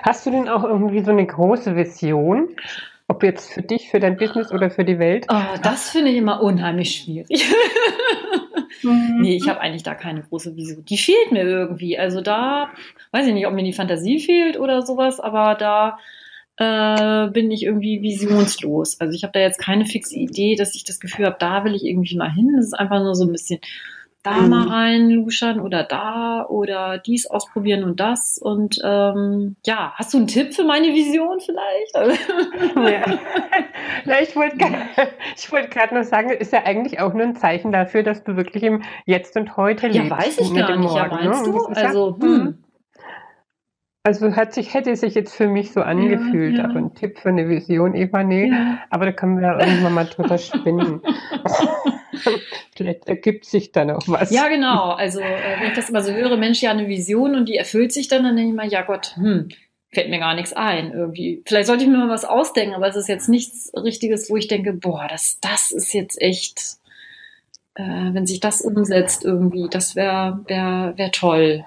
Hast 0.03 0.25
du 0.25 0.31
denn 0.31 0.49
auch 0.49 0.63
irgendwie 0.63 1.03
so 1.03 1.11
eine 1.11 1.25
große 1.25 1.75
Vision? 1.75 2.49
Ob 3.07 3.23
jetzt 3.23 3.51
für 3.53 3.61
dich, 3.61 3.89
für 3.89 3.99
dein 3.99 4.17
Business 4.17 4.51
oder 4.51 4.69
für 4.69 4.85
die 4.85 4.97
Welt? 4.99 5.27
Oh, 5.29 5.57
das 5.61 5.89
finde 5.89 6.11
ich 6.11 6.17
immer 6.17 6.41
unheimlich 6.41 6.95
schwierig. 6.95 7.53
Mhm. 8.83 9.21
Nee, 9.21 9.35
ich 9.35 9.47
habe 9.47 9.61
eigentlich 9.61 9.83
da 9.83 9.95
keine 9.95 10.23
große 10.23 10.55
Vision. 10.55 10.83
Die 10.85 10.97
fehlt 10.97 11.31
mir 11.31 11.43
irgendwie. 11.43 11.97
Also 11.97 12.21
da, 12.21 12.69
weiß 13.11 13.27
ich 13.27 13.33
nicht, 13.33 13.47
ob 13.47 13.53
mir 13.53 13.63
die 13.63 13.73
Fantasie 13.73 14.19
fehlt 14.19 14.59
oder 14.59 14.81
sowas, 14.81 15.19
aber 15.19 15.55
da 15.55 15.97
äh, 16.57 17.29
bin 17.31 17.49
ich 17.51 17.63
irgendwie 17.63 18.01
visionslos. 18.01 18.99
Also 18.99 19.13
ich 19.15 19.23
habe 19.23 19.33
da 19.33 19.39
jetzt 19.39 19.59
keine 19.59 19.85
fixe 19.85 20.15
Idee, 20.15 20.55
dass 20.55 20.75
ich 20.75 20.83
das 20.83 20.99
Gefühl 20.99 21.25
habe, 21.25 21.37
da 21.39 21.63
will 21.63 21.75
ich 21.75 21.85
irgendwie 21.85 22.17
mal 22.17 22.31
hin. 22.31 22.53
Das 22.55 22.65
ist 22.65 22.73
einfach 22.73 22.99
nur 22.99 23.15
so 23.15 23.25
ein 23.25 23.31
bisschen 23.31 23.59
da 24.23 24.31
Mhm. 24.41 24.49
mal 24.49 24.67
reinluschern 24.67 25.59
oder 25.59 25.83
da 25.83 26.45
oder 26.47 26.97
dies 26.97 27.25
ausprobieren 27.29 27.83
und 27.83 27.99
das. 27.99 28.39
Und 28.41 28.79
ähm, 28.83 29.57
ja, 29.65 29.91
hast 29.95 30.13
du 30.13 30.17
einen 30.17 30.27
Tipp 30.27 30.53
für 30.53 30.63
meine 30.63 30.87
Vision 30.87 31.39
vielleicht? 31.39 31.93
Ja. 32.75 33.03
Na, 34.05 34.21
ich 34.21 34.35
wollte 34.35 34.57
ich 35.37 35.51
wollte 35.51 35.69
gerade 35.69 35.93
noch 35.95 36.03
sagen, 36.03 36.29
ist 36.31 36.53
ja 36.53 36.63
eigentlich 36.65 36.99
auch 36.99 37.13
nur 37.13 37.23
ein 37.23 37.35
Zeichen 37.35 37.71
dafür, 37.71 38.03
dass 38.03 38.23
du 38.23 38.35
wirklich 38.37 38.63
im 38.63 38.81
Jetzt 39.05 39.35
und 39.37 39.55
Heute 39.57 39.87
ja, 39.87 40.03
lebst. 40.03 40.11
weiß 40.17 40.37
ich 40.39 40.53
gar 40.55 40.75
nicht. 40.77 40.93
Ja, 40.95 41.07
Morgen, 41.07 41.23
ne? 41.23 41.29
meinst 41.29 41.47
Und 41.47 41.53
du? 41.53 41.67
ist 41.71 41.77
ja- 41.81 41.87
Also, 41.87 42.17
Mhm. 42.19 42.23
hm. 42.23 42.57
Also 44.05 44.35
hat 44.35 44.53
sich, 44.53 44.73
hätte 44.73 44.93
sich 44.97 45.15
jetzt 45.15 45.33
für 45.33 45.47
mich 45.47 45.71
so 45.71 45.81
angefühlt, 45.81 46.57
ja. 46.57 46.65
aber 46.65 46.75
ein 46.75 46.93
Tipp 46.93 47.19
für 47.19 47.29
eine 47.29 47.47
Vision, 47.47 47.95
Eva, 47.95 48.21
nee. 48.23 48.49
Ja. 48.49 48.79
Aber 48.89 49.05
da 49.05 49.11
können 49.13 49.37
wir 49.39 49.47
ja 49.47 49.59
irgendwann 49.65 49.93
mal 49.93 50.05
drüber 50.05 50.37
spinnen. 50.37 51.01
Vielleicht 52.75 53.07
ergibt 53.07 53.45
sich 53.45 53.71
da 53.71 53.85
noch 53.85 54.07
was. 54.07 54.31
Ja, 54.31 54.47
genau. 54.47 54.91
Also, 54.91 55.19
äh, 55.19 55.59
wenn 55.59 55.69
ich 55.69 55.75
das 55.75 55.89
immer 55.89 56.01
so 56.01 56.11
höre, 56.11 56.37
Mensch, 56.37 56.61
ja, 56.61 56.71
eine 56.71 56.87
Vision 56.87 57.35
und 57.35 57.49
die 57.49 57.57
erfüllt 57.57 57.91
sich 57.91 58.07
dann, 58.07 58.23
dann 58.23 58.35
denke 58.35 58.51
ich 58.51 58.55
mal, 58.55 58.67
ja 58.67 58.81
Gott, 58.81 59.15
hm, 59.15 59.49
fällt 59.91 60.09
mir 60.09 60.19
gar 60.19 60.35
nichts 60.35 60.53
ein 60.53 60.91
irgendwie. 60.91 61.41
Vielleicht 61.45 61.67
sollte 61.67 61.83
ich 61.83 61.89
mir 61.89 61.97
mal 61.97 62.09
was 62.09 62.25
ausdenken, 62.25 62.75
aber 62.75 62.87
es 62.87 62.95
ist 62.95 63.09
jetzt 63.09 63.29
nichts 63.29 63.71
Richtiges, 63.75 64.29
wo 64.29 64.37
ich 64.37 64.47
denke, 64.47 64.73
boah, 64.73 65.07
das, 65.09 65.39
das 65.41 65.71
ist 65.71 65.93
jetzt 65.93 66.21
echt, 66.21 66.77
äh, 67.75 67.83
wenn 67.83 68.25
sich 68.25 68.39
das 68.39 68.61
umsetzt 68.61 69.23
irgendwie, 69.23 69.67
das 69.69 69.95
wäre 69.95 70.39
wär, 70.47 70.93
wär 70.95 71.11
toll. 71.11 71.65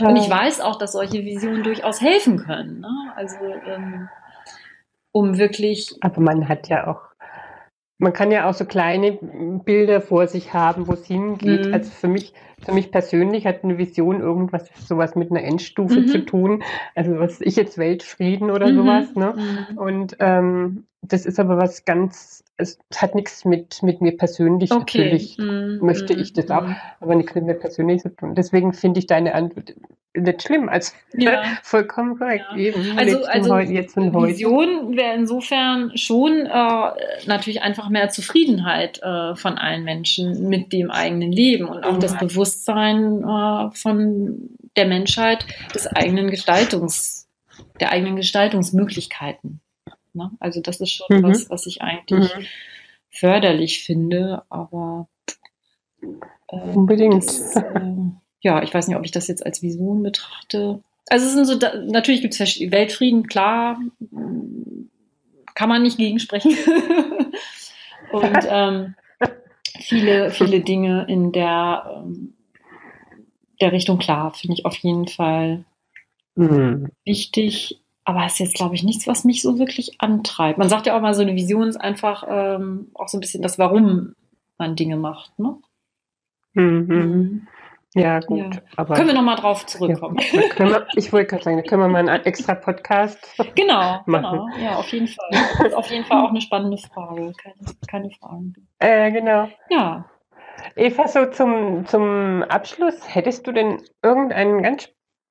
Und 0.00 0.16
ich 0.16 0.28
weiß 0.28 0.60
auch, 0.60 0.76
dass 0.76 0.92
solche 0.92 1.24
Visionen 1.24 1.62
durchaus 1.62 2.00
helfen 2.00 2.38
können. 2.38 2.80
Ne? 2.80 3.12
Also, 3.16 3.36
ähm, 3.66 4.08
um 5.12 5.38
wirklich 5.38 5.94
Aber 6.00 6.20
man 6.20 6.48
hat 6.48 6.68
ja 6.68 6.86
auch, 6.86 7.00
man 7.98 8.12
kann 8.12 8.30
ja 8.30 8.48
auch 8.48 8.54
so 8.54 8.64
kleine 8.64 9.18
Bilder 9.64 10.00
vor 10.00 10.28
sich 10.28 10.52
haben, 10.54 10.86
wo 10.88 10.92
es 10.92 11.04
hingeht. 11.06 11.66
Mhm. 11.66 11.74
Also 11.74 11.90
für 11.90 12.08
mich, 12.08 12.32
für 12.64 12.72
mich 12.72 12.90
persönlich 12.92 13.46
hat 13.46 13.64
eine 13.64 13.78
Vision 13.78 14.20
irgendwas, 14.20 14.70
sowas 14.76 15.14
mit 15.16 15.30
einer 15.30 15.42
Endstufe 15.42 16.02
Mhm. 16.02 16.06
zu 16.06 16.24
tun. 16.24 16.62
Also 16.94 17.18
was 17.18 17.40
ich 17.40 17.56
jetzt 17.56 17.78
Weltfrieden 17.78 18.50
oder 18.50 18.70
Mhm. 18.70 18.74
sowas, 18.76 19.14
ne? 19.16 19.34
Mhm. 19.36 19.78
Und 19.78 20.16
ähm, 20.20 20.86
das 21.02 21.26
ist 21.26 21.38
aber 21.38 21.56
was 21.56 21.84
ganz, 21.84 22.44
es 22.56 22.78
hat 22.94 23.14
nichts 23.14 23.44
mit, 23.44 23.82
mit 23.82 24.00
mir 24.00 24.16
persönlich 24.16 24.70
Okay. 24.72 24.98
natürlich, 24.98 25.38
Mm, 25.38 25.78
möchte 25.84 26.16
mm, 26.16 26.20
ich 26.20 26.32
das 26.32 26.50
auch, 26.50 26.66
mm. 26.66 26.74
aber 27.00 27.14
nichts 27.14 27.34
mit 27.34 27.44
mir 27.44 27.54
persönlich 27.54 28.02
zu 28.02 28.14
tun. 28.14 28.34
Deswegen 28.34 28.72
finde 28.72 28.98
ich 29.00 29.06
deine 29.06 29.34
Antwort 29.34 29.74
nicht 30.16 30.42
schlimm, 30.42 30.68
also 30.68 30.92
Ja. 31.14 31.42
vollkommen 31.62 32.18
korrekt. 32.18 32.44
Ja. 32.50 32.56
Eben, 32.56 32.98
Also, 32.98 33.24
also 33.24 33.54
Heu- 33.54 33.62
jetzt 33.62 33.96
und 33.96 34.12
heute. 34.12 34.32
Vision 34.32 34.96
wäre 34.96 35.14
insofern 35.14 35.96
schon 35.96 36.46
äh, 36.46 36.90
natürlich 37.26 37.62
einfach 37.62 37.88
mehr 37.88 38.08
Zufriedenheit 38.08 39.00
äh, 39.02 39.36
von 39.36 39.56
allen 39.58 39.84
Menschen 39.84 40.48
mit 40.48 40.72
dem 40.72 40.90
eigenen 40.90 41.30
Leben 41.30 41.66
und 41.68 41.84
auch 41.84 41.98
das 41.98 42.18
Bewusstsein 42.18 43.22
äh, 43.22 43.70
von 43.72 44.48
der 44.76 44.86
Menschheit 44.86 45.46
des 45.74 45.86
eigenen 45.86 46.30
Gestaltungs, 46.30 47.28
der 47.80 47.92
eigenen 47.92 48.16
Gestaltungsmöglichkeiten. 48.16 49.60
Ne? 50.14 50.30
Also 50.40 50.60
das 50.60 50.80
ist 50.80 50.92
schon 50.92 51.06
Mhm. 51.18 51.22
was, 51.24 51.50
was 51.50 51.66
ich 51.66 51.82
eigentlich 51.82 52.34
Mhm. 52.34 52.46
förderlich 53.10 53.84
finde, 53.84 54.42
aber 54.48 55.08
äh, 56.48 56.56
Unbedingt. 56.56 57.16
das, 57.16 57.56
äh, 57.56 57.94
ja, 58.40 58.62
ich 58.62 58.72
weiß 58.72 58.88
nicht, 58.88 58.96
ob 58.96 59.04
ich 59.04 59.10
das 59.10 59.28
jetzt 59.28 59.44
als 59.44 59.62
Vision 59.62 60.02
betrachte. 60.02 60.82
Also 61.08 61.26
es 61.26 61.32
sind 61.32 61.46
so, 61.46 61.56
da, 61.56 61.74
natürlich 61.76 62.20
gibt 62.20 62.38
es 62.38 62.40
Weltfrieden, 62.70 63.26
klar, 63.26 63.80
kann 65.54 65.68
man 65.68 65.82
nicht 65.82 65.98
gegensprechen. 65.98 66.52
Und 68.12 68.44
ähm, 68.48 68.94
viele, 69.80 70.30
viele 70.30 70.60
Dinge 70.60 71.06
in 71.08 71.32
der, 71.32 72.02
ähm, 72.04 72.34
der 73.60 73.72
Richtung, 73.72 73.98
klar, 73.98 74.32
finde 74.34 74.54
ich 74.54 74.64
auf 74.66 74.76
jeden 74.76 75.08
Fall 75.08 75.64
Mhm. 76.36 76.90
wichtig. 77.04 77.80
Aber 78.08 78.24
es 78.24 78.32
ist 78.32 78.38
jetzt, 78.38 78.54
glaube 78.54 78.74
ich, 78.74 78.82
nichts, 78.84 79.06
was 79.06 79.24
mich 79.24 79.42
so 79.42 79.58
wirklich 79.58 80.00
antreibt. 80.00 80.56
Man 80.56 80.70
sagt 80.70 80.86
ja 80.86 80.96
auch 80.96 81.02
mal, 81.02 81.12
so 81.12 81.20
eine 81.20 81.34
Vision 81.34 81.68
ist 81.68 81.76
einfach 81.76 82.24
ähm, 82.26 82.90
auch 82.94 83.06
so 83.06 83.18
ein 83.18 83.20
bisschen 83.20 83.42
das, 83.42 83.58
warum 83.58 84.14
man 84.56 84.76
Dinge 84.76 84.96
macht. 84.96 85.38
Ne? 85.38 85.56
Mhm. 86.54 86.86
Mhm. 86.88 87.48
Ja, 87.94 88.20
gut. 88.20 88.38
Ja. 88.38 88.62
Aber 88.76 88.94
Können 88.94 89.08
wir 89.08 89.14
nochmal 89.14 89.36
drauf 89.36 89.66
zurückkommen. 89.66 90.16
können 90.56 90.70
wir, 90.70 90.86
ich 90.96 91.12
wollte 91.12 91.26
gerade 91.26 91.42
sagen, 91.44 91.58
da 91.58 91.62
können 91.62 91.82
wir 91.82 91.88
mal 91.88 92.08
einen 92.08 92.24
extra 92.24 92.54
Podcast. 92.54 93.18
Genau, 93.54 94.00
Machen. 94.06 94.22
genau. 94.22 94.48
Ja, 94.58 94.76
auf 94.76 94.90
jeden 94.90 95.08
Fall. 95.08 95.28
Das 95.58 95.66
ist 95.66 95.74
auf 95.74 95.90
jeden 95.90 96.06
Fall 96.06 96.24
auch 96.24 96.30
eine 96.30 96.40
spannende 96.40 96.78
Frage. 96.78 97.34
Keine, 97.42 97.56
keine 97.90 98.10
Fragen. 98.12 98.54
Äh, 98.78 99.12
genau. 99.12 99.48
Ja. 99.68 100.06
Eva, 100.76 101.06
so 101.08 101.26
zum, 101.26 101.84
zum 101.84 102.42
Abschluss, 102.44 103.14
hättest 103.14 103.46
du 103.46 103.52
denn 103.52 103.82
irgendeinen 104.02 104.62
ganz 104.62 104.88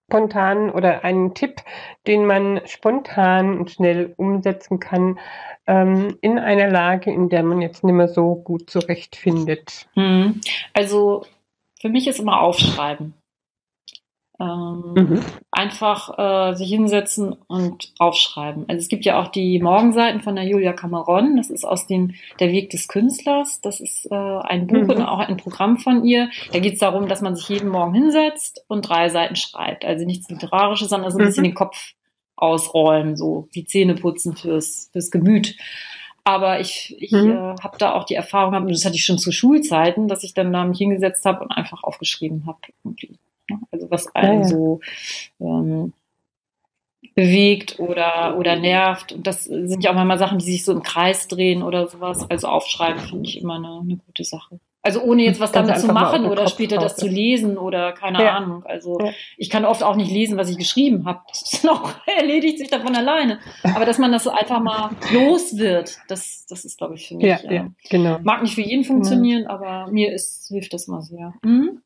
spontanen 0.09 0.69
oder 0.69 1.03
einen 1.03 1.33
Tipp, 1.33 1.61
den 2.07 2.25
man 2.25 2.61
spontan 2.65 3.59
und 3.59 3.71
schnell 3.71 4.13
umsetzen 4.15 4.79
kann, 4.79 5.19
ähm, 5.67 6.17
in 6.21 6.39
einer 6.39 6.69
Lage, 6.69 7.11
in 7.11 7.27
der 7.29 7.43
man 7.43 7.61
jetzt 7.61 7.83
nicht 7.83 7.93
mehr 7.93 8.07
so 8.07 8.35
gut 8.35 8.69
zurechtfindet? 8.69 9.87
Mhm. 9.95 10.39
Also 10.73 11.25
für 11.81 11.89
mich 11.89 12.07
ist 12.07 12.19
immer 12.19 12.41
Aufschreiben. 12.41 13.13
Ähm, 14.39 14.93
Mhm. 14.95 15.19
Einfach 15.51 16.17
äh, 16.51 16.53
sich 16.55 16.69
hinsetzen 16.69 17.33
und 17.47 17.91
aufschreiben. 17.97 18.65
Also 18.67 18.79
es 18.81 18.87
gibt 18.87 19.03
ja 19.05 19.19
auch 19.19 19.29
die 19.29 19.59
Morgenseiten 19.59 20.21
von 20.21 20.35
der 20.35 20.45
Julia 20.45 20.73
Cameron. 20.73 21.37
Das 21.37 21.49
ist 21.49 21.65
aus 21.65 21.87
dem 21.87 22.13
Der 22.39 22.51
Weg 22.51 22.69
des 22.69 22.87
Künstlers. 22.87 23.61
Das 23.61 23.79
ist 23.79 24.05
äh, 24.11 24.15
ein 24.15 24.67
Buch 24.67 24.83
Mhm. 24.83 24.89
und 24.91 25.01
auch 25.01 25.19
ein 25.19 25.37
Programm 25.37 25.77
von 25.79 26.03
ihr. 26.05 26.29
Da 26.51 26.59
geht 26.59 26.73
es 26.73 26.79
darum, 26.79 27.07
dass 27.07 27.21
man 27.21 27.35
sich 27.35 27.49
jeden 27.49 27.69
Morgen 27.69 27.95
hinsetzt 27.95 28.63
und 28.67 28.87
drei 28.87 29.09
Seiten 29.09 29.35
schreibt. 29.35 29.85
Also 29.85 30.05
nichts 30.05 30.29
Literarisches, 30.29 30.89
sondern 30.89 31.09
so 31.11 31.17
ein 31.17 31.23
Mhm. 31.23 31.27
bisschen 31.27 31.43
den 31.45 31.55
Kopf 31.55 31.93
ausräumen, 32.35 33.15
so 33.17 33.47
die 33.55 33.65
Zähne 33.65 33.95
putzen 33.95 34.35
fürs, 34.35 34.89
fürs 34.91 35.09
Gemüt. 35.09 35.55
Aber 36.23 36.59
ich, 36.59 36.95
ich 36.99 37.11
Mhm. 37.13 37.31
äh, 37.31 37.35
habe 37.63 37.77
da 37.79 37.93
auch 37.95 38.03
die 38.03 38.13
Erfahrung 38.13 38.51
gehabt, 38.51 38.67
und 38.67 38.73
das 38.73 38.85
hatte 38.85 38.95
ich 38.95 39.05
schon 39.05 39.17
zu 39.17 39.31
Schulzeiten, 39.31 40.07
dass 40.07 40.23
ich 40.23 40.35
dann 40.35 40.53
da 40.53 40.63
mich 40.65 40.77
hingesetzt 40.77 41.25
habe 41.25 41.43
und 41.43 41.51
einfach 41.51 41.83
aufgeschrieben 41.83 42.45
habe. 42.45 42.59
Ne? 43.49 43.59
Also 43.71 43.89
was 43.91 44.13
einen 44.15 44.41
Ja, 44.43 44.47
so 44.47 44.79
ähm, 45.39 45.93
bewegt 47.15 47.79
oder, 47.79 48.35
oder 48.37 48.55
nervt. 48.55 49.11
Und 49.11 49.25
das 49.27 49.45
sind 49.45 49.83
ja 49.83 49.91
auch 49.91 49.95
manchmal 49.95 50.17
Sachen, 50.19 50.39
die 50.39 50.45
sich 50.45 50.65
so 50.65 50.71
im 50.71 50.83
Kreis 50.83 51.27
drehen 51.27 51.63
oder 51.63 51.87
sowas. 51.87 52.29
Also 52.29 52.47
aufschreiben 52.47 52.99
finde 53.01 53.29
ich 53.29 53.41
immer 53.41 53.55
eine, 53.55 53.79
eine 53.81 53.97
gute 53.97 54.23
Sache. 54.23 54.59
Also 54.83 55.01
ohne 55.01 55.23
jetzt 55.23 55.41
was 55.41 55.51
damit 55.51 55.79
zu 55.79 55.87
machen 55.91 56.25
oder 56.25 56.43
Kopf 56.43 56.53
später 56.53 56.77
das 56.77 56.93
drauf, 56.95 57.01
zu 57.03 57.07
lesen 57.09 57.57
oder 57.57 57.91
keine 57.91 58.23
Ja. 58.23 58.37
Ahnung. 58.37 58.63
Also 58.65 58.97
Ja. 59.01 59.11
ich 59.35 59.49
kann 59.49 59.65
oft 59.65 59.83
auch 59.83 59.95
nicht 59.97 60.11
lesen, 60.11 60.37
was 60.37 60.49
ich 60.49 60.57
geschrieben 60.57 61.05
habe. 61.05 61.19
Das 61.27 61.41
ist 61.41 61.63
noch, 61.65 61.95
erledigt 62.05 62.57
sich 62.59 62.69
davon 62.69 62.95
alleine. 62.95 63.39
Aber 63.63 63.83
dass 63.85 63.97
man 63.97 64.11
das 64.13 64.23
so 64.23 64.29
einfach 64.29 64.61
mal 64.61 64.91
los 65.11 65.57
wird, 65.57 65.97
das, 66.07 66.45
das 66.47 66.63
ist, 66.63 66.77
glaube 66.77 66.95
ich, 66.95 67.07
für 67.07 67.15
mich. 67.15 67.25
Ja, 67.25 67.37
äh, 67.37 67.55
ja, 67.55 67.67
genau. 67.89 68.19
Mag 68.23 68.43
nicht 68.43 68.55
für 68.55 68.61
jeden 68.61 68.85
funktionieren, 68.85 69.47
aber 69.47 69.87
mir 69.91 70.13
ist, 70.13 70.47
hilft 70.47 70.73
das 70.73 70.87
mal 70.87 71.01
sehr. 71.01 71.33
Mhm. 71.43 71.81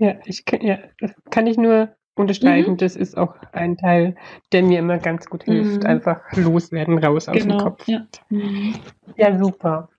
Ja, 0.00 0.14
ich 0.24 0.46
kann, 0.46 0.62
ja, 0.62 0.78
das 0.98 1.12
kann 1.30 1.46
ich 1.46 1.58
nur 1.58 1.90
unterstreichen. 2.14 2.72
Mhm. 2.72 2.76
Das 2.78 2.96
ist 2.96 3.18
auch 3.18 3.34
ein 3.52 3.76
Teil, 3.76 4.16
der 4.50 4.62
mir 4.62 4.78
immer 4.78 4.96
ganz 4.96 5.26
gut 5.26 5.44
hilft. 5.44 5.82
Mhm. 5.82 5.86
Einfach 5.86 6.20
loswerden, 6.32 6.96
raus 6.96 7.28
aus 7.28 7.36
dem 7.36 7.48
Genau. 7.48 7.64
Kopf. 7.64 7.86
Ja. 7.86 8.06
Mhm. 8.30 8.74
Ja, 9.16 9.38
super. 9.38 9.90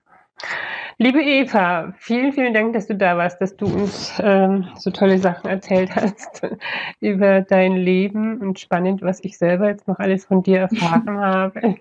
Liebe 0.98 1.22
Eva, 1.22 1.94
vielen, 2.00 2.34
vielen 2.34 2.54
Dank, 2.56 2.74
dass 2.74 2.88
du 2.88 2.96
da 2.96 3.16
warst, 3.16 3.40
dass 3.42 3.56
du 3.56 3.66
uns 3.68 4.20
ähm, 4.24 4.68
so 4.76 4.90
tolle 4.90 5.20
Sachen 5.20 5.50
erzählt 5.50 5.96
hast 5.96 6.42
über 7.00 7.42
dein 7.42 7.76
Leben 7.76 8.40
und 8.40 8.60
spannend, 8.60 9.04
was 9.04 9.24
ich 9.24 9.38
selber 9.38 9.68
jetzt 9.70 9.88
noch 9.88 10.00
alles 10.00 10.26
von 10.26 10.42
dir 10.42 10.62
erfahren 10.62 11.20
habe. 11.22 11.76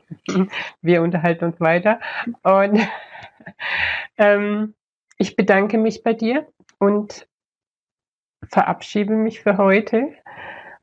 Wir 0.83 1.01
unterhalten 1.01 1.47
uns 1.47 1.59
weiter. 1.59 2.01
Und 2.43 2.81
ähm, 4.19 4.75
ich 5.17 5.37
bedanke 5.37 5.79
mich 5.79 6.03
bei 6.03 6.13
dir 6.13 6.47
und 6.79 7.27
verabschiede 8.49 9.15
mich 9.15 9.41
für 9.41 9.57
heute. 9.59 10.09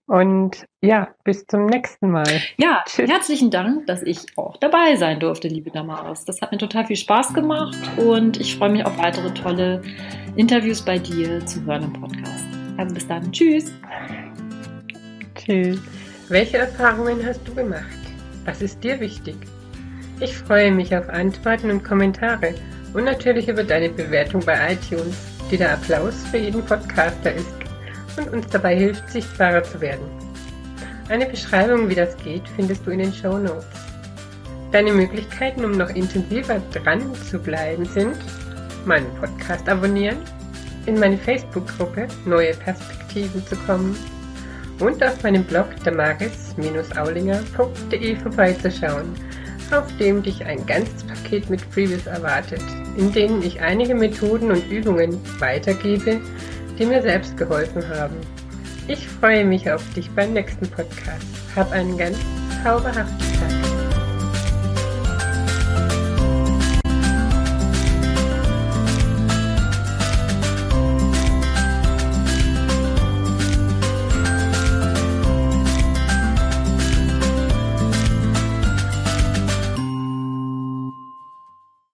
Und 0.05 0.65
ja, 0.81 1.09
bis 1.25 1.45
zum 1.47 1.65
nächsten 1.65 2.09
Mal. 2.09 2.41
Ja, 2.57 2.83
Tschüss. 2.85 3.09
herzlichen 3.09 3.51
Dank, 3.51 3.87
dass 3.87 4.01
ich 4.03 4.25
auch 4.37 4.55
dabei 4.57 4.95
sein 4.95 5.19
durfte, 5.19 5.49
liebe 5.49 5.69
Damaris. 5.69 6.23
Das 6.23 6.41
hat 6.41 6.53
mir 6.53 6.57
total 6.57 6.85
viel 6.85 6.95
Spaß 6.95 7.33
gemacht 7.33 7.77
und 7.97 8.39
ich 8.39 8.57
freue 8.57 8.69
mich 8.69 8.85
auf 8.85 8.97
weitere 8.97 9.33
tolle 9.33 9.81
Interviews 10.37 10.81
bei 10.81 10.97
dir 10.97 11.45
zu 11.45 11.63
hören 11.65 11.83
im 11.83 11.93
Podcast. 11.93 12.45
Also 12.77 12.93
bis 12.95 13.05
dann. 13.07 13.29
Tschüss. 13.33 13.73
Tschüss. 15.35 15.81
Welche 16.29 16.57
Erfahrungen 16.57 17.25
hast 17.25 17.45
du 17.45 17.53
gemacht? 17.53 17.83
Was 18.45 18.61
ist 18.61 18.81
dir 18.83 18.99
wichtig? 19.01 19.35
Ich 20.21 20.37
freue 20.37 20.71
mich 20.71 20.95
auf 20.95 21.09
Antworten 21.09 21.69
und 21.69 21.83
Kommentare 21.83 22.55
und 22.93 23.03
natürlich 23.03 23.49
über 23.49 23.63
deine 23.63 23.89
Bewertung 23.89 24.41
bei 24.45 24.73
iTunes, 24.73 25.36
die 25.51 25.57
der 25.57 25.73
Applaus 25.73 26.15
für 26.29 26.37
jeden 26.37 26.63
Podcaster 26.65 27.33
ist 27.33 27.47
und 28.17 28.33
uns 28.33 28.47
dabei 28.47 28.75
hilft, 28.75 29.09
sichtbarer 29.09 29.63
zu 29.63 29.79
werden. 29.79 30.05
Eine 31.09 31.25
Beschreibung, 31.25 31.89
wie 31.89 31.95
das 31.95 32.17
geht, 32.17 32.43
findest 32.55 32.85
du 32.85 32.91
in 32.91 32.99
den 32.99 33.13
Show 33.13 33.37
Notes. 33.37 33.65
Deine 34.71 34.91
Möglichkeiten, 34.91 35.63
um 35.63 35.71
noch 35.71 35.89
intensiver 35.89 36.59
dran 36.73 37.15
zu 37.15 37.39
bleiben, 37.39 37.85
sind 37.85 38.17
meinen 38.85 39.07
Podcast 39.15 39.69
abonnieren, 39.69 40.17
in 40.85 40.99
meine 40.99 41.17
Facebook-Gruppe 41.17 42.07
Neue 42.25 42.53
Perspektiven 42.55 43.45
zu 43.45 43.55
kommen 43.55 43.95
und 44.79 45.01
auf 45.03 45.23
meinem 45.23 45.43
Blog 45.43 45.67
damaris-aulinger.de 45.83 48.15
vorbeizuschauen, 48.17 49.15
auf 49.73 49.85
dem 49.97 50.23
dich 50.23 50.43
ein 50.45 50.65
ganzes 50.65 51.03
Paket 51.03 51.49
mit 51.49 51.61
Freebies 51.61 52.05
erwartet, 52.05 52.61
in 52.97 53.11
denen 53.11 53.41
ich 53.41 53.61
einige 53.61 53.95
Methoden 53.95 54.51
und 54.51 54.69
Übungen 54.69 55.19
weitergebe, 55.39 56.19
die 56.77 56.85
mir 56.85 57.01
selbst 57.01 57.35
geholfen 57.37 57.87
haben. 57.89 58.15
Ich 58.87 59.07
freue 59.07 59.43
mich 59.43 59.69
auf 59.69 59.83
dich 59.93 60.09
beim 60.11 60.33
nächsten 60.33 60.67
Podcast. 60.69 61.25
Hab 61.55 61.71
einen 61.71 61.97
ganz 61.97 62.17
zauberhaften 62.63 63.26